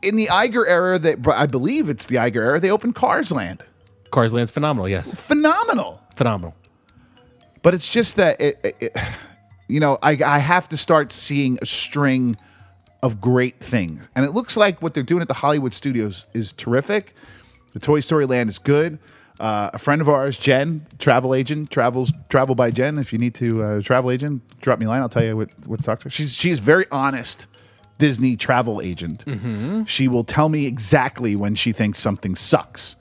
In 0.01 0.15
the 0.15 0.27
Iger 0.27 0.65
era, 0.67 0.97
that 0.99 1.27
I 1.27 1.45
believe 1.45 1.89
it's 1.89 2.05
the 2.05 2.15
Iger 2.17 2.35
era, 2.37 2.59
they 2.59 2.71
opened 2.71 2.95
Cars 2.95 3.31
Land. 3.31 3.63
Cars 4.11 4.33
Land's 4.33 4.51
phenomenal. 4.51 4.87
Yes, 4.89 5.13
Phenomenal. 5.13 6.01
phenomenal. 6.15 6.55
But 7.61 7.73
it's 7.73 7.89
just 7.89 8.15
that 8.15 8.39
it, 8.41 8.59
it, 8.63 8.75
it- 8.79 8.97
you 9.67 9.79
know, 9.79 9.97
I, 10.01 10.17
I 10.25 10.39
have 10.39 10.67
to 10.69 10.77
start 10.77 11.11
seeing 11.13 11.59
a 11.61 11.65
string 11.65 12.37
of 13.01 13.21
great 13.21 13.59
things, 13.63 14.09
and 14.15 14.25
it 14.25 14.31
looks 14.31 14.57
like 14.57 14.81
what 14.81 14.93
they're 14.93 15.03
doing 15.03 15.21
at 15.21 15.27
the 15.27 15.35
Hollywood 15.35 15.73
studios 15.73 16.25
is 16.33 16.51
terrific. 16.53 17.13
The 17.73 17.79
Toy 17.79 17.99
Story 18.01 18.25
Land 18.25 18.49
is 18.49 18.59
good. 18.59 18.99
Uh, 19.39 19.69
a 19.73 19.77
friend 19.79 20.01
of 20.01 20.09
ours, 20.09 20.37
Jen, 20.37 20.85
travel 20.97 21.33
agent, 21.33 21.69
travels 21.71 22.11
travel 22.27 22.55
by 22.55 22.71
Jen. 22.71 22.97
If 22.97 23.13
you 23.13 23.19
need 23.19 23.35
to 23.35 23.63
uh, 23.63 23.81
travel 23.81 24.11
agent, 24.11 24.41
drop 24.59 24.79
me 24.79 24.85
a 24.85 24.89
line. 24.89 25.01
I'll 25.01 25.07
tell 25.07 25.23
you 25.23 25.37
what 25.37 25.49
what 25.65 25.79
to 25.79 25.85
talk 25.85 25.99
to. 25.99 26.05
her. 26.05 26.09
She's 26.09 26.33
she's 26.35 26.59
very 26.59 26.85
honest. 26.91 27.47
Disney 27.99 28.37
travel 28.37 28.81
agent. 28.81 29.25
She 29.89 30.07
will 30.07 30.23
tell 30.23 30.47
me 30.47 30.65
exactly 30.65 31.35
when 31.35 31.53
she 31.55 31.73
thinks 31.73 31.99
something 31.99 32.33
sucks. 32.35 32.95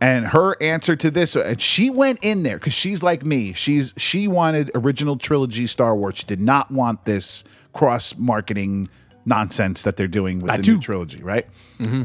And 0.00 0.26
her 0.26 0.56
answer 0.62 0.94
to 0.96 1.10
this, 1.10 1.36
and 1.36 1.60
she 1.60 1.90
went 1.90 2.20
in 2.22 2.44
there 2.44 2.56
because 2.56 2.72
she's 2.72 3.02
like 3.02 3.26
me. 3.26 3.52
She's 3.52 3.92
she 3.96 4.26
wanted 4.28 4.70
original 4.74 5.16
trilogy 5.16 5.66
Star 5.66 5.94
Wars. 5.96 6.16
She 6.16 6.24
did 6.24 6.40
not 6.40 6.70
want 6.70 7.04
this 7.04 7.44
cross 7.72 8.16
marketing 8.16 8.88
nonsense 9.28 9.82
that 9.84 9.96
they're 9.96 10.08
doing 10.08 10.40
with 10.40 10.50
the 10.50 10.72
new 10.72 10.80
trilogy, 10.80 11.22
right? 11.22 11.46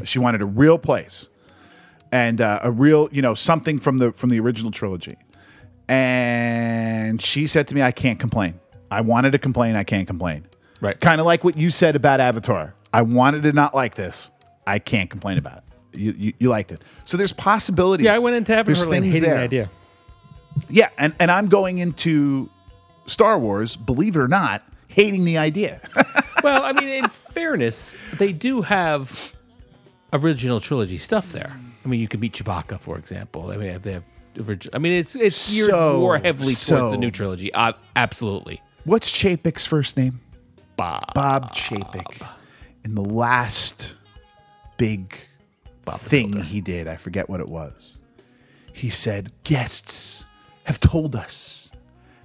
She 0.04 0.18
wanted 0.18 0.42
a 0.42 0.46
real 0.46 0.78
place 0.78 1.28
and 2.12 2.40
uh, 2.40 2.60
a 2.62 2.70
real, 2.70 3.08
you 3.10 3.22
know, 3.22 3.34
something 3.34 3.78
from 3.78 3.98
the 3.98 4.12
from 4.12 4.30
the 4.30 4.38
original 4.38 4.70
trilogy. 4.70 5.16
And 5.88 7.20
she 7.20 7.46
said 7.46 7.68
to 7.68 7.74
me, 7.74 7.82
"I 7.82 7.90
can't 7.90 8.18
complain. 8.18 8.60
I 8.90 9.00
wanted 9.00 9.32
to 9.32 9.38
complain. 9.38 9.76
I 9.76 9.84
can't 9.84 10.06
complain." 10.06 10.46
Right. 10.80 10.98
Kind 11.00 11.20
of 11.20 11.26
like 11.26 11.44
what 11.44 11.56
you 11.56 11.70
said 11.70 11.96
about 11.96 12.20
Avatar. 12.20 12.74
I 12.92 13.02
wanted 13.02 13.42
to 13.44 13.52
not 13.52 13.74
like 13.74 13.94
this. 13.96 14.30
I 14.66 14.78
can't 14.78 15.10
complain 15.10 15.38
about 15.38 15.58
it. 15.58 15.98
You, 15.98 16.14
you, 16.16 16.32
you 16.38 16.48
liked 16.48 16.72
it. 16.72 16.82
So 17.04 17.16
there's 17.16 17.32
possibilities. 17.32 18.04
Yeah, 18.04 18.14
I 18.14 18.18
went 18.18 18.36
into 18.36 18.54
Avatar 18.54 18.92
hating 18.92 19.22
there. 19.22 19.34
the 19.34 19.40
idea. 19.40 19.70
Yeah, 20.68 20.88
and, 20.98 21.14
and 21.18 21.30
I'm 21.30 21.48
going 21.48 21.78
into 21.78 22.48
Star 23.06 23.38
Wars, 23.38 23.76
believe 23.76 24.16
it 24.16 24.20
or 24.20 24.28
not, 24.28 24.62
hating 24.88 25.24
the 25.24 25.38
idea. 25.38 25.80
well, 26.44 26.62
I 26.62 26.72
mean, 26.72 26.88
in 26.88 27.08
fairness, 27.08 27.96
they 28.18 28.32
do 28.32 28.62
have 28.62 29.32
original 30.12 30.60
trilogy 30.60 30.96
stuff 30.96 31.32
there. 31.32 31.52
I 31.84 31.88
mean, 31.88 32.00
you 32.00 32.08
can 32.08 32.20
meet 32.20 32.32
Chewbacca, 32.34 32.80
for 32.80 32.96
example. 32.98 33.50
I 33.50 33.56
mean, 33.56 33.78
they 33.82 33.92
have. 33.94 34.04
I 34.72 34.78
mean, 34.78 34.92
it's 34.92 35.14
it's 35.16 35.52
geared 35.54 35.70
So- 35.70 36.00
more 36.00 36.18
heavily 36.18 36.46
towards 36.46 36.58
so- 36.58 36.90
the 36.90 36.96
new 36.96 37.10
trilogy. 37.10 37.52
Uh, 37.52 37.72
absolutely. 37.96 38.60
What's 38.84 39.10
Chapek's 39.10 39.64
first 39.66 39.96
name? 39.96 40.20
Bob. 40.76 41.14
Bob 41.14 41.52
Chapek 41.54 42.26
in 42.84 42.94
the 42.94 43.00
last 43.04 43.96
big 44.76 45.14
thing 45.86 46.42
he 46.42 46.60
did. 46.60 46.88
I 46.88 46.96
forget 46.96 47.28
what 47.30 47.40
it 47.40 47.48
was. 47.48 47.92
He 48.72 48.88
said, 48.90 49.30
Guests 49.44 50.26
have 50.64 50.80
told 50.80 51.14
us 51.14 51.70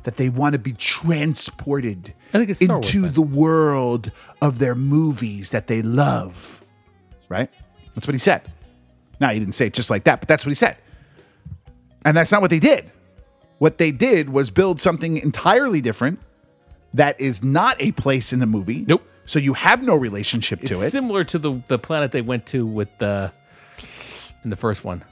that 0.03 0.15
they 0.15 0.29
want 0.29 0.53
to 0.53 0.59
be 0.59 0.73
transported 0.73 2.13
I 2.33 2.37
think 2.37 2.49
it's 2.49 2.63
Star 2.63 2.77
Wars 2.77 2.93
into 2.93 3.09
the 3.09 3.21
world 3.21 4.11
of 4.41 4.59
their 4.59 4.75
movies 4.75 5.49
that 5.51 5.67
they 5.67 5.81
love. 5.81 6.63
Right? 7.27 7.49
That's 7.95 8.07
what 8.07 8.13
he 8.13 8.19
said. 8.19 8.41
Now, 9.19 9.29
he 9.29 9.39
didn't 9.39 9.55
say 9.55 9.67
it 9.67 9.73
just 9.73 9.89
like 9.89 10.05
that, 10.05 10.19
but 10.21 10.27
that's 10.27 10.45
what 10.45 10.51
he 10.51 10.55
said. 10.55 10.77
And 12.05 12.15
that's 12.15 12.31
not 12.31 12.41
what 12.41 12.49
they 12.49 12.59
did. 12.59 12.89
What 13.57 13.77
they 13.77 13.91
did 13.91 14.29
was 14.29 14.49
build 14.49 14.79
something 14.79 15.17
entirely 15.17 15.81
different 15.81 16.19
that 16.93 17.19
is 17.19 17.43
not 17.43 17.75
a 17.79 17.91
place 17.91 18.31
in 18.31 18.39
the 18.39 18.45
movie. 18.45 18.85
Nope. 18.87 19.05
So 19.25 19.37
you 19.37 19.53
have 19.53 19.83
no 19.83 19.95
relationship 19.95 20.61
to 20.61 20.73
It's 20.75 20.85
it. 20.85 20.91
similar 20.91 21.23
to 21.25 21.37
the 21.37 21.61
the 21.67 21.77
planet 21.77 22.11
they 22.11 22.21
went 22.21 22.47
to 22.47 22.65
with 22.65 22.89
the 22.97 23.31
in 24.43 24.49
the 24.49 24.55
first 24.55 24.83
one. 24.83 25.03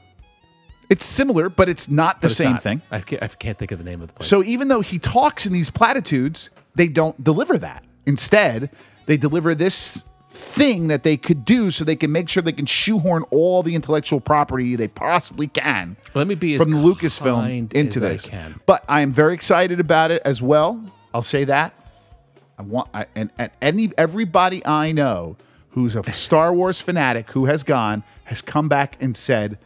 It's 0.89 1.05
similar, 1.05 1.49
but 1.49 1.67
it's 1.69 1.89
not 1.89 2.21
the 2.21 2.27
it's 2.27 2.37
same 2.37 2.53
not. 2.53 2.63
thing. 2.63 2.81
I 2.91 3.01
can't, 3.01 3.21
I 3.21 3.27
can't 3.27 3.57
think 3.57 3.71
of 3.71 3.77
the 3.79 3.83
name 3.83 4.01
of 4.01 4.07
the 4.07 4.13
place. 4.13 4.29
So 4.29 4.43
even 4.43 4.69
though 4.69 4.81
he 4.81 4.99
talks 4.99 5.45
in 5.45 5.53
these 5.53 5.69
platitudes, 5.69 6.49
they 6.75 6.87
don't 6.87 7.21
deliver 7.23 7.57
that. 7.57 7.83
Instead, 8.05 8.69
they 9.05 9.17
deliver 9.17 9.53
this 9.53 10.03
thing 10.29 10.87
that 10.87 11.03
they 11.03 11.17
could 11.17 11.43
do 11.43 11.71
so 11.71 11.83
they 11.83 11.95
can 11.95 12.11
make 12.11 12.29
sure 12.29 12.43
they 12.43 12.51
can 12.51 12.65
shoehorn 12.65 13.23
all 13.31 13.63
the 13.63 13.73
intellectual 13.75 14.19
property 14.19 14.75
they 14.75 14.87
possibly 14.87 15.47
can 15.47 15.97
Let 16.13 16.27
me 16.27 16.35
be 16.35 16.53
as 16.53 16.61
from 16.61 16.71
the 16.71 16.77
Lucasfilm 16.77 17.73
into 17.73 17.99
I 18.05 18.09
this. 18.09 18.29
can. 18.29 18.59
But 18.65 18.85
I 18.87 19.01
am 19.01 19.11
very 19.11 19.33
excited 19.33 19.79
about 19.79 20.11
it 20.11 20.21
as 20.23 20.41
well. 20.41 20.83
I'll 21.13 21.21
say 21.23 21.43
that. 21.45 21.73
I 22.59 22.61
want 22.61 22.89
I, 22.93 23.07
and, 23.15 23.31
and 23.37 23.51
any 23.61 23.91
everybody 23.97 24.65
I 24.65 24.91
know 24.91 25.37
who's 25.71 25.95
a 25.95 26.03
Star 26.03 26.53
Wars 26.53 26.79
fanatic 26.79 27.31
who 27.31 27.45
has 27.45 27.63
gone 27.63 28.03
has 28.25 28.41
come 28.41 28.67
back 28.67 28.95
and 29.01 29.15
said 29.17 29.57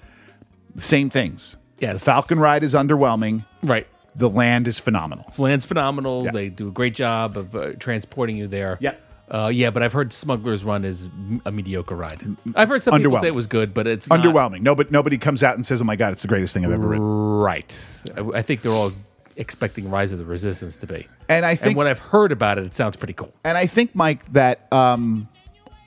same 0.78 1.10
things. 1.10 1.58
Yes. 1.80 2.00
The 2.00 2.06
Falcon 2.06 2.40
ride 2.40 2.64
is 2.64 2.74
underwhelming. 2.74 3.46
right. 3.64 3.88
The 4.14 4.30
land 4.30 4.68
is 4.68 4.78
phenomenal. 4.78 5.26
The 5.38 5.42
Land's 5.44 5.66
phenomenal. 5.66 6.26
Yeah. 6.26 6.32
They 6.32 6.50
do 6.50 6.68
a 6.68 6.72
great 6.72 6.94
job 6.94 7.38
of 7.38 7.56
uh, 7.56 7.72
transporting 7.80 8.36
you 8.36 8.48
there. 8.48 8.78
Yeah. 8.82 8.96
Uh, 9.30 9.48
yeah, 9.48 9.70
but 9.70 9.82
I've 9.82 9.94
heard 9.94 10.12
Smuggler's 10.12 10.66
Run 10.66 10.84
is 10.84 11.10
a 11.46 11.52
mediocre 11.54 11.96
ride. 11.96 12.20
I've 12.54 12.68
heard 12.68 12.84
some 12.84 13.02
people 13.02 13.18
say 13.18 13.28
it 13.28 13.34
was 13.36 13.48
good, 13.48 13.74
but 13.74 13.88
it's 13.88 14.10
not- 14.10 14.20
Underwhelming. 14.20 14.62
Nobody 14.64 14.90
nobody 14.92 15.18
comes 15.18 15.42
out 15.44 15.56
and 15.56 15.66
says, 15.66 15.80
"Oh 15.80 15.86
my 15.86 15.96
god, 15.96 16.12
it's 16.12 16.24
the 16.24 16.28
greatest 16.28 16.54
thing 16.54 16.66
I've 16.66 16.74
ever 16.74 16.86
ridden." 16.90 17.06
Right. 17.08 18.04
I, 18.18 18.20
I 18.40 18.42
think 18.42 18.62
they're 18.64 18.74
all 18.74 18.92
expecting 19.38 19.90
Rise 19.90 20.12
of 20.12 20.20
the 20.20 20.26
Resistance 20.26 20.76
to 20.76 20.88
be. 20.88 21.08
And 21.30 21.46
I 21.46 21.56
think 21.56 21.68
and 21.68 21.76
what 21.78 21.88
I've 21.88 22.00
heard 22.00 22.34
about 22.34 22.58
it, 22.58 22.66
it 22.66 22.76
sounds 22.76 22.98
pretty 22.98 23.14
cool. 23.14 23.32
and 23.46 23.58
I 23.58 23.66
think 23.68 23.96
Mike 23.96 24.30
that 24.34 24.68
um, 24.74 25.30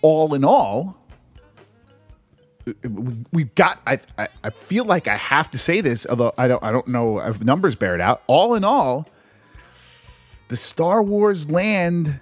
all 0.00 0.32
in 0.32 0.42
all, 0.46 0.96
we've 3.32 3.54
got. 3.54 3.80
I, 3.86 3.98
I 4.18 4.28
I 4.42 4.50
feel 4.50 4.84
like 4.84 5.08
I 5.08 5.16
have 5.16 5.50
to 5.52 5.58
say 5.58 5.80
this, 5.80 6.06
although 6.08 6.32
I 6.38 6.48
don't 6.48 6.62
I 6.62 6.72
don't 6.72 6.88
know 6.88 7.18
if 7.18 7.42
numbers 7.42 7.74
bear 7.74 7.94
it 7.94 8.00
out. 8.00 8.22
All 8.26 8.54
in 8.54 8.64
all, 8.64 9.06
the 10.48 10.56
Star 10.56 11.02
Wars 11.02 11.50
land 11.50 12.20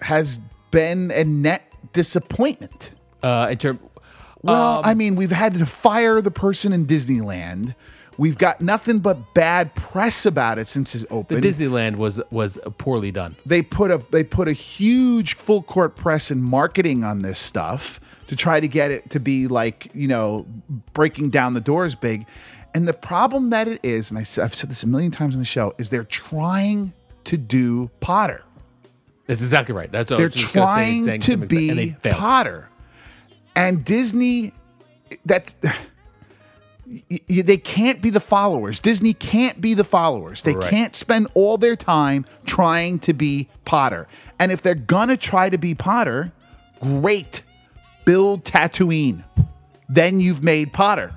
has 0.00 0.38
been 0.70 1.10
a 1.12 1.24
net 1.24 1.72
disappointment. 1.92 2.90
Uh, 3.22 3.48
in 3.50 3.58
term, 3.58 3.80
Well, 4.42 4.80
I 4.84 4.94
mean, 4.94 5.16
we've 5.16 5.30
had 5.30 5.54
to 5.54 5.66
fire 5.66 6.20
the 6.20 6.30
person 6.30 6.72
in 6.72 6.86
Disneyland. 6.86 7.74
We've 8.18 8.38
got 8.38 8.60
nothing 8.62 9.00
but 9.00 9.34
bad 9.34 9.74
press 9.74 10.24
about 10.24 10.58
it 10.58 10.68
since 10.68 10.94
it's 10.94 11.04
the 11.04 11.12
opened. 11.12 11.42
Disneyland 11.42 11.96
was 11.96 12.20
was 12.30 12.58
poorly 12.78 13.10
done. 13.12 13.36
they 13.44 13.60
put 13.62 13.90
a 13.90 14.02
they 14.10 14.24
put 14.24 14.48
a 14.48 14.52
huge 14.52 15.34
full 15.34 15.62
court 15.62 15.96
press 15.96 16.30
and 16.30 16.42
marketing 16.42 17.04
on 17.04 17.20
this 17.22 17.38
stuff 17.38 18.00
to 18.28 18.36
try 18.36 18.60
to 18.60 18.68
get 18.68 18.90
it 18.90 19.08
to 19.10 19.20
be 19.20 19.46
like 19.48 19.88
you 19.94 20.08
know 20.08 20.46
breaking 20.92 21.30
down 21.30 21.54
the 21.54 21.60
doors 21.60 21.94
big 21.94 22.26
and 22.74 22.86
the 22.86 22.92
problem 22.92 23.50
that 23.50 23.68
it 23.68 23.80
is 23.82 24.10
and 24.10 24.18
I, 24.18 24.22
have 24.40 24.54
said 24.54 24.68
this 24.70 24.82
a 24.82 24.86
million 24.86 25.10
times 25.10 25.34
on 25.34 25.40
the 25.40 25.44
show 25.46 25.74
is 25.78 25.90
they're 25.90 26.04
trying 26.04 26.92
to 27.24 27.36
do 27.36 27.90
potter 28.00 28.42
That's 29.26 29.40
exactly 29.40 29.74
right. 29.74 29.90
That's 29.90 30.10
what 30.10 30.18
they're 30.18 30.28
just 30.28 30.52
say, 30.52 30.60
trying 30.60 31.04
to 31.20 31.36
that, 31.36 31.40
and 31.40 31.48
they 31.48 31.84
be 31.86 31.90
failed. 32.00 32.16
potter 32.16 32.70
and 33.54 33.84
disney 33.84 34.52
that's 35.24 35.54
they 37.28 37.56
can't 37.56 38.00
be 38.00 38.10
the 38.10 38.20
followers. 38.20 38.78
Disney 38.78 39.12
can't 39.12 39.60
be 39.60 39.74
the 39.74 39.84
followers. 39.84 40.42
They 40.42 40.54
Right. 40.54 40.70
can't 40.70 40.94
spend 40.94 41.26
all 41.34 41.58
their 41.58 41.74
time 41.76 42.24
trying 42.44 43.00
to 43.00 43.12
be 43.12 43.48
Potter. 43.64 44.06
And 44.38 44.52
if 44.52 44.62
they're 44.62 44.74
gonna 44.74 45.16
try 45.16 45.48
to 45.48 45.58
be 45.58 45.74
Potter, 45.74 46.32
great. 46.80 47.42
Build 48.06 48.44
Tatooine. 48.44 49.24
Then 49.90 50.20
you've 50.20 50.42
made 50.42 50.72
Potter. 50.72 51.14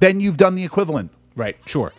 Then 0.00 0.18
you've 0.18 0.36
done 0.36 0.56
the 0.56 0.64
equivalent. 0.64 1.12
Right. 1.36 1.56
Sure. 1.66 1.92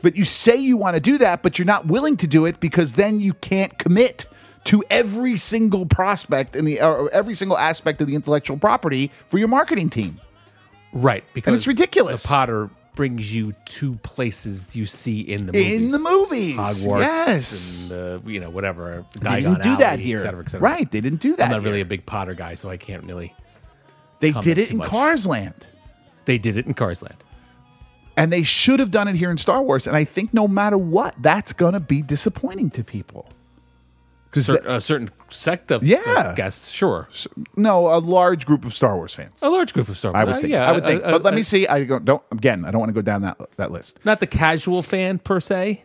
But 0.00 0.16
you 0.16 0.24
say 0.24 0.56
you 0.56 0.76
want 0.76 0.94
to 0.94 1.02
do 1.02 1.18
that, 1.18 1.42
but 1.42 1.58
you're 1.58 1.66
not 1.66 1.86
willing 1.86 2.16
to 2.18 2.26
do 2.26 2.46
it 2.46 2.60
because 2.60 2.94
then 2.94 3.20
you 3.20 3.34
can't 3.34 3.76
commit 3.78 4.24
to 4.64 4.82
every 4.90 5.36
single 5.36 5.86
prospect 5.86 6.54
in 6.54 6.64
the 6.64 6.80
or 6.80 7.10
every 7.10 7.34
single 7.34 7.58
aspect 7.58 8.00
of 8.00 8.06
the 8.06 8.14
intellectual 8.14 8.56
property 8.56 9.10
for 9.28 9.38
your 9.38 9.48
marketing 9.48 9.90
team. 9.90 10.20
Right. 10.92 11.24
Because 11.34 11.48
and 11.48 11.56
it's 11.56 11.66
ridiculous. 11.66 12.22
The 12.22 12.28
Potter 12.28 12.70
brings 12.98 13.32
you 13.32 13.54
to 13.64 13.94
places 13.98 14.74
you 14.74 14.84
see 14.84 15.20
in 15.20 15.46
the 15.46 15.52
movies. 15.52 15.74
In 15.74 15.88
the 15.92 16.00
movies, 16.00 16.56
Hogwarts. 16.56 17.00
yes. 17.00 17.90
And, 17.92 18.26
uh, 18.26 18.28
you 18.28 18.40
know, 18.40 18.50
whatever. 18.50 19.04
They 19.12 19.20
Diagon 19.20 19.42
didn't 19.42 19.62
do 19.62 19.68
Alley, 19.68 19.78
that 19.84 19.98
here. 20.00 20.18
Et 20.18 20.20
cetera, 20.20 20.40
et 20.40 20.50
cetera. 20.50 20.68
Right, 20.68 20.90
they 20.90 21.00
didn't 21.00 21.20
do 21.20 21.36
that. 21.36 21.44
I'm 21.44 21.52
not 21.52 21.62
really 21.62 21.80
a 21.80 21.84
big 21.84 22.06
Potter 22.06 22.34
guy, 22.34 22.56
so 22.56 22.68
I 22.68 22.76
can't 22.76 23.04
really. 23.04 23.32
They 24.18 24.32
comment 24.32 24.44
did 24.44 24.58
it 24.58 24.66
too 24.66 24.72
in 24.72 24.78
much. 24.78 24.88
Cars 24.88 25.28
Land. 25.28 25.64
They 26.24 26.38
did 26.38 26.56
it 26.56 26.66
in 26.66 26.74
Cars 26.74 27.00
Land. 27.00 27.22
And 28.16 28.32
they 28.32 28.42
should 28.42 28.80
have 28.80 28.90
done 28.90 29.06
it 29.06 29.14
here 29.14 29.30
in 29.30 29.38
Star 29.38 29.62
Wars. 29.62 29.86
And 29.86 29.96
I 29.96 30.02
think 30.02 30.34
no 30.34 30.48
matter 30.48 30.76
what, 30.76 31.14
that's 31.20 31.52
going 31.52 31.74
to 31.74 31.80
be 31.80 32.02
disappointing 32.02 32.70
to 32.70 32.82
people. 32.82 33.28
Cer- 34.34 34.60
a 34.66 34.80
certain 34.80 35.10
sect 35.30 35.70
of, 35.70 35.82
Yeah. 35.82 36.34
guests, 36.36 36.70
sure. 36.70 37.08
no, 37.56 37.86
a 37.88 37.98
large 37.98 38.44
group 38.46 38.64
of 38.64 38.74
Star 38.74 38.94
Wars 38.96 39.14
fans. 39.14 39.40
A 39.42 39.48
large 39.48 39.72
group 39.72 39.88
of 39.88 39.96
Star 39.96 40.12
Wars. 40.12 40.20
I 40.20 40.24
would 40.24 40.34
Uh, 40.34 40.40
think. 40.40 40.52
yeah, 40.52 40.68
I 40.68 40.72
would 40.72 40.84
uh, 40.84 40.86
think. 40.86 41.02
uh, 41.04 41.10
but 41.12 41.22
let 41.24 41.32
uh, 41.32 41.36
me 41.36 41.42
see. 41.42 41.66
I 41.66 41.84
don't, 41.84 42.04
don't 42.04 42.22
again. 42.30 42.64
I 42.64 42.70
don't 42.70 42.78
want 42.80 42.90
to 42.90 42.94
go 42.94 43.00
down 43.02 43.22
that 43.22 43.38
that 43.56 43.70
list. 43.72 43.98
Not 44.04 44.20
the 44.20 44.26
casual 44.26 44.82
fan 44.82 45.18
per 45.18 45.40
se, 45.40 45.82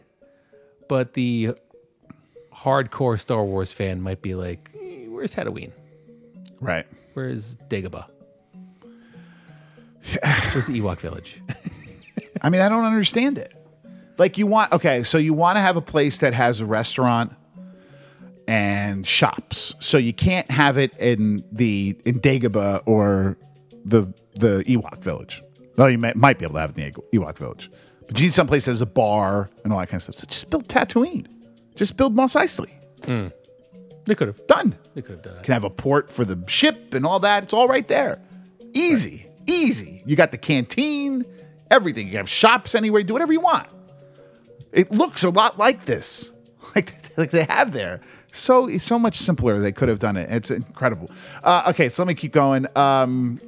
but 0.89 1.13
the 1.13 1.53
hardcore 2.53 3.19
Star 3.19 3.43
Wars 3.43 3.71
fan 3.71 4.01
might 4.01 4.21
be 4.21 4.35
like, 4.35 4.69
"Eh, 4.79 5.07
"Where's 5.07 5.33
Halloween? 5.33 5.71
Right. 6.61 6.85
Where's 7.13 7.55
Dagobah? 7.69 8.05
Where's 10.53 10.67
the 10.67 10.79
Ewok 10.79 10.99
village?" 10.99 11.41
I 12.41 12.49
mean, 12.49 12.61
I 12.61 12.67
don't 12.69 12.83
understand 12.85 13.37
it. 13.37 13.53
Like 14.17 14.37
you 14.37 14.47
want 14.47 14.71
okay, 14.73 15.03
so 15.03 15.17
you 15.17 15.33
want 15.33 15.55
to 15.55 15.61
have 15.61 15.77
a 15.77 15.81
place 15.81 16.19
that 16.19 16.33
has 16.33 16.59
a 16.61 16.65
restaurant 16.65 17.33
and 18.47 19.05
shops. 19.07 19.75
So 19.79 19.97
you 19.97 20.13
can't 20.13 20.49
have 20.51 20.77
it 20.77 20.97
in 20.97 21.43
the 21.51 21.97
in 22.05 22.19
Dagobah 22.19 22.83
or 22.85 23.37
the 23.85 24.13
the 24.35 24.63
Ewok 24.65 25.03
village. 25.03 25.41
Well, 25.75 25.89
you 25.89 25.97
may, 25.97 26.13
might 26.15 26.37
be 26.37 26.45
able 26.45 26.55
to 26.55 26.61
have 26.61 26.71
it 26.71 26.77
in 26.77 26.93
the 26.93 27.19
Ewok 27.19 27.37
village, 27.37 27.71
but 28.07 28.19
you 28.19 28.27
need 28.27 28.33
someplace 28.33 28.65
that 28.65 28.71
has 28.71 28.81
a 28.81 28.85
bar 28.85 29.49
and 29.63 29.73
all 29.73 29.79
that 29.79 29.89
kind 29.89 29.97
of 29.99 30.03
stuff. 30.03 30.15
So 30.15 30.27
just 30.27 30.49
build 30.49 30.67
Tatooine. 30.67 31.27
Just 31.75 31.97
build 31.97 32.15
Mos 32.15 32.35
Eisley. 32.35 32.71
Hmm. 33.05 33.27
they 34.05 34.15
could 34.15 34.27
have. 34.27 34.45
Done. 34.47 34.77
They 34.93 35.01
could 35.01 35.15
have 35.15 35.21
done 35.23 35.35
that. 35.35 35.43
Can 35.43 35.53
have 35.53 35.63
a 35.63 35.69
port 35.69 36.09
for 36.09 36.23
the 36.23 36.41
ship 36.47 36.93
and 36.93 37.05
all 37.05 37.19
that. 37.19 37.43
It's 37.43 37.53
all 37.53 37.67
right 37.67 37.87
there. 37.87 38.21
Easy, 38.73 39.27
easy. 39.47 40.03
You 40.05 40.15
got 40.15 40.31
the 40.31 40.37
canteen, 40.37 41.25
everything. 41.69 42.07
You 42.07 42.11
can 42.11 42.17
have 42.19 42.29
shops 42.29 42.75
anywhere. 42.75 43.03
Do 43.03 43.13
whatever 43.13 43.33
you 43.33 43.41
want. 43.41 43.67
It 44.71 44.91
looks 44.91 45.23
a 45.23 45.29
lot 45.29 45.57
like 45.59 45.85
this, 45.85 46.31
like 46.75 46.93
like 47.17 47.31
they 47.31 47.43
have 47.43 47.71
there. 47.71 48.01
So 48.33 48.67
so 48.79 48.99
much 48.99 49.17
simpler. 49.17 49.59
They 49.59 49.71
could 49.71 49.87
have 49.89 49.99
done 49.99 50.17
it. 50.17 50.29
It's 50.29 50.51
incredible. 50.51 51.09
Uh, 51.43 51.63
okay, 51.69 51.87
so 51.87 52.03
let 52.03 52.07
me 52.07 52.15
keep 52.15 52.33
going. 52.33 52.67
Um, 52.75 53.39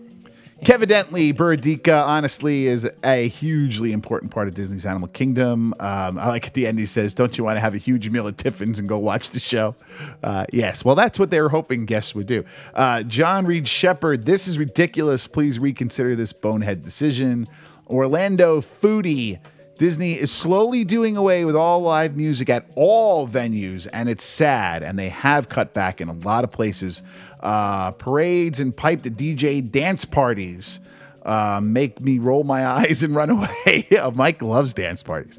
Evidently, 0.67 1.33
Burudika, 1.33 2.05
honestly, 2.05 2.67
is 2.67 2.89
a 3.03 3.27
hugely 3.27 3.91
important 3.91 4.31
part 4.31 4.47
of 4.47 4.53
Disney's 4.53 4.85
Animal 4.85 5.09
Kingdom. 5.09 5.73
Um, 5.79 6.17
I 6.17 6.27
like 6.27 6.47
at 6.47 6.53
the 6.53 6.65
end 6.65 6.79
he 6.79 6.85
says, 6.85 7.13
"Don't 7.13 7.37
you 7.37 7.43
want 7.43 7.57
to 7.57 7.59
have 7.59 7.73
a 7.73 7.77
huge 7.77 8.09
meal 8.09 8.27
at 8.27 8.37
Tiffin's 8.37 8.79
and 8.79 8.87
go 8.87 8.97
watch 8.97 9.31
the 9.31 9.39
show?" 9.39 9.75
Uh, 10.23 10.45
yes, 10.53 10.85
well, 10.85 10.95
that's 10.95 11.19
what 11.19 11.29
they 11.29 11.41
were 11.41 11.49
hoping 11.49 11.85
guests 11.85 12.15
would 12.15 12.25
do. 12.25 12.45
Uh, 12.73 13.03
John 13.03 13.45
Reed 13.45 13.67
Shepard, 13.67 14.25
this 14.25 14.47
is 14.47 14.57
ridiculous. 14.57 15.27
Please 15.27 15.59
reconsider 15.59 16.15
this 16.15 16.31
bonehead 16.31 16.83
decision. 16.83 17.47
Orlando 17.87 18.61
Foodie. 18.61 19.39
Disney 19.77 20.13
is 20.13 20.31
slowly 20.31 20.83
doing 20.83 21.17
away 21.17 21.43
with 21.45 21.55
all 21.55 21.81
live 21.81 22.15
music 22.15 22.49
at 22.49 22.65
all 22.75 23.27
venues, 23.27 23.87
and 23.91 24.07
it's 24.07 24.23
sad. 24.23 24.83
And 24.83 24.97
they 24.97 25.09
have 25.09 25.49
cut 25.49 25.73
back 25.73 25.99
in 25.99 26.07
a 26.07 26.13
lot 26.13 26.43
of 26.43 26.51
places. 26.51 27.03
Uh, 27.41 27.91
parades 27.91 28.59
and 28.59 28.75
piped 28.75 29.03
DJ 29.17 29.69
dance 29.69 30.05
parties 30.05 30.79
uh, 31.23 31.59
make 31.61 31.99
me 31.99 32.19
roll 32.19 32.43
my 32.43 32.65
eyes 32.83 33.03
and 33.03 33.15
run 33.15 33.29
away. 33.29 33.85
Mike 34.13 34.41
loves 34.41 34.73
dance 34.73 35.03
parties, 35.03 35.37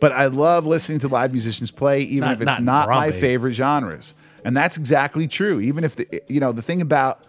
but 0.00 0.12
I 0.12 0.26
love 0.26 0.66
listening 0.66 0.98
to 1.00 1.08
live 1.08 1.32
musicians 1.32 1.70
play, 1.70 2.00
even 2.02 2.28
Not- 2.28 2.34
if 2.34 2.42
it's 2.42 2.58
not 2.58 2.62
not, 2.62 2.88
my 2.88 3.12
favorite 3.12 3.52
genres. 3.52 4.14
And 4.44 4.56
that's 4.56 4.76
exactly 4.76 5.26
true. 5.26 5.60
Even 5.60 5.82
if 5.84 5.96
the 5.96 6.22
you 6.28 6.40
know 6.40 6.52
the 6.52 6.62
thing 6.62 6.80
about 6.80 7.24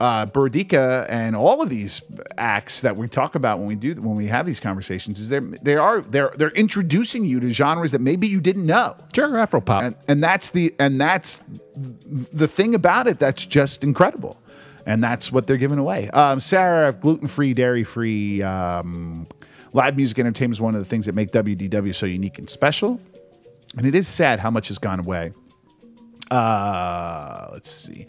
uh, 0.00 0.24
Burudika 0.24 1.06
and 1.10 1.36
all 1.36 1.60
of 1.60 1.68
these 1.68 2.00
acts 2.38 2.80
that 2.80 2.96
we 2.96 3.06
talk 3.06 3.34
about 3.34 3.58
when 3.58 3.68
we 3.68 3.74
do 3.74 3.94
when 3.94 4.16
we 4.16 4.26
have 4.28 4.46
these 4.46 4.58
conversations 4.58 5.20
is 5.20 5.28
they're 5.28 5.42
they 5.42 5.76
are 5.76 6.00
they're 6.00 6.32
they're 6.36 6.50
introducing 6.50 7.26
you 7.26 7.38
to 7.38 7.52
genres 7.52 7.92
that 7.92 8.00
maybe 8.00 8.26
you 8.26 8.40
didn't 8.40 8.64
know. 8.64 8.96
Sure, 9.14 9.28
Afropop. 9.28 9.82
and 9.82 9.96
and 10.08 10.24
that's 10.24 10.50
the 10.50 10.74
and 10.78 10.98
that's 10.98 11.42
the 11.76 12.48
thing 12.48 12.74
about 12.74 13.06
it 13.06 13.18
that's 13.18 13.44
just 13.44 13.84
incredible. 13.84 14.38
And 14.86 15.04
that's 15.04 15.30
what 15.30 15.46
they're 15.46 15.58
giving 15.58 15.78
away. 15.78 16.08
Um, 16.08 16.40
sarah 16.40 16.92
gluten-free 16.94 17.52
dairy-free 17.52 18.42
um, 18.42 19.26
live 19.74 19.94
music 19.94 20.18
entertainment 20.18 20.56
is 20.56 20.60
one 20.60 20.74
of 20.74 20.80
the 20.80 20.86
things 20.86 21.04
that 21.04 21.14
make 21.14 21.30
wdw 21.32 21.94
so 21.94 22.06
unique 22.06 22.38
and 22.38 22.48
special. 22.48 22.98
And 23.76 23.86
it 23.86 23.94
is 23.94 24.08
sad 24.08 24.40
how 24.40 24.50
much 24.50 24.68
has 24.68 24.78
gone 24.78 24.98
away. 24.98 25.32
Uh, 26.30 27.50
let's 27.52 27.70
see 27.70 28.06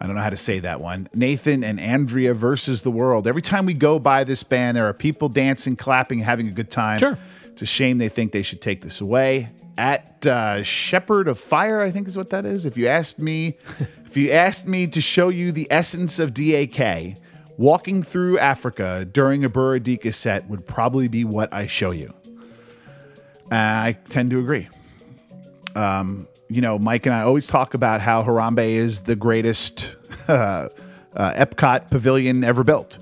I 0.00 0.06
don't 0.06 0.16
know 0.16 0.22
how 0.22 0.30
to 0.30 0.36
say 0.36 0.60
that 0.60 0.80
one. 0.80 1.08
Nathan 1.12 1.62
and 1.62 1.78
Andrea 1.78 2.32
versus 2.32 2.80
the 2.82 2.90
world. 2.90 3.26
Every 3.26 3.42
time 3.42 3.66
we 3.66 3.74
go 3.74 3.98
by 3.98 4.24
this 4.24 4.42
band, 4.42 4.76
there 4.76 4.88
are 4.88 4.94
people 4.94 5.28
dancing, 5.28 5.76
clapping, 5.76 6.20
having 6.20 6.48
a 6.48 6.52
good 6.52 6.70
time. 6.70 6.98
Sure. 6.98 7.18
It's 7.44 7.60
a 7.60 7.66
shame 7.66 7.98
they 7.98 8.08
think 8.08 8.32
they 8.32 8.42
should 8.42 8.62
take 8.62 8.80
this 8.80 9.02
away. 9.02 9.50
At 9.76 10.24
uh, 10.26 10.62
Shepherd 10.62 11.28
of 11.28 11.38
Fire, 11.38 11.82
I 11.82 11.90
think 11.90 12.08
is 12.08 12.16
what 12.16 12.30
that 12.30 12.46
is. 12.46 12.64
If 12.64 12.78
you 12.78 12.86
asked 12.86 13.18
me, 13.18 13.58
if 14.06 14.16
you 14.16 14.30
asked 14.30 14.66
me 14.66 14.86
to 14.86 15.00
show 15.02 15.28
you 15.28 15.52
the 15.52 15.66
essence 15.70 16.18
of 16.18 16.32
DAK, 16.32 17.16
walking 17.58 18.02
through 18.02 18.38
Africa 18.38 19.04
during 19.04 19.44
a 19.44 19.50
Burudika 19.50 20.14
set 20.14 20.48
would 20.48 20.64
probably 20.64 21.08
be 21.08 21.24
what 21.24 21.52
I 21.52 21.66
show 21.66 21.90
you. 21.90 22.14
Uh, 23.52 23.56
I 23.56 23.98
tend 24.08 24.30
to 24.30 24.38
agree. 24.38 24.68
Um, 25.76 26.26
you 26.50 26.60
know, 26.60 26.78
Mike 26.78 27.06
and 27.06 27.14
I 27.14 27.22
always 27.22 27.46
talk 27.46 27.74
about 27.74 28.00
how 28.00 28.24
Harambe 28.24 28.66
is 28.66 29.02
the 29.02 29.14
greatest 29.14 29.96
uh, 30.28 30.68
uh, 31.14 31.32
Epcot 31.34 31.90
pavilion 31.90 32.42
ever 32.42 32.64
built. 32.64 32.98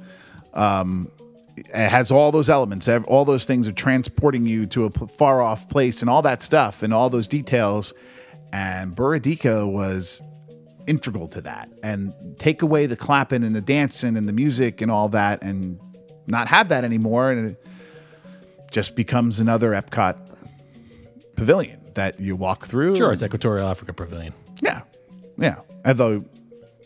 Um, 0.52 1.10
it 1.56 1.88
has 1.88 2.12
all 2.12 2.30
those 2.30 2.50
elements, 2.50 2.88
all 2.88 3.24
those 3.24 3.46
things 3.46 3.66
of 3.66 3.74
transporting 3.74 4.44
you 4.44 4.66
to 4.66 4.84
a 4.84 4.90
far 4.90 5.42
off 5.42 5.68
place 5.68 6.02
and 6.02 6.10
all 6.10 6.22
that 6.22 6.42
stuff 6.42 6.82
and 6.82 6.92
all 6.92 7.08
those 7.08 7.26
details. 7.26 7.94
And 8.52 8.94
Burudika 8.94 9.70
was 9.70 10.22
integral 10.86 11.26
to 11.28 11.40
that. 11.40 11.70
And 11.82 12.14
take 12.38 12.62
away 12.62 12.86
the 12.86 12.96
clapping 12.96 13.44
and 13.44 13.56
the 13.56 13.60
dancing 13.60 14.16
and 14.16 14.28
the 14.28 14.32
music 14.32 14.82
and 14.82 14.90
all 14.90 15.08
that 15.10 15.42
and 15.42 15.80
not 16.26 16.48
have 16.48 16.68
that 16.68 16.84
anymore. 16.84 17.32
And 17.32 17.50
it 17.50 17.66
just 18.70 18.94
becomes 18.94 19.40
another 19.40 19.70
Epcot 19.70 20.18
pavilion 21.34 21.87
that 21.98 22.20
you 22.20 22.36
walk 22.36 22.66
through. 22.66 22.96
sure, 22.96 23.12
it's 23.12 23.22
Equatorial 23.22 23.68
Africa 23.68 23.92
Pavilion. 23.92 24.32
Yeah. 24.62 24.82
Yeah. 25.36 25.56
Although 25.84 26.24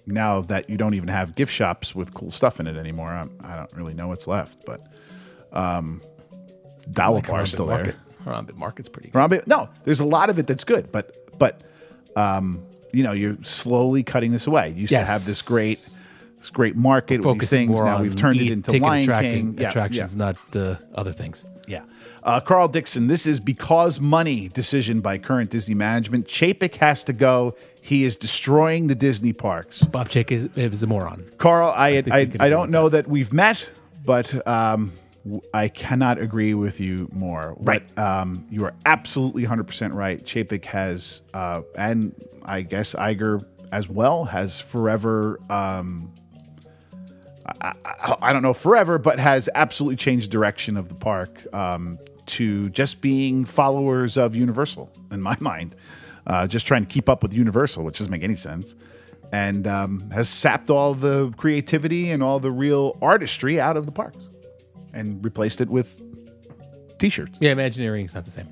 now 0.06 0.40
that 0.42 0.68
you 0.70 0.76
don't 0.76 0.94
even 0.94 1.08
have 1.08 1.34
gift 1.36 1.52
shops 1.52 1.94
with 1.94 2.12
cool 2.14 2.30
stuff 2.30 2.58
in 2.60 2.66
it 2.66 2.76
anymore, 2.76 3.10
I'm, 3.10 3.30
I 3.44 3.56
don't 3.56 3.72
really 3.74 3.94
know 3.94 4.08
what's 4.08 4.26
left. 4.26 4.64
But 4.64 4.80
um, 5.52 6.00
Dawa 6.90 7.14
Like 7.16 7.26
Bar 7.28 7.42
Harambe 7.42 7.48
still 7.48 7.66
Market. 7.66 7.96
there. 8.24 8.34
Harambe 8.34 8.54
Market's 8.56 8.88
pretty 8.88 9.10
good. 9.10 9.18
Harambe, 9.18 9.46
no, 9.46 9.68
there's 9.84 10.00
a 10.00 10.04
lot 10.04 10.30
of 10.30 10.38
it 10.38 10.46
that's 10.46 10.64
good, 10.64 10.90
but 10.92 11.38
but 11.38 11.60
um, 12.16 12.62
you 12.92 13.02
know 13.02 13.12
you're 13.12 13.36
slowly 13.42 14.02
cutting 14.02 14.32
this 14.32 14.46
away. 14.46 14.70
You 14.70 14.82
used 14.82 14.92
Yes. 14.92 15.06
to 15.08 15.12
have 15.12 15.24
this 15.24 15.42
great 15.42 15.78
this 16.38 16.50
great 16.50 16.74
market 16.76 17.24
with 17.24 17.38
these 17.40 17.50
things. 17.50 17.80
Now 17.80 18.00
we've 18.00 18.16
turned 18.16 18.40
it 18.40 18.50
into 18.50 18.78
Lion 18.78 19.06
King 19.06 19.56
Yeah, 19.58 19.68
attractions, 19.68 20.14
yeah. 20.14 20.18
not 20.18 20.56
uh, 20.56 20.76
other 20.94 21.12
things. 21.12 21.44
Yeah. 21.68 21.82
Uh, 22.22 22.38
Carl 22.40 22.68
Dixon, 22.68 23.08
this 23.08 23.26
is 23.26 23.40
because 23.40 23.98
money 23.98 24.48
decision 24.48 25.00
by 25.00 25.18
current 25.18 25.50
Disney 25.50 25.74
management. 25.74 26.26
Chapek 26.28 26.76
has 26.76 27.02
to 27.04 27.12
go. 27.12 27.56
He 27.80 28.04
is 28.04 28.14
destroying 28.14 28.86
the 28.86 28.94
Disney 28.94 29.32
parks. 29.32 29.82
Bob 29.84 30.08
Chapek 30.08 30.30
is, 30.30 30.48
is 30.56 30.82
a 30.84 30.86
moron. 30.86 31.28
Carl, 31.38 31.74
I 31.76 32.02
I, 32.10 32.24
we 32.24 32.38
I, 32.38 32.48
don't 32.48 32.70
know 32.70 32.88
that. 32.88 33.08
we've 33.08 33.32
met, 33.32 33.68
but 34.04 34.46
um, 34.46 34.92
w- 35.24 35.42
I 35.52 35.66
cannot 35.66 36.18
agree 36.18 36.54
with 36.54 36.78
you 36.78 37.08
more. 37.12 37.56
Right. 37.58 37.82
What, 37.96 38.04
um, 38.04 38.46
you 38.50 38.64
are 38.66 38.74
absolutely 38.86 39.44
100% 39.44 39.92
right. 39.92 40.24
Chapek 40.24 40.64
has, 40.66 41.22
uh, 41.34 41.62
and 41.76 42.14
I 42.44 42.62
guess 42.62 42.94
Iger 42.94 43.44
as 43.72 43.88
well, 43.88 44.26
has 44.26 44.60
forever. 44.60 45.40
Um, 45.50 46.12
I, 47.60 47.72
I, 47.84 48.16
I 48.22 48.32
don't 48.32 48.42
know 48.42 48.54
forever, 48.54 48.98
but 48.98 49.18
has 49.18 49.48
absolutely 49.56 49.96
changed 49.96 50.30
direction 50.30 50.76
of 50.76 50.88
the 50.88 50.94
park 50.94 51.52
um, 51.52 51.98
to 52.26 52.68
just 52.70 53.00
being 53.00 53.44
followers 53.44 54.16
of 54.16 54.34
Universal, 54.34 54.90
in 55.10 55.22
my 55.22 55.36
mind. 55.40 55.76
Uh, 56.26 56.46
just 56.46 56.66
trying 56.66 56.84
to 56.84 56.88
keep 56.88 57.08
up 57.08 57.22
with 57.22 57.34
Universal, 57.34 57.84
which 57.84 57.98
doesn't 57.98 58.12
make 58.12 58.22
any 58.22 58.36
sense, 58.36 58.76
and 59.32 59.66
um, 59.66 60.08
has 60.10 60.28
sapped 60.28 60.70
all 60.70 60.94
the 60.94 61.32
creativity 61.36 62.10
and 62.10 62.22
all 62.22 62.38
the 62.38 62.52
real 62.52 62.96
artistry 63.02 63.60
out 63.60 63.76
of 63.76 63.86
the 63.86 63.92
parks 63.92 64.28
and 64.92 65.24
replaced 65.24 65.60
it 65.60 65.68
with 65.68 66.00
t-shirts. 66.98 67.38
Yeah, 67.40 67.50
Imagineering 67.52 68.04
is 68.04 68.14
not 68.14 68.24
the 68.24 68.30
same. 68.30 68.48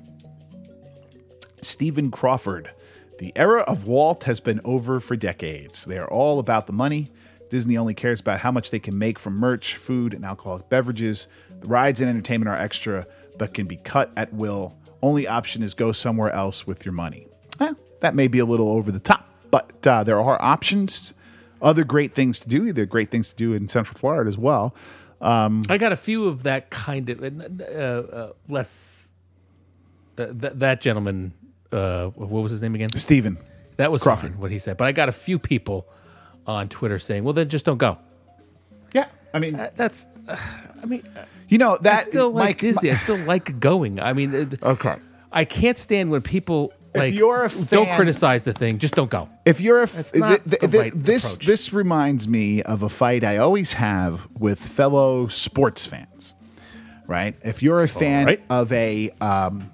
Stephen 1.61 2.11
Crawford. 2.11 2.71
The 3.19 3.31
era 3.35 3.61
of 3.61 3.85
Walt 3.85 4.23
has 4.23 4.39
been 4.39 4.59
over 4.65 4.99
for 4.99 5.15
decades. 5.15 5.85
They 5.85 5.99
are 5.99 6.09
all 6.09 6.39
about 6.39 6.65
the 6.65 6.73
money. 6.73 7.11
Disney 7.49 7.77
only 7.77 7.93
cares 7.93 8.19
about 8.19 8.39
how 8.39 8.51
much 8.51 8.71
they 8.71 8.79
can 8.79 8.97
make 8.97 9.19
from 9.19 9.35
merch, 9.35 9.75
food, 9.75 10.13
and 10.13 10.25
alcoholic 10.25 10.69
beverages. 10.69 11.27
The 11.59 11.67
rides 11.67 12.01
and 12.01 12.09
entertainment 12.09 12.49
are 12.49 12.55
extra, 12.57 13.05
but 13.37 13.53
can 13.53 13.67
be 13.67 13.77
cut 13.77 14.11
at 14.17 14.33
will. 14.33 14.75
Only 15.01 15.27
option 15.27 15.63
is 15.63 15.73
go 15.73 15.91
somewhere 15.91 16.31
else 16.31 16.67
with 16.67 16.85
your 16.85 16.93
money. 16.93 17.27
Eh, 17.59 17.73
that 18.01 18.13
may 18.15 18.27
be 18.27 18.39
a 18.39 18.45
little 18.45 18.69
over 18.69 18.91
the 18.91 18.99
top, 18.99 19.27
but 19.49 19.85
uh, 19.87 20.03
there 20.03 20.19
are 20.19 20.41
options. 20.41 21.13
Other 21.61 21.83
great 21.83 22.13
things 22.15 22.39
to 22.39 22.49
do. 22.49 22.73
There 22.73 22.83
are 22.83 22.87
great 22.87 23.11
things 23.11 23.29
to 23.29 23.35
do 23.35 23.53
in 23.53 23.67
Central 23.67 23.97
Florida 23.97 24.27
as 24.27 24.37
well. 24.37 24.75
I 25.21 25.77
got 25.77 25.91
a 25.91 25.97
few 25.97 26.25
of 26.27 26.43
that 26.43 26.69
kind 26.71 27.09
of 27.09 27.21
uh, 27.21 27.75
uh, 27.75 28.31
less. 28.49 29.11
Uh, 30.17 30.25
th- 30.33 30.53
that 30.55 30.81
gentleman, 30.81 31.33
uh, 31.71 32.07
what 32.07 32.29
was 32.43 32.51
his 32.51 32.61
name 32.61 32.73
again? 32.75 32.89
Stephen, 32.91 33.37
That 33.77 33.91
was 33.91 34.01
Crawford. 34.03 34.37
what 34.39 34.51
he 34.51 34.57
said. 34.59 34.77
But 34.77 34.85
I 34.87 34.91
got 34.91 35.09
a 35.09 35.11
few 35.13 35.37
people 35.39 35.87
on 36.47 36.67
Twitter 36.69 36.97
saying, 36.99 37.23
"Well, 37.23 37.33
then 37.33 37.47
just 37.49 37.65
don't 37.65 37.77
go." 37.77 37.97
yeah, 38.93 39.05
I 39.33 39.39
mean, 39.39 39.55
Uh, 39.55 39.69
That's, 39.75 40.07
uh, 40.27 40.35
I 40.81 40.85
mean, 40.85 41.07
you 41.51 41.59
know 41.59 41.77
that 41.81 41.99
I 41.99 42.01
still 42.01 42.31
like 42.31 42.47
Mike- 42.47 42.57
Disney. 42.59 42.89
I 42.91 42.95
still 42.95 43.17
like 43.17 43.59
going. 43.59 43.99
I 43.99 44.13
mean, 44.13 44.57
Okay. 44.63 44.95
I 45.31 45.45
can't 45.45 45.77
stand 45.77 46.09
when 46.09 46.21
people 46.21 46.73
like 46.95 47.13
you're 47.13 47.45
a 47.45 47.49
don't 47.69 47.89
criticize 47.95 48.43
the 48.43 48.53
thing. 48.53 48.79
Just 48.79 48.95
don't 48.95 49.09
go. 49.09 49.29
If 49.45 49.61
you're 49.61 49.79
a 49.79 49.83
f- 49.83 49.93
That's 49.93 50.15
not 50.15 50.43
the 50.43 50.57
right 50.77 50.91
this 50.95 51.35
approach. 51.35 51.45
this 51.45 51.71
reminds 51.73 52.27
me 52.27 52.61
of 52.63 52.83
a 52.83 52.89
fight 52.89 53.23
I 53.23 53.37
always 53.37 53.73
have 53.73 54.27
with 54.37 54.59
fellow 54.59 55.27
sports 55.27 55.85
fans. 55.85 56.35
Right? 57.07 57.35
If 57.43 57.61
you're 57.63 57.81
a 57.81 57.87
fan 57.87 58.25
right. 58.25 58.41
of 58.49 58.71
a 58.71 59.09
um, 59.21 59.71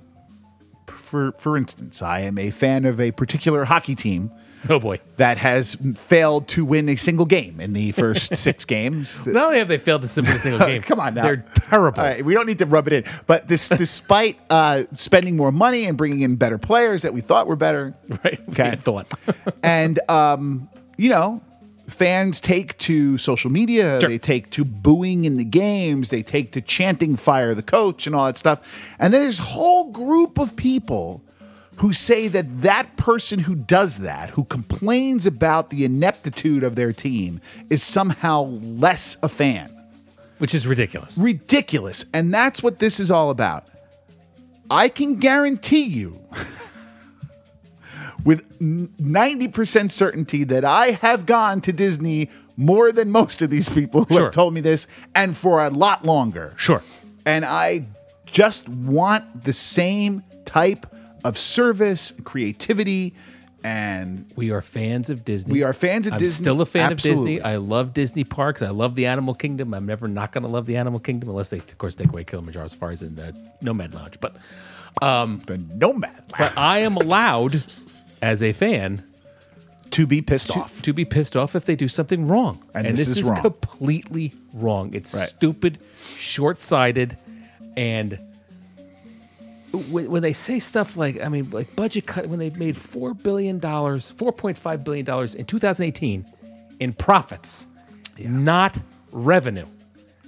for 0.88 1.32
for 1.40 1.58
instance, 1.58 2.02
I 2.02 2.22
am 2.22 2.38
a 2.38 2.50
fan 2.52 2.86
of 2.86 3.00
a 3.00 3.12
particular 3.12 3.66
hockey 3.66 3.96
team 3.96 4.32
Oh 4.72 4.80
boy. 4.80 5.00
that 5.18 5.38
has 5.38 5.76
failed 5.96 6.48
to 6.50 6.66
win 6.66 6.90
a 6.90 6.96
single 6.96 7.26
game 7.26 7.60
in 7.60 7.74
the 7.74 7.92
first 8.04 8.36
6 8.36 8.66
games. 8.66 9.24
Not 9.26 9.46
only 9.46 9.60
have 9.60 9.68
they 9.68 9.78
failed 9.78 10.02
to 10.08 10.22
win 10.22 10.32
a 10.32 10.38
single 10.40 10.66
game, 10.66 10.82
Come 10.82 11.00
on 11.00 11.14
now. 11.16 11.22
they're 11.24 11.46
terrible. 11.56 12.00
All 12.00 12.06
right, 12.06 12.24
we 12.24 12.34
don't 12.34 12.46
need 12.48 12.60
to 12.60 12.66
rub 12.66 12.88
it 12.88 12.94
in. 12.94 13.04
But 13.26 13.48
this, 13.48 13.70
despite 13.70 14.38
uh, 14.50 14.84
spending 14.94 15.36
more 15.38 15.52
money 15.52 15.86
and 15.86 15.98
bringing 15.98 16.22
in 16.22 16.36
better 16.36 16.58
players 16.58 17.02
that 17.04 17.14
we 17.14 17.22
thought 17.22 17.48
were 17.48 17.56
better, 17.56 17.96
Right? 18.24 18.40
Okay. 18.50 18.76
Thought. 18.76 19.08
and 19.64 20.00
um, 20.10 20.70
you 20.98 21.10
know, 21.10 21.42
fans 21.88 22.42
take 22.42 22.78
to 22.80 23.18
social 23.18 23.50
media, 23.52 24.00
Sure. 24.00 24.10
they 24.10 24.18
take 24.18 24.50
to 24.52 24.66
booing 24.66 25.26
in 25.26 25.38
the 25.38 25.46
games, 25.46 26.10
they 26.10 26.22
take 26.24 26.52
to 26.54 26.62
chanting 26.62 27.16
"fire 27.16 27.56
the 27.56 27.62
coach" 27.64 28.08
and 28.08 28.16
all 28.16 28.26
that 28.26 28.38
stuff. 28.38 28.96
And 29.00 29.14
then 29.14 29.22
there's 29.22 29.40
a 29.40 29.44
whole 29.44 29.92
group 29.92 30.38
of 30.40 30.56
people 30.56 31.24
who 31.78 31.94
say 31.94 32.28
that 32.28 32.62
that 32.62 32.98
person 32.98 33.40
who 33.40 33.56
does 33.56 34.00
that, 34.00 34.32
who 34.32 34.44
complains 34.46 35.26
about 35.26 35.70
the 35.70 35.86
ineptitude 35.86 36.64
of 36.64 36.76
their 36.76 36.92
team, 36.92 37.40
is 37.70 37.84
somehow 37.84 38.42
less 38.42 39.18
a 39.22 39.30
fan. 39.30 39.74
Which 40.40 40.54
is 40.54 40.68
ridiculous. 40.68 41.18
Ridiculous. 41.18 42.06
And 42.14 42.34
that's 42.34 42.62
what 42.62 42.80
this 42.80 43.00
is 43.00 43.10
all 43.12 43.30
about. 43.30 43.66
I 44.70 44.88
can 44.90 45.16
guarantee 45.16 45.84
you 45.84 46.20
with 48.24 48.60
90% 48.60 49.92
certainty 49.92 50.44
that 50.46 50.66
I 50.66 50.92
have 50.92 51.26
gone 51.26 51.62
to 51.62 51.72
Disney 51.74 52.30
more 52.58 52.92
than 52.92 53.12
most 53.12 53.42
of 53.42 53.50
these 53.50 53.70
people 53.70 54.04
who 54.06 54.16
Sure. 54.16 54.24
have 54.26 54.34
told 54.34 54.54
me 54.54 54.62
this 54.62 54.88
and 55.16 55.36
for 55.38 55.64
a 55.64 55.70
lot 55.70 56.06
longer. 56.06 56.54
Sure. 56.58 56.82
And 57.26 57.46
I 57.46 57.86
just 58.26 58.68
want 58.68 59.44
the 59.44 59.54
same 59.54 60.24
type 60.46 60.86
of 61.28 61.38
service, 61.38 62.12
creativity, 62.24 63.14
and 63.64 64.26
We 64.36 64.52
are 64.52 64.62
fans 64.62 65.10
of 65.10 65.26
Disney. 65.26 65.52
We 65.52 65.64
are 65.64 65.74
fans 65.74 66.08
of 66.08 66.14
I'm 66.14 66.20
Disney. 66.20 66.44
still 66.44 66.62
a 66.62 66.66
fan 66.66 66.92
Absolutely. 66.92 67.38
of 67.38 67.44
Disney. 67.44 67.54
I 67.54 67.58
love 67.58 67.92
Disney 67.94 68.24
parks. 68.24 68.62
I 68.62 68.70
love 68.70 68.96
the 68.96 69.08
Animal 69.08 69.34
Kingdom. 69.34 69.74
I'm 69.74 69.86
never 69.86 70.08
not 70.08 70.32
going 70.32 70.44
to 70.44 70.48
love 70.50 70.66
the 70.68 70.78
Animal 70.78 71.00
Kingdom 71.00 71.30
unless 71.30 71.50
they, 71.50 71.58
of 71.58 71.78
course, 71.78 71.96
take 71.96 72.08
away 72.10 72.24
Kilimanjaro 72.24 72.68
Safaris 72.68 73.02
and 73.02 73.18
the 73.18 73.36
Nomad 73.62 73.94
Lounge. 73.96 74.20
But 74.22 74.38
um, 75.02 75.42
the 75.48 75.58
nomad 75.58 76.24
but 76.38 76.54
I 76.58 76.80
am 76.80 76.96
allowed, 76.98 77.64
as 78.22 78.42
a 78.42 78.54
fan, 78.54 79.04
to 79.92 80.06
be 80.08 80.22
pissed 80.22 80.52
to, 80.54 80.60
off. 80.62 80.82
to 80.84 80.94
be 80.94 81.04
pissed 81.06 81.36
off 81.36 81.56
if 81.56 81.66
they 81.66 81.76
do 81.76 81.88
something 81.88 82.28
wrong. 82.28 82.64
And 82.74 82.88
And, 82.88 82.98
this 82.98 83.08
this, 83.08 83.18
is 83.18 83.26
is, 83.26 83.32
wrong. 83.32 83.42
completely 83.42 84.34
wrong. 84.54 84.94
It's 84.94 85.14
Right. 85.16 85.28
stupid, 85.28 85.80
short 86.16 86.60
sighted, 86.60 87.18
and 87.76 88.18
when, 89.72 90.10
when 90.10 90.22
they 90.22 90.34
say 90.34 90.60
stuff 90.60 90.98
like, 90.98 91.22
I 91.22 91.30
mean, 91.30 91.50
like 91.50 91.76
budget 91.76 92.06
cut, 92.06 92.28
when 92.28 92.40
they 92.40 92.50
made 92.52 92.76
$4 92.76 93.22
billion, 93.22 93.60
$4.5 93.60 94.84
billion 94.84 95.38
in 95.38 95.46
2018 95.46 96.26
in 96.80 96.94
profits, 96.94 97.68
not 98.20 98.78
revenue. 99.12 99.66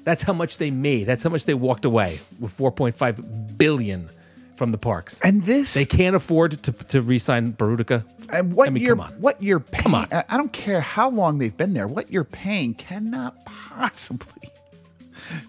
That's 0.03 0.23
how 0.23 0.33
much 0.33 0.57
they 0.57 0.71
made. 0.71 1.05
That's 1.05 1.23
how 1.23 1.29
much 1.29 1.45
they 1.45 1.53
walked 1.53 1.85
away 1.85 2.19
with 2.39 2.57
4.5 2.57 3.57
billion 3.57 4.09
from 4.55 4.71
the 4.71 4.77
parks. 4.77 5.21
And 5.21 5.43
this 5.43 5.73
they 5.73 5.85
can't 5.85 6.15
afford 6.15 6.61
to 6.63 6.71
to 6.71 7.01
re-sign 7.01 7.53
Burudika. 7.53 8.03
And 8.31 8.53
what 8.53 8.67
I 8.67 8.71
mean, 8.71 8.83
you're 8.83 8.95
come 8.95 9.05
on. 9.05 9.13
what 9.13 9.41
you're 9.41 9.59
paying? 9.59 9.83
come 9.83 9.95
on. 9.95 10.07
I 10.11 10.37
don't 10.37 10.51
care 10.51 10.81
how 10.81 11.09
long 11.09 11.37
they've 11.37 11.55
been 11.55 11.73
there. 11.73 11.87
What 11.87 12.11
you're 12.11 12.25
paying 12.25 12.73
cannot 12.73 13.45
possibly 13.45 14.49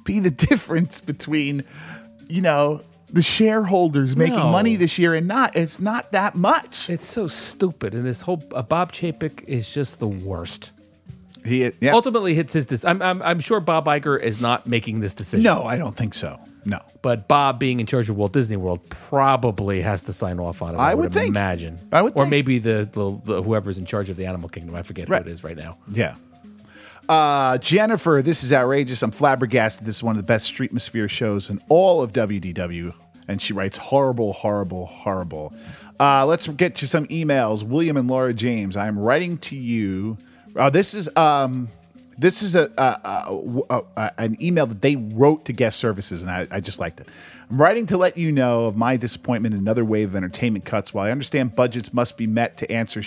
be 0.05 0.21
the 0.21 0.31
difference 0.31 1.01
between, 1.01 1.65
you 2.29 2.41
know, 2.41 2.83
the 3.13 3.23
shareholders 3.23 4.17
making 4.17 4.37
No. 4.39 4.51
money 4.51 4.77
this 4.77 4.99
year 4.99 5.15
and 5.15 5.27
not. 5.29 5.57
It's 5.57 5.81
not 5.81 6.13
that 6.13 6.35
much. 6.35 6.89
It's 6.91 7.05
so 7.05 7.27
stupid, 7.27 7.95
and 7.95 8.05
this 8.07 8.23
whole 8.23 8.43
uh, 8.55 8.63
Bob 8.63 8.93
Chapek 8.93 9.45
is 9.45 9.73
just 9.73 9.99
the 9.99 10.09
worst. 10.09 10.73
He, 11.45 11.71
yeah. 11.81 11.93
Ultimately, 11.93 12.35
hits 12.35 12.53
his. 12.53 12.67
Dis- 12.67 12.85
I'm, 12.85 13.01
I'm 13.01 13.23
I'm 13.23 13.41
sure 13.41 13.61
Bob 13.61 13.87
Iger 13.87 14.21
is 14.21 14.41
not 14.41 14.67
making 14.67 15.01
this 15.01 15.15
decision. 15.15 15.43
no, 15.45 15.65
I 15.65 15.77
don't 15.79 15.97
think 15.97 16.13
so. 16.15 16.39
No. 16.67 16.79
but 17.01 17.27
Bob, 17.27 17.59
being 17.59 17.81
in 17.81 17.87
charge 17.87 18.11
of 18.11 18.17
Walt 18.17 18.35
Disney 18.35 18.59
World, 18.59 18.87
probably 18.91 19.81
has 19.81 20.03
to 20.03 20.13
sign 20.13 20.39
off 20.39 20.61
on 20.61 20.75
it. 20.75 20.79
I 20.79 20.91
I, 20.91 20.95
would 20.95 21.05
would, 21.05 21.15
think. 21.15 21.29
imagine. 21.31 21.79
I 21.91 22.03
would 22.03 22.13
or 22.13 22.25
think. 22.25 22.31
maybe 22.31 22.59
the, 22.59 22.87
the, 22.93 23.19
the 23.25 23.43
whoever's 23.43 23.79
in 23.79 23.87
charge 23.87 24.11
of 24.11 24.17
the 24.19 24.27
Animal 24.27 24.51
Kingdom. 24.51 24.75
I 24.75 24.83
forget 24.83 25.09
Right. 25.09 25.23
who 25.23 25.29
it 25.31 25.33
is 25.33 25.43
right 25.43 25.57
now. 25.57 25.79
Yeah. 25.91 26.17
Uh, 27.11 27.59
Jennifer, 27.59 28.23
this 28.23 28.45
is 28.45 28.53
outrageous. 28.53 29.03
I'm 29.03 29.11
flabbergasted. 29.11 29.85
This 29.85 29.97
is 29.97 30.03
one 30.05 30.15
of 30.15 30.23
the 30.23 30.27
best 30.27 30.53
Streetmosphere 30.55 31.11
shows 31.11 31.51
in 31.51 31.61
all 31.69 32.03
of 32.03 32.13
WDW. 32.13 32.95
And 33.27 33.43
she 33.43 33.53
writes, 33.53 33.77
horrible, 33.77 34.33
horrible, 34.33 34.87
horrible. 34.87 35.53
Uh, 35.99 36.25
let's 36.25 36.47
get 36.47 36.77
to 36.77 36.87
some 36.87 37.07
emails. 37.09 37.65
William 37.65 37.97
and 37.97 38.09
Laura 38.09 38.33
James, 38.33 38.77
I 38.77 38.87
am 38.87 38.97
writing 38.97 39.39
to 39.39 39.57
you. 39.57 40.19
Uh, 40.55 40.71
this 40.71 40.95
is 40.95 41.09
um, 41.17 41.69
this 42.17 42.43
is 42.43 42.55
a, 42.55 42.71
a, 42.79 43.75
a- 43.75 43.83
a- 43.97 44.13
an 44.21 44.37
email 44.41 44.67
that 44.67 44.81
they 44.81 44.95
wrote 44.95 45.45
to 45.47 45.53
guest 45.53 45.79
services, 45.81 46.23
and 46.23 46.31
I, 46.31 46.47
I 46.51 46.61
just 46.61 46.79
liked 46.79 47.01
it. 47.01 47.09
I'm 47.51 47.61
writing 47.61 47.87
to 47.87 47.97
let 47.97 48.17
you 48.17 48.31
know 48.31 48.67
of 48.67 48.77
my 48.77 48.97
disappointment 48.97 49.57
in 49.57 49.61
another 49.61 49.85
wave 49.85 50.11
of 50.11 50.15
entertainment 50.15 50.65
cuts. 50.65 50.95
While 50.95 51.07
I 51.07 51.11
understand 51.11 51.57
budgets 51.57 51.93
must 51.93 52.17
be 52.17 52.29
met 52.29 52.57
to 52.59 52.71
answer 52.71 53.03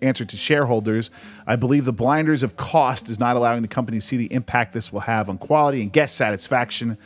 answer 0.00 0.24
to 0.24 0.36
shareholders, 0.36 1.10
I 1.48 1.56
believe 1.56 1.84
the 1.84 1.92
blinders 1.92 2.44
of 2.44 2.56
cost 2.56 3.08
is 3.08 3.18
not 3.18 3.34
allowing 3.34 3.62
the 3.62 3.66
company 3.66 3.98
to 3.98 4.00
see 4.00 4.16
the 4.16 4.32
impact 4.32 4.72
this 4.72 4.92
will 4.92 5.00
have 5.00 5.28
on 5.28 5.36
quality 5.36 5.82
and 5.82 5.92
guest 5.92 6.14
satisfaction. 6.14 6.96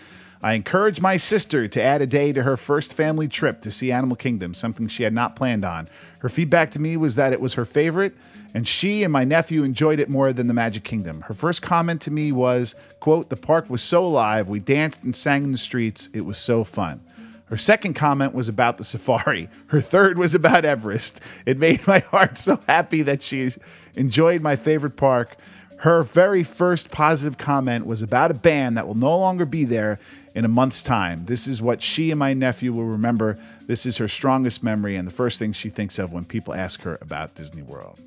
I 0.43 0.53
encourage 0.53 1.01
my 1.01 1.17
sister 1.17 1.67
to 1.67 1.83
add 1.83 2.03
a 2.03 2.07
day 2.07 2.31
to 2.35 2.43
her 2.43 2.59
first 2.59 2.93
family 2.93 3.27
trip 3.27 3.63
to 3.63 3.71
see 3.71 3.91
Animal 3.91 4.17
Kingdom, 4.17 4.53
something 4.53 4.87
she 4.87 5.05
had 5.05 5.15
not 5.15 5.35
planned 5.35 5.65
on. 5.65 5.89
Her 6.19 6.29
feedback 6.29 6.73
to 6.73 6.79
me 6.79 6.99
was 6.99 7.15
that 7.15 7.33
it 7.33 7.41
was 7.41 7.55
her 7.55 7.65
favorite, 7.65 8.15
and 8.55 8.67
she 8.67 9.03
and 9.03 9.13
my 9.13 9.25
nephew 9.25 9.63
enjoyed 9.63 9.99
it 9.99 10.09
more 10.09 10.33
than 10.33 10.47
the 10.47 10.55
Magic 10.55 10.85
Kingdom. 10.85 11.23
Her 11.23 11.35
first 11.35 11.63
comment 11.63 12.01
to 12.03 12.11
me 12.11 12.33
was, 12.33 12.75
quote, 13.01 13.31
the 13.31 13.37
park 13.37 13.71
was 13.71 13.83
so 13.83 14.05
alive, 14.05 14.49
we 14.49 14.61
danced 14.61 15.03
and 15.05 15.15
sang 15.17 15.45
in 15.45 15.53
the 15.53 15.59
streets, 15.59 16.09
it 16.13 16.23
was 16.23 16.39
so 16.39 16.65
fun. 16.65 17.01
Her 17.47 17.59
second 17.59 17.95
comment 17.95 18.33
was 18.33 18.49
about 18.49 18.79
the 18.79 18.85
safari. 18.85 19.51
Her 19.67 19.83
third 19.83 20.17
was 20.17 20.35
about 20.35 20.65
Everest. 20.65 21.21
It 21.45 21.59
made 21.59 21.87
my 21.87 21.99
heart 22.11 22.39
so 22.39 22.59
happy 22.67 23.03
that 23.03 23.23
she 23.23 23.51
enjoyed 23.95 24.41
my 24.41 24.57
favorite 24.57 24.97
park. 24.97 25.37
Her 25.77 26.03
very 26.03 26.45
first 26.45 26.91
positive 26.91 27.37
comment 27.37 27.87
was 27.87 28.01
about 28.01 28.31
a 28.31 28.35
band 28.35 28.79
that 28.79 28.87
will 28.87 28.95
no 28.95 29.19
longer 29.19 29.45
be 29.45 29.67
there 29.67 29.99
in 30.35 30.47
a 30.47 30.49
month's 30.49 30.83
time. 30.83 31.25
This 31.25 31.47
is 31.47 31.61
what 31.61 31.83
she 31.83 32.11
and 32.11 32.19
my 32.19 32.33
nephew 32.33 32.73
will 32.73 32.87
remember. 32.87 33.39
This 33.67 33.85
is 33.85 33.99
her 33.99 34.09
strongest 34.09 34.63
memory 34.63 34.97
and 34.97 35.07
the 35.07 35.13
first 35.13 35.39
thing 35.39 35.53
she 35.53 35.69
thinks 35.69 35.99
of 35.99 36.11
when 36.11 36.25
people 36.25 36.55
ask 36.55 36.81
her 36.83 36.97
about 37.03 37.35
Disney 37.35 37.63
World. 37.63 37.99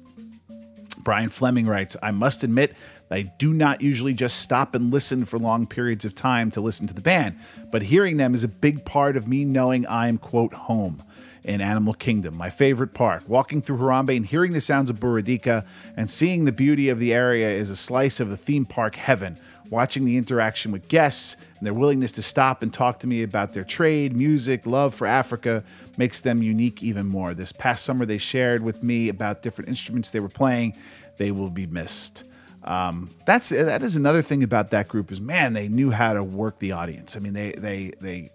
Brian 1.06 1.30
Fleming 1.30 1.68
writes, 1.68 1.96
I 2.04 2.12
must 2.12 2.44
admit, 2.44 2.74
I 3.10 3.22
do 3.22 3.54
not 3.54 3.82
usually 3.82 4.16
just 4.16 4.40
stop 4.40 4.76
and 4.76 4.92
listen 4.92 5.24
for 5.24 5.38
long 5.38 5.68
periods 5.68 6.04
of 6.04 6.16
time 6.16 6.52
to 6.52 6.62
listen 6.62 6.88
to 6.88 6.94
the 6.94 7.00
band, 7.00 7.38
but 7.72 7.84
hearing 7.84 8.18
them 8.18 8.34
is 8.34 8.44
a 8.44 8.50
big 8.50 8.84
part 8.84 9.16
of 9.16 9.28
me 9.28 9.46
knowing 9.46 9.88
I'm, 9.88 10.18
quote, 10.18 10.54
home 10.54 11.04
in 11.44 11.62
Animal 11.62 11.94
Kingdom, 11.94 12.36
my 12.36 12.50
favorite 12.50 12.96
park. 12.96 13.24
Walking 13.28 13.62
through 13.62 13.78
Harambe 13.78 14.18
and 14.18 14.26
hearing 14.26 14.54
the 14.54 14.60
sounds 14.60 14.90
of 14.90 15.00
Burudika 15.00 15.66
and 15.96 16.10
seeing 16.10 16.46
the 16.46 16.52
beauty 16.52 16.90
of 16.90 16.98
the 17.00 17.14
area 17.14 17.50
is 17.50 17.70
a 17.70 17.76
slice 17.76 18.20
of 18.20 18.30
the 18.30 18.38
theme 18.38 18.66
park 18.66 18.96
heaven. 18.96 19.38
Watching 19.70 20.06
the 20.06 20.18
interaction 20.18 20.72
with 20.72 20.88
guests 20.88 21.38
and 21.58 21.66
their 21.66 21.74
willingness 21.74 22.12
to 22.14 22.22
stop 22.22 22.62
and 22.62 22.74
talk 22.74 23.00
to 23.00 23.08
me 23.08 23.24
about 23.24 23.54
their 23.54 23.64
trade, 23.64 24.16
music, 24.16 24.66
love 24.66 24.94
for 24.94 25.08
Africa 25.08 25.64
makes 25.98 26.22
them 26.22 26.44
unique 26.44 26.84
even 26.84 27.06
more. 27.08 27.34
This 27.34 27.52
past 27.52 27.84
summer, 27.84 28.06
they 28.06 28.20
shared 28.20 28.62
with 28.62 28.84
me 28.84 29.10
about 29.10 29.42
different 29.42 29.70
instruments 29.70 30.12
they 30.12 30.20
were 30.20 30.30
playing. 30.30 30.78
They 31.18 31.32
will 31.32 31.50
be 31.50 31.66
missed. 31.66 32.26
Um, 32.64 33.12
that's 33.28 33.50
that 33.50 33.84
is 33.84 33.96
another 33.96 34.22
thing 34.24 34.44
about 34.44 34.72
that 34.72 34.88
group 34.88 35.12
is 35.12 35.22
man, 35.22 35.54
they 35.54 35.68
knew 35.68 35.92
how 35.92 36.14
to 36.14 36.24
work 36.24 36.60
the 36.60 36.72
audience. 36.72 37.16
I 37.16 37.20
mean, 37.20 37.34
they 37.34 37.52
they 37.52 37.92
they 38.02 38.32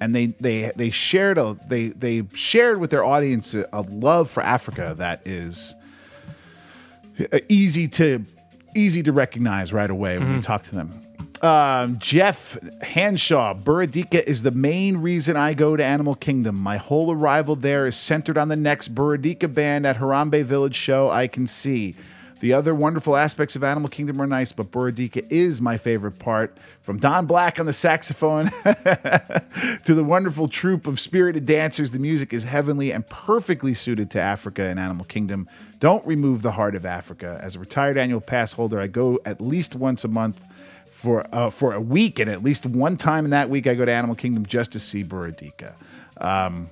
and 0.00 0.14
they 0.14 0.26
they 0.40 0.72
they 0.74 0.90
shared 0.90 1.36
a 1.38 1.56
they 1.68 1.88
they 1.88 2.24
shared 2.32 2.80
with 2.80 2.90
their 2.90 3.04
audience 3.04 3.54
a, 3.54 3.68
a 3.72 3.82
love 3.82 4.30
for 4.30 4.42
Africa 4.42 4.94
that 4.98 5.26
is 5.26 5.74
uh, 7.32 7.38
easy 7.48 7.86
to 7.88 8.24
easy 8.74 9.02
to 9.02 9.12
recognize 9.12 9.72
right 9.72 9.90
away 9.90 10.18
when 10.18 10.34
you 10.36 10.42
talk 10.42 10.62
to 10.64 10.74
them. 10.74 11.06
Um, 11.42 11.98
Jeff 11.98 12.58
Hanshaw, 12.82 13.54
Burudika 13.54 14.22
is 14.22 14.42
the 14.42 14.50
main 14.50 14.98
reason 14.98 15.36
I 15.36 15.54
go 15.54 15.74
to 15.74 15.82
Animal 15.82 16.14
Kingdom. 16.14 16.56
My 16.56 16.76
whole 16.76 17.10
arrival 17.10 17.56
there 17.56 17.86
is 17.86 17.96
centered 17.96 18.36
on 18.36 18.48
the 18.48 18.56
next 18.56 18.94
Burudika 18.94 19.52
band 19.52 19.86
at 19.86 19.96
Harambe 19.96 20.44
Village 20.44 20.74
show 20.74 21.08
I 21.08 21.28
can 21.28 21.46
see. 21.46 21.94
The 22.40 22.54
other 22.54 22.74
wonderful 22.74 23.16
aspects 23.16 23.54
of 23.54 23.62
Animal 23.62 23.90
Kingdom 23.90 24.20
are 24.20 24.26
nice, 24.26 24.50
but 24.50 24.70
Burudika 24.70 25.30
is 25.30 25.60
my 25.60 25.76
favorite 25.76 26.18
part. 26.18 26.56
From 26.80 26.98
Don 26.98 27.26
Black 27.26 27.60
on 27.60 27.66
the 27.66 27.72
saxophone 27.74 28.46
to 28.64 29.94
the 29.94 30.02
wonderful 30.02 30.48
troupe 30.48 30.86
of 30.86 30.98
spirited 30.98 31.44
dancers, 31.44 31.92
the 31.92 31.98
music 31.98 32.32
is 32.32 32.44
heavenly 32.44 32.92
and 32.92 33.06
perfectly 33.08 33.74
suited 33.74 34.10
to 34.12 34.20
Africa 34.20 34.62
and 34.62 34.80
Animal 34.80 35.04
Kingdom. 35.04 35.50
Don't 35.80 36.04
remove 36.06 36.40
the 36.40 36.52
heart 36.52 36.74
of 36.74 36.86
Africa. 36.86 37.38
As 37.42 37.56
a 37.56 37.58
retired 37.58 37.98
annual 37.98 38.22
pass 38.22 38.54
holder, 38.54 38.80
I 38.80 38.86
go 38.86 39.20
at 39.26 39.42
least 39.42 39.74
once 39.74 40.02
a 40.04 40.08
month 40.08 40.42
for 40.86 41.26
uh, 41.34 41.50
for 41.50 41.74
a 41.74 41.80
week, 41.80 42.18
and 42.18 42.30
at 42.30 42.42
least 42.42 42.64
one 42.64 42.96
time 42.96 43.26
in 43.26 43.30
that 43.32 43.50
week, 43.50 43.66
I 43.66 43.74
go 43.74 43.84
to 43.84 43.92
Animal 43.92 44.16
Kingdom 44.16 44.46
just 44.46 44.72
to 44.72 44.78
see 44.78 45.04
Burudika. 45.04 45.74
Um, 46.16 46.70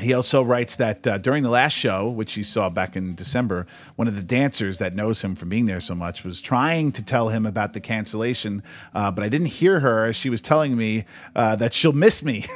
he 0.00 0.12
also 0.14 0.42
writes 0.42 0.76
that 0.76 1.06
uh, 1.06 1.18
during 1.18 1.42
the 1.42 1.50
last 1.50 1.72
show, 1.72 2.08
which 2.08 2.32
he 2.32 2.42
saw 2.42 2.68
back 2.68 2.96
in 2.96 3.14
December, 3.14 3.66
one 3.96 4.08
of 4.08 4.16
the 4.16 4.22
dancers 4.22 4.78
that 4.78 4.94
knows 4.94 5.22
him 5.22 5.34
from 5.34 5.48
being 5.48 5.66
there 5.66 5.80
so 5.80 5.94
much 5.94 6.24
was 6.24 6.40
trying 6.40 6.92
to 6.92 7.02
tell 7.02 7.28
him 7.28 7.46
about 7.46 7.72
the 7.72 7.80
cancellation, 7.80 8.62
uh, 8.94 9.10
but 9.10 9.22
I 9.22 9.28
didn't 9.28 9.48
hear 9.48 9.80
her 9.80 10.06
as 10.06 10.16
she 10.16 10.30
was 10.30 10.40
telling 10.40 10.76
me 10.76 11.04
uh, 11.36 11.56
that 11.56 11.74
she'll 11.74 11.92
miss 11.92 12.22
me. 12.22 12.46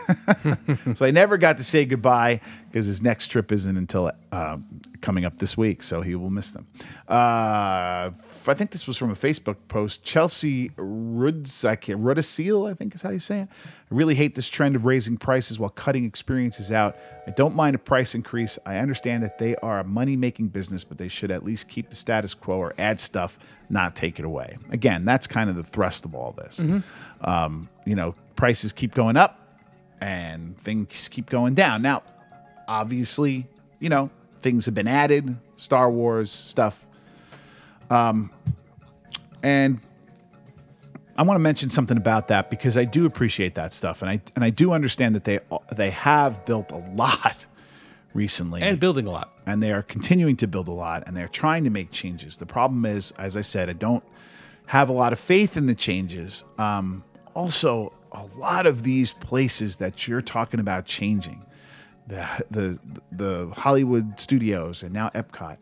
so 0.94 1.06
I 1.06 1.10
never 1.10 1.36
got 1.36 1.58
to 1.58 1.64
say 1.64 1.84
goodbye 1.84 2.40
because 2.74 2.86
his 2.86 3.00
next 3.00 3.28
trip 3.28 3.52
isn't 3.52 3.76
until 3.76 4.10
uh, 4.32 4.56
coming 5.00 5.24
up 5.24 5.38
this 5.38 5.56
week, 5.56 5.80
so 5.80 6.00
he 6.02 6.16
will 6.16 6.28
miss 6.28 6.50
them. 6.50 6.66
Uh, 7.08 8.10
f- 8.18 8.48
I 8.48 8.54
think 8.54 8.72
this 8.72 8.88
was 8.88 8.96
from 8.96 9.12
a 9.12 9.14
Facebook 9.14 9.54
post. 9.68 10.02
Chelsea 10.02 10.72
Ruds, 10.76 11.64
I 11.64 11.76
can't, 11.76 12.02
Rudasil, 12.02 12.68
I 12.68 12.74
think 12.74 12.96
is 12.96 13.02
how 13.02 13.10
you 13.10 13.20
say 13.20 13.42
it. 13.42 13.48
I 13.48 13.94
really 13.94 14.16
hate 14.16 14.34
this 14.34 14.48
trend 14.48 14.74
of 14.74 14.86
raising 14.86 15.16
prices 15.18 15.56
while 15.56 15.70
cutting 15.70 16.04
experiences 16.04 16.72
out. 16.72 16.96
I 17.28 17.30
don't 17.30 17.54
mind 17.54 17.76
a 17.76 17.78
price 17.78 18.12
increase. 18.12 18.58
I 18.66 18.78
understand 18.78 19.22
that 19.22 19.38
they 19.38 19.54
are 19.58 19.78
a 19.78 19.84
money 19.84 20.16
making 20.16 20.48
business, 20.48 20.82
but 20.82 20.98
they 20.98 21.06
should 21.06 21.30
at 21.30 21.44
least 21.44 21.68
keep 21.68 21.90
the 21.90 21.96
status 21.96 22.34
quo 22.34 22.56
or 22.56 22.74
add 22.76 22.98
stuff, 22.98 23.38
not 23.70 23.94
take 23.94 24.18
it 24.18 24.24
away. 24.24 24.56
Again, 24.70 25.04
that's 25.04 25.28
kind 25.28 25.48
of 25.48 25.54
the 25.54 25.62
thrust 25.62 26.04
of 26.04 26.16
all 26.16 26.32
this. 26.32 26.60
Um, 27.20 27.68
you 27.86 27.94
know, 27.94 28.16
prices 28.34 28.72
keep 28.72 28.94
going 28.96 29.16
up 29.16 29.38
and 30.00 30.58
things 30.58 31.06
keep 31.06 31.30
going 31.30 31.54
down. 31.54 31.80
Now, 31.80 32.02
obviously, 32.68 33.46
you 33.80 33.88
know, 33.88 34.10
things 34.40 34.66
have 34.66 34.74
been 34.74 34.88
added, 34.88 35.36
Star 35.56 35.90
Wars 35.90 36.30
stuff. 36.30 36.86
Um, 37.90 38.30
and 39.42 39.80
I 41.16 41.22
want 41.22 41.36
to 41.36 41.40
mention 41.40 41.70
something 41.70 41.96
about 41.96 42.28
that 42.28 42.50
because 42.50 42.76
I 42.76 42.84
do 42.84 43.06
appreciate 43.06 43.54
that 43.54 43.72
stuff, 43.72 44.02
and 44.02 44.10
I 44.10 44.20
and 44.34 44.44
I 44.44 44.50
do 44.50 44.72
understand 44.72 45.14
that 45.14 45.24
they 45.24 45.38
they 45.74 45.90
have 45.90 46.44
built 46.44 46.72
a 46.72 46.78
lot 46.78 47.46
recently 48.14 48.62
and 48.62 48.80
building 48.80 49.06
a 49.06 49.10
lot. 49.10 49.32
and 49.46 49.62
they 49.62 49.72
are 49.72 49.82
continuing 49.82 50.36
to 50.38 50.46
build 50.46 50.68
a 50.68 50.72
lot 50.72 51.04
and 51.06 51.16
they're 51.16 51.28
trying 51.28 51.64
to 51.64 51.70
make 51.70 51.90
changes. 51.90 52.36
The 52.38 52.46
problem 52.46 52.84
is, 52.84 53.12
as 53.12 53.36
I 53.36 53.42
said, 53.42 53.68
I 53.68 53.74
don't 53.74 54.04
have 54.66 54.88
a 54.88 54.92
lot 54.92 55.12
of 55.12 55.18
faith 55.20 55.56
in 55.56 55.66
the 55.66 55.74
changes. 55.74 56.42
Um, 56.58 57.04
also, 57.34 57.92
a 58.12 58.24
lot 58.36 58.66
of 58.66 58.82
these 58.82 59.12
places 59.12 59.76
that 59.76 60.08
you're 60.08 60.22
talking 60.22 60.60
about 60.60 60.86
changing, 60.86 61.44
the 62.06 62.26
the 62.50 62.78
the 63.12 63.52
Hollywood 63.54 64.18
studios 64.20 64.82
and 64.82 64.92
now 64.92 65.10
Epcot. 65.10 65.58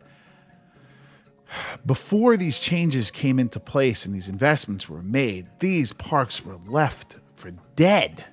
Before 1.85 2.37
these 2.37 2.59
changes 2.59 3.11
came 3.11 3.39
into 3.39 3.61
place 3.61 4.07
and 4.07 4.15
these 4.15 4.29
investments 4.29 4.89
were 4.89 5.03
made, 5.03 5.49
these 5.59 5.93
parks 5.93 6.45
were 6.45 6.59
left 6.67 7.17
for 7.35 7.51
dead 7.77 8.25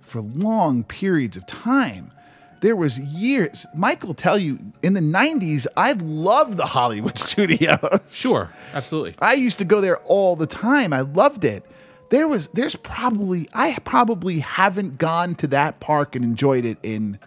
for 0.00 0.20
long 0.20 0.84
periods 0.84 1.36
of 1.36 1.46
time. 1.46 2.12
There 2.60 2.76
was 2.76 2.98
years. 2.98 3.66
Michael, 3.74 4.12
tell 4.12 4.38
you 4.38 4.58
in 4.82 4.92
the 4.92 5.00
'90s, 5.00 5.66
I 5.76 5.92
loved 5.92 6.58
the 6.58 6.66
Hollywood 6.66 7.18
studios. 7.30 8.00
Sure, 8.08 8.52
absolutely. 8.74 9.14
I 9.20 9.34
used 9.34 9.58
to 9.58 9.64
go 9.64 9.80
there 9.80 9.96
all 9.98 10.36
the 10.36 10.46
time. 10.46 10.92
I 10.92 11.00
loved 11.00 11.44
it. 11.44 11.64
There 12.10 12.26
was, 12.26 12.48
there's 12.48 12.74
probably, 12.74 13.48
I 13.54 13.78
probably 13.84 14.40
haven't 14.40 14.98
gone 14.98 15.36
to 15.36 15.46
that 15.48 15.78
park 15.78 16.16
and 16.16 16.24
enjoyed 16.24 16.64
it 16.64 16.78
in, 16.82 17.20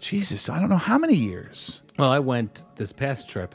Jesus, 0.00 0.48
I 0.48 0.60
don't 0.60 0.68
know 0.68 0.76
how 0.76 0.98
many 0.98 1.14
years. 1.14 1.82
Well, 1.98 2.10
I 2.10 2.18
went 2.18 2.64
this 2.76 2.92
past 2.92 3.28
trip 3.28 3.54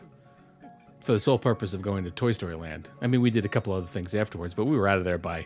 for 1.02 1.14
the 1.14 1.20
sole 1.20 1.38
purpose 1.40 1.74
of 1.74 1.82
going 1.82 2.04
to 2.04 2.12
Toy 2.12 2.32
Story 2.32 2.56
Land. 2.56 2.90
I 3.02 3.08
mean, 3.08 3.22
we 3.22 3.30
did 3.30 3.46
a 3.46 3.50
couple 3.50 3.74
other 3.74 3.88
things 3.88 4.16
afterwards, 4.16 4.54
but 4.54 4.66
we 4.66 4.76
were 4.78 4.88
out 4.88 4.98
of 4.98 5.06
there 5.06 5.18
by, 5.18 5.46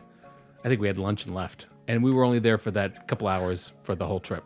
I 0.64 0.68
think 0.70 0.82
we 0.82 0.88
had 0.88 0.98
lunch 0.98 1.26
and 1.26 1.36
left, 1.36 1.68
and 1.88 2.04
we 2.04 2.12
were 2.12 2.24
only 2.24 2.40
there 2.40 2.58
for 2.58 2.72
that 2.72 3.08
couple 3.08 3.28
hours 3.28 3.74
for 3.84 3.96
the 3.96 4.06
whole 4.08 4.20
trip. 4.20 4.44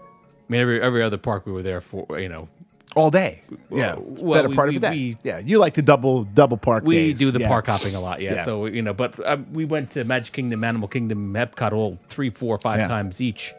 I 0.00 0.02
mean, 0.48 0.60
every 0.60 0.82
every 0.82 1.02
other 1.02 1.16
park 1.16 1.46
we 1.46 1.52
were 1.52 1.62
there 1.62 1.80
for, 1.80 2.18
you 2.18 2.28
know, 2.28 2.48
All 2.94 3.10
day. 3.10 3.40
Yeah. 3.70 3.94
well, 3.98 4.34
Better 4.42 4.48
we- 4.50 4.54
part 4.54 4.68
we- 4.68 4.76
of 4.76 4.82
that. 4.82 4.92
we- 4.92 5.16
yeah. 5.22 5.38
You 5.38 5.58
like 5.58 5.72
the 5.74 5.80
double, 5.82 6.24
double 6.24 6.58
park 6.58 6.84
we 6.84 6.96
days. 6.96 7.18
do 7.18 7.30
the 7.30 7.40
Yeah. 7.40 7.48
park 7.48 7.66
hopping 7.66 7.94
a 7.94 8.00
lot, 8.00 8.20
yeah. 8.20 8.34
Yeah. 8.34 8.42
So 8.42 8.66
you 8.66 8.82
know, 8.82 8.92
but 8.92 9.18
um, 9.26 9.46
we 9.52 9.64
went 9.64 9.92
to 9.92 10.04
Magic 10.04 10.34
Kingdom, 10.34 10.62
Animal 10.62 10.88
Kingdom, 10.88 11.32
Epcot 11.32 11.72
all 11.72 11.98
three, 12.08 12.28
four, 12.28 12.58
five 12.58 12.80
Yeah. 12.80 12.88
times 12.88 13.20
each 13.22 13.54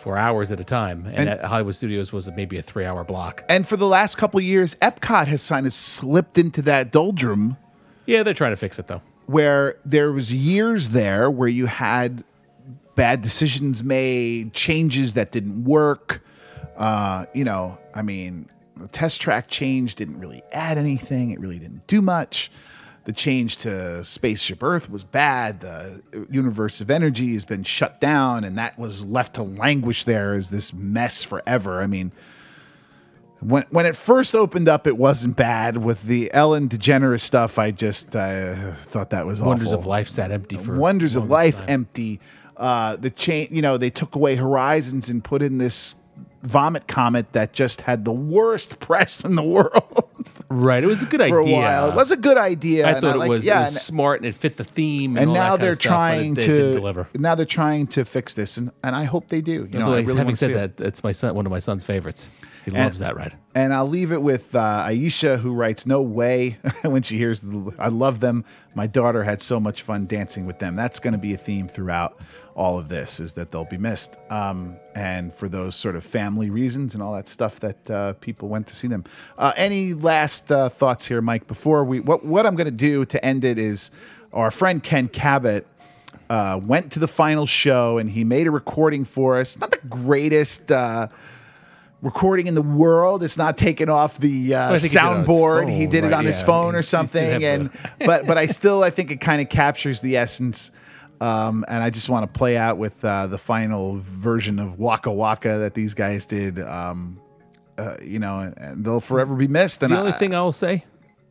for 0.00 0.16
hours 0.16 0.50
at 0.50 0.58
a 0.60 0.64
time, 0.64 1.04
and, 1.06 1.14
And- 1.14 1.28
at 1.28 1.44
Hollywood 1.44 1.74
Studios 1.74 2.12
was 2.12 2.30
maybe 2.32 2.56
a 2.58 2.62
three-hour 2.62 3.04
block. 3.04 3.44
And 3.48 3.66
for 3.66 3.76
the 3.76 3.86
last 3.86 4.16
couple 4.16 4.38
of 4.38 4.44
years, 4.44 4.74
Epcot 4.76 5.26
has 5.28 5.46
kind 5.48 5.66
of 5.66 5.72
slipped 5.72 6.38
into 6.38 6.62
that 6.62 6.90
doldrum 6.90 7.56
Yeah, 8.06 8.22
they're 8.22 8.34
trying 8.34 8.52
to 8.52 8.56
fix 8.56 8.78
it 8.78 8.86
though. 8.86 9.02
where 9.26 9.76
there 9.84 10.10
was 10.10 10.32
years 10.32 10.88
there 10.88 11.30
where 11.30 11.48
you 11.48 11.66
had 11.66 12.24
bad 12.96 13.22
decisions 13.22 13.84
made, 13.84 14.52
changes 14.52 15.12
that 15.14 15.30
didn't 15.30 15.64
work. 15.64 16.22
Uh, 16.76 17.26
you 17.34 17.44
know, 17.44 17.78
I 17.94 18.02
mean, 18.02 18.48
the 18.76 18.88
test 18.88 19.20
track 19.20 19.48
change 19.48 19.94
didn't 19.94 20.18
really 20.18 20.42
add 20.52 20.78
anything. 20.78 21.30
It 21.30 21.38
really 21.40 21.58
didn't 21.58 21.86
do 21.86 22.00
much. 22.02 22.50
The 23.04 23.12
change 23.12 23.56
to 23.58 24.04
Spaceship 24.04 24.62
Earth 24.62 24.90
was 24.90 25.04
bad. 25.04 25.60
The 25.60 26.02
Universe 26.30 26.80
of 26.80 26.90
Energy 26.90 27.32
has 27.32 27.44
been 27.44 27.62
shut 27.62 28.00
down, 28.00 28.44
and 28.44 28.58
that 28.58 28.78
was 28.78 29.04
left 29.04 29.34
to 29.36 29.42
languish 29.42 30.04
there 30.04 30.34
as 30.34 30.50
this 30.50 30.72
mess 30.74 31.22
forever. 31.22 31.80
I 31.80 31.86
mean, 31.86 32.12
when 33.40 33.64
when 33.70 33.86
it 33.86 33.96
first 33.96 34.34
opened 34.34 34.68
up, 34.68 34.86
it 34.86 34.98
wasn't 34.98 35.36
bad. 35.36 35.78
With 35.78 36.02
the 36.02 36.30
Ellen 36.34 36.68
DeGeneres 36.68 37.20
stuff, 37.20 37.58
I 37.58 37.70
just 37.70 38.14
uh, 38.14 38.74
thought 38.74 39.10
that 39.10 39.24
was 39.24 39.40
awful. 39.40 39.48
Wonders 39.48 39.68
awful. 39.68 39.80
of 39.80 39.86
Life 39.86 40.08
sat 40.08 40.30
empty 40.30 40.56
for 40.58 40.76
Wonders 40.76 41.16
of 41.16 41.28
Life 41.28 41.58
time. 41.58 41.70
empty. 41.70 42.20
Uh, 42.56 42.96
the 42.96 43.08
chain, 43.08 43.48
you 43.50 43.62
know, 43.62 43.78
they 43.78 43.88
took 43.88 44.14
away 44.14 44.36
Horizons 44.36 45.08
and 45.08 45.24
put 45.24 45.40
in 45.40 45.56
this 45.56 45.96
vomit 46.42 46.86
comet 46.88 47.32
that 47.32 47.52
just 47.52 47.82
had 47.82 48.04
the 48.04 48.12
worst 48.12 48.78
press 48.80 49.24
in 49.24 49.34
the 49.36 49.42
world 49.42 50.06
Right, 50.52 50.82
it 50.82 50.86
was 50.88 51.02
a 51.02 51.06
good 51.06 51.20
for 51.28 51.40
idea. 51.40 51.56
a 51.56 51.60
while. 51.60 51.90
It 51.90 51.94
was 51.94 52.10
a 52.10 52.16
good 52.16 52.36
idea. 52.36 52.88
I 52.88 53.00
thought 53.00 53.14
it 53.14 53.18
like- 53.18 53.28
was, 53.30 53.44
yeah, 53.46 53.58
it 53.60 53.64
was 53.66 53.80
smart 53.80 54.20
and 54.20 54.26
it 54.26 54.34
fit 54.34 54.56
the 54.56 54.64
theme. 54.64 55.12
And, 55.16 55.18
and 55.18 55.28
all 55.30 55.34
now 55.34 55.56
they're 55.56 55.74
stuff, 55.76 55.90
trying 55.90 56.36
it, 56.36 56.40
to 56.42 56.72
deliver. 56.72 57.08
now 57.14 57.34
they're 57.36 57.46
trying 57.46 57.86
to 57.88 58.04
fix 58.04 58.34
this, 58.34 58.56
and, 58.56 58.72
and 58.82 58.96
I 58.96 59.04
hope 59.04 59.28
they 59.28 59.40
do. 59.40 59.68
You 59.72 59.78
know, 59.78 59.92
I 59.94 60.00
really 60.00 60.16
having 60.16 60.34
said 60.34 60.50
it. 60.50 60.76
that, 60.78 60.84
it's 60.86 61.04
my 61.04 61.12
son, 61.12 61.34
one 61.36 61.46
of 61.46 61.52
my 61.52 61.60
son's 61.60 61.84
favorites. 61.84 62.28
He 62.64 62.72
And- 62.72 62.84
loves 62.84 62.98
that 62.98 63.16
ride. 63.16 63.36
And 63.54 63.72
I'll 63.72 63.88
leave 63.88 64.12
it 64.12 64.22
with 64.22 64.54
uh, 64.54 64.86
Aisha, 64.88 65.38
who 65.40 65.54
writes, 65.54 65.84
"No 65.86 66.02
way." 66.02 66.58
when 66.82 67.02
she 67.02 67.16
hears, 67.16 67.40
the, 67.40 67.72
"I 67.80 67.88
love 67.88 68.20
them." 68.20 68.44
My 68.74 68.86
daughter 68.86 69.24
had 69.24 69.40
so 69.42 69.58
much 69.58 69.82
fun 69.82 70.06
dancing 70.06 70.46
with 70.46 70.58
them. 70.60 70.76
That's 70.76 71.00
going 71.00 71.12
to 71.14 71.18
be 71.18 71.32
a 71.34 71.36
theme 71.36 71.66
throughout 71.68 72.20
all 72.60 72.78
of 72.78 72.88
this: 72.88 73.20
is 73.20 73.32
that 73.32 73.50
they'll 73.50 73.64
be 73.64 73.78
missed, 73.78 74.18
um, 74.30 74.76
and 74.94 75.32
for 75.32 75.48
those 75.48 75.74
sort 75.74 75.96
of 75.96 76.04
family 76.04 76.50
reasons 76.50 76.94
and 76.94 77.02
all 77.02 77.14
that 77.14 77.26
stuff 77.26 77.58
that 77.60 77.90
uh, 77.90 78.12
people 78.20 78.48
went 78.48 78.66
to 78.66 78.76
see 78.76 78.86
them. 78.86 79.02
Uh, 79.38 79.52
any 79.56 79.94
last 79.94 80.52
uh, 80.52 80.68
thoughts 80.68 81.06
here, 81.06 81.22
Mike? 81.22 81.46
Before 81.46 81.82
we, 81.84 82.00
what 82.00 82.24
what 82.24 82.46
I'm 82.46 82.56
going 82.56 82.66
to 82.66 82.70
do 82.70 83.06
to 83.06 83.24
end 83.24 83.44
it 83.44 83.58
is, 83.58 83.90
our 84.34 84.50
friend 84.50 84.82
Ken 84.82 85.08
Cabot 85.08 85.66
uh, 86.28 86.60
went 86.62 86.92
to 86.92 86.98
the 86.98 87.08
final 87.08 87.46
show 87.46 87.98
and 87.98 88.10
he 88.10 88.24
made 88.24 88.46
a 88.46 88.50
recording 88.50 89.04
for 89.04 89.38
us. 89.38 89.58
Not 89.58 89.70
the 89.70 89.88
greatest 89.88 90.70
uh, 90.70 91.08
recording 92.02 92.46
in 92.46 92.54
the 92.54 92.62
world. 92.62 93.22
It's 93.22 93.38
not 93.38 93.56
taken 93.56 93.88
off 93.88 94.18
the 94.18 94.54
uh, 94.54 94.74
I 94.74 94.78
think 94.78 94.92
he 94.92 94.98
did 94.98 95.04
it 95.04 95.12
on 95.12 95.24
his 95.24 95.26
soundboard. 95.26 95.70
he 95.70 95.84
phone, 95.84 95.90
did 95.90 96.04
right, 96.04 96.12
on 96.12 96.24
his 96.26 96.42
phone 96.42 96.74
or 96.74 96.82
something. 96.82 97.42
And 97.42 97.70
but 98.04 98.26
but 98.26 98.38
I 98.38 98.46
still 98.46 98.82
I 98.84 98.90
think 98.90 99.10
it 99.10 99.20
kind 99.20 99.40
of 99.40 99.48
captures 99.48 100.00
the 100.02 100.16
essence. 100.16 100.70
Um, 101.20 101.64
and 101.68 101.82
I 101.82 101.90
just 101.90 102.08
want 102.08 102.32
to 102.32 102.38
play 102.38 102.56
out 102.56 102.78
with 102.78 103.04
uh, 103.04 103.26
the 103.26 103.36
final 103.38 104.00
version 104.06 104.58
of 104.58 104.78
Waka 104.78 105.10
Waka 105.12 105.58
that 105.58 105.74
these 105.74 105.92
guys 105.94 106.24
did. 106.24 106.58
Um, 106.58 107.20
uh, 107.76 107.96
you 108.02 108.18
know, 108.18 108.52
and, 108.56 108.84
they'll 108.84 109.00
forever 109.00 109.34
be 109.34 109.48
missed. 109.48 109.82
And 109.82 109.92
The 109.92 109.96
I, 109.96 110.00
only 110.00 110.12
thing 110.12 110.34
I 110.34 110.40
will 110.42 110.52
say 110.52 110.84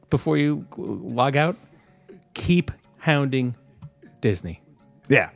before 0.09 0.37
you 0.37 0.65
log 0.77 1.35
out, 1.35 1.55
keep 2.33 2.71
hounding 2.97 3.55
Disney. 4.21 4.61
yeah, 5.07 5.29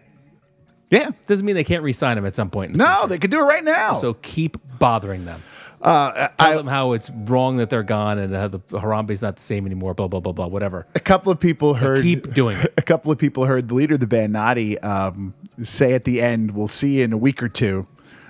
yeah. 0.89 1.12
Doesn't 1.28 1.45
mean 1.45 1.56
they 1.56 1.64
can't 1.64 1.84
re-sign 1.84 2.18
him 2.18 2.26
at 2.26 2.36
some 2.36 2.49
point. 2.49 2.76
No, 2.76 2.86
future. 2.86 3.08
they 3.08 3.18
could 3.20 3.32
do 3.32 3.39
it 3.39 3.43
right 3.43 3.64
now. 3.64 3.93
So 3.93 4.14
keep 4.16 4.58
bothering 4.80 5.26
them. 5.26 5.41
Uh, 5.84 6.28
Tell 6.30 6.32
I, 6.40 6.56
them 6.56 6.68
how 6.68 6.94
it's 6.94 7.10
wrong 7.10 7.58
that 7.58 7.70
they're 7.70 7.84
gone 7.84 8.18
and 8.18 8.34
how 8.34 8.48
the 8.48 8.60
Harambe's 8.60 9.22
not 9.22 9.36
the 9.36 9.42
same 9.42 9.66
anymore. 9.66 9.94
Blah 9.94 10.08
blah 10.08 10.20
blah 10.20 10.32
blah. 10.34 10.48
Whatever. 10.48 10.88
a 10.96 11.00
couple 11.00 11.32
of 11.32 11.40
people 11.40 11.74
heard 11.76 12.02
keep 12.02 12.34
doing 12.34 12.58
it. 12.58 12.74
A 12.78 12.82
couple 12.82 13.12
of 13.12 13.18
people 13.18 13.46
heard 13.46 13.68
the 13.68 13.76
leader 13.76 13.94
of 13.96 14.00
the 14.00 14.08
band, 14.08 14.34
Naughty, 14.34 14.80
um, 14.80 15.34
say 15.64 15.94
at 15.94 16.06
the 16.06 16.22
end, 16.22 16.52
"We'll 16.52 16.68
see 16.68 16.98
you 17.00 17.04
in 17.04 17.14
a 17.14 17.18
week 17.18 17.44
or 17.44 17.50
two. 17.50 17.86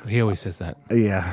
He 0.08 0.20
always 0.22 0.40
says 0.42 0.58
that. 0.60 0.78
Yeah, 0.92 1.32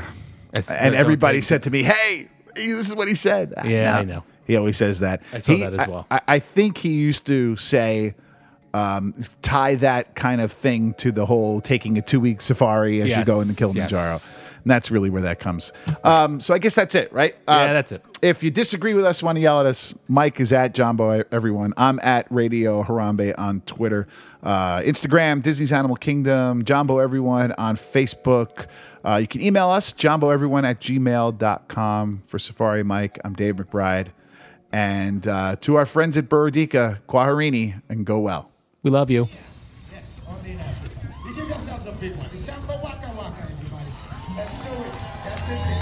It's- 0.53 0.71
and 0.71 0.95
everybody 0.95 1.41
said 1.41 1.63
to 1.65 1.71
me, 1.71 1.83
"Hey, 1.83 2.29
this 2.55 2.89
is 2.89 2.95
what 2.95 3.09
he 3.09 3.15
said." 3.15 3.55
Yeah, 3.65 3.93
No, 3.93 3.99
I 3.99 4.05
know. 4.05 4.25
He 4.47 4.57
always 4.57 4.77
says 4.77 5.01
that. 5.01 5.23
I 5.33 5.39
saw 5.39 5.53
He- 5.53 5.61
that 5.63 5.75
as 5.75 5.89
well. 5.89 6.07
I, 6.11 6.21
I 6.29 6.39
think 6.39 6.79
he 6.79 6.91
used 6.91 7.27
to 7.29 7.57
say, 7.57 8.15
um, 8.75 9.15
tie 9.43 9.75
that 9.77 10.15
kind 10.15 10.41
of 10.41 10.53
thing 10.53 10.95
to 10.95 11.11
the 11.13 11.27
whole 11.27 11.61
taking 11.61 11.99
a 11.99 12.03
two 12.03 12.21
week 12.21 12.41
safari 12.41 13.01
as 13.01 13.17
you 13.17 13.25
go 13.25 13.41
into 13.41 13.55
Kilimanjaro. 13.55 14.13
yes. 14.13 14.41
And 14.63 14.71
that's 14.71 14.91
really 14.91 15.11
where 15.11 15.23
that 15.23 15.39
comes. 15.41 15.73
Um, 16.05 16.41
so 16.41 16.53
I 16.55 16.59
guess 16.59 16.75
that's 16.75 16.95
it, 16.95 17.13
right? 17.13 17.35
Uh, 17.49 17.65
Yeah, 17.67 17.73
that's 17.73 17.93
it. 17.93 18.05
If 18.23 18.43
you 18.43 18.51
disagree 18.51 18.95
with 18.95 19.05
us, 19.05 19.23
want 19.23 19.37
to 19.37 19.41
yell 19.43 19.61
at 19.61 19.67
us, 19.67 19.95
Mike 20.09 20.41
is 20.41 20.53
at 20.53 20.75
Jumbo 20.75 21.23
everyone. 21.33 21.73
I'm 21.77 21.99
at 22.03 22.27
Radio 22.31 22.83
Harambe 22.83 23.35
on 23.39 23.63
Twitter, 23.63 24.07
uh, 24.43 24.79
Instagram, 24.81 25.43
Disney's 25.43 25.73
Animal 25.73 25.97
Kingdom, 25.97 26.65
Jumbo 26.65 26.99
everyone 26.99 27.53
on 27.53 27.77
Facebook. 27.77 28.67
Uh, 29.05 29.17
you 29.17 29.27
can 29.27 29.41
email 29.41 29.71
us, 29.71 29.93
jumboeveryone 29.95 30.65
at 30.65 30.79
gmail.com. 30.81 32.23
For 32.27 32.39
Safari 32.39 32.83
Mike, 32.83 33.19
I'm 33.25 33.33
Dave 33.35 33.57
McBride. 33.57 34.09
And 34.73 35.27
uh, 35.27 35.57
to 35.63 35.77
our 35.77 35.87
friends 35.87 36.17
at 36.17 36.29
Burudika, 36.29 36.99
Kwaherini, 37.09 37.81
and 37.89 38.05
go 38.05 38.19
well. 38.21 38.53
We 38.83 38.91
love 38.91 39.11
you. 39.11 39.29
Yes, 39.93 40.23
only 40.29 40.53
in 40.53 40.61
Africa. 40.61 40.97
You 41.27 41.35
give 41.35 41.49
yourselves 41.49 41.87
a 41.87 41.93
big 41.93 42.15
one. 42.17 42.29
It's 42.33 42.47
time 42.47 42.61
for 42.63 42.79
Waka 42.83 42.90
Waka, 42.90 42.90
everybody. 42.90 42.90
Let's 42.90 42.90
do 44.71 44.77
it. 44.85 44.95
That's 45.25 45.51
it. 45.51 45.80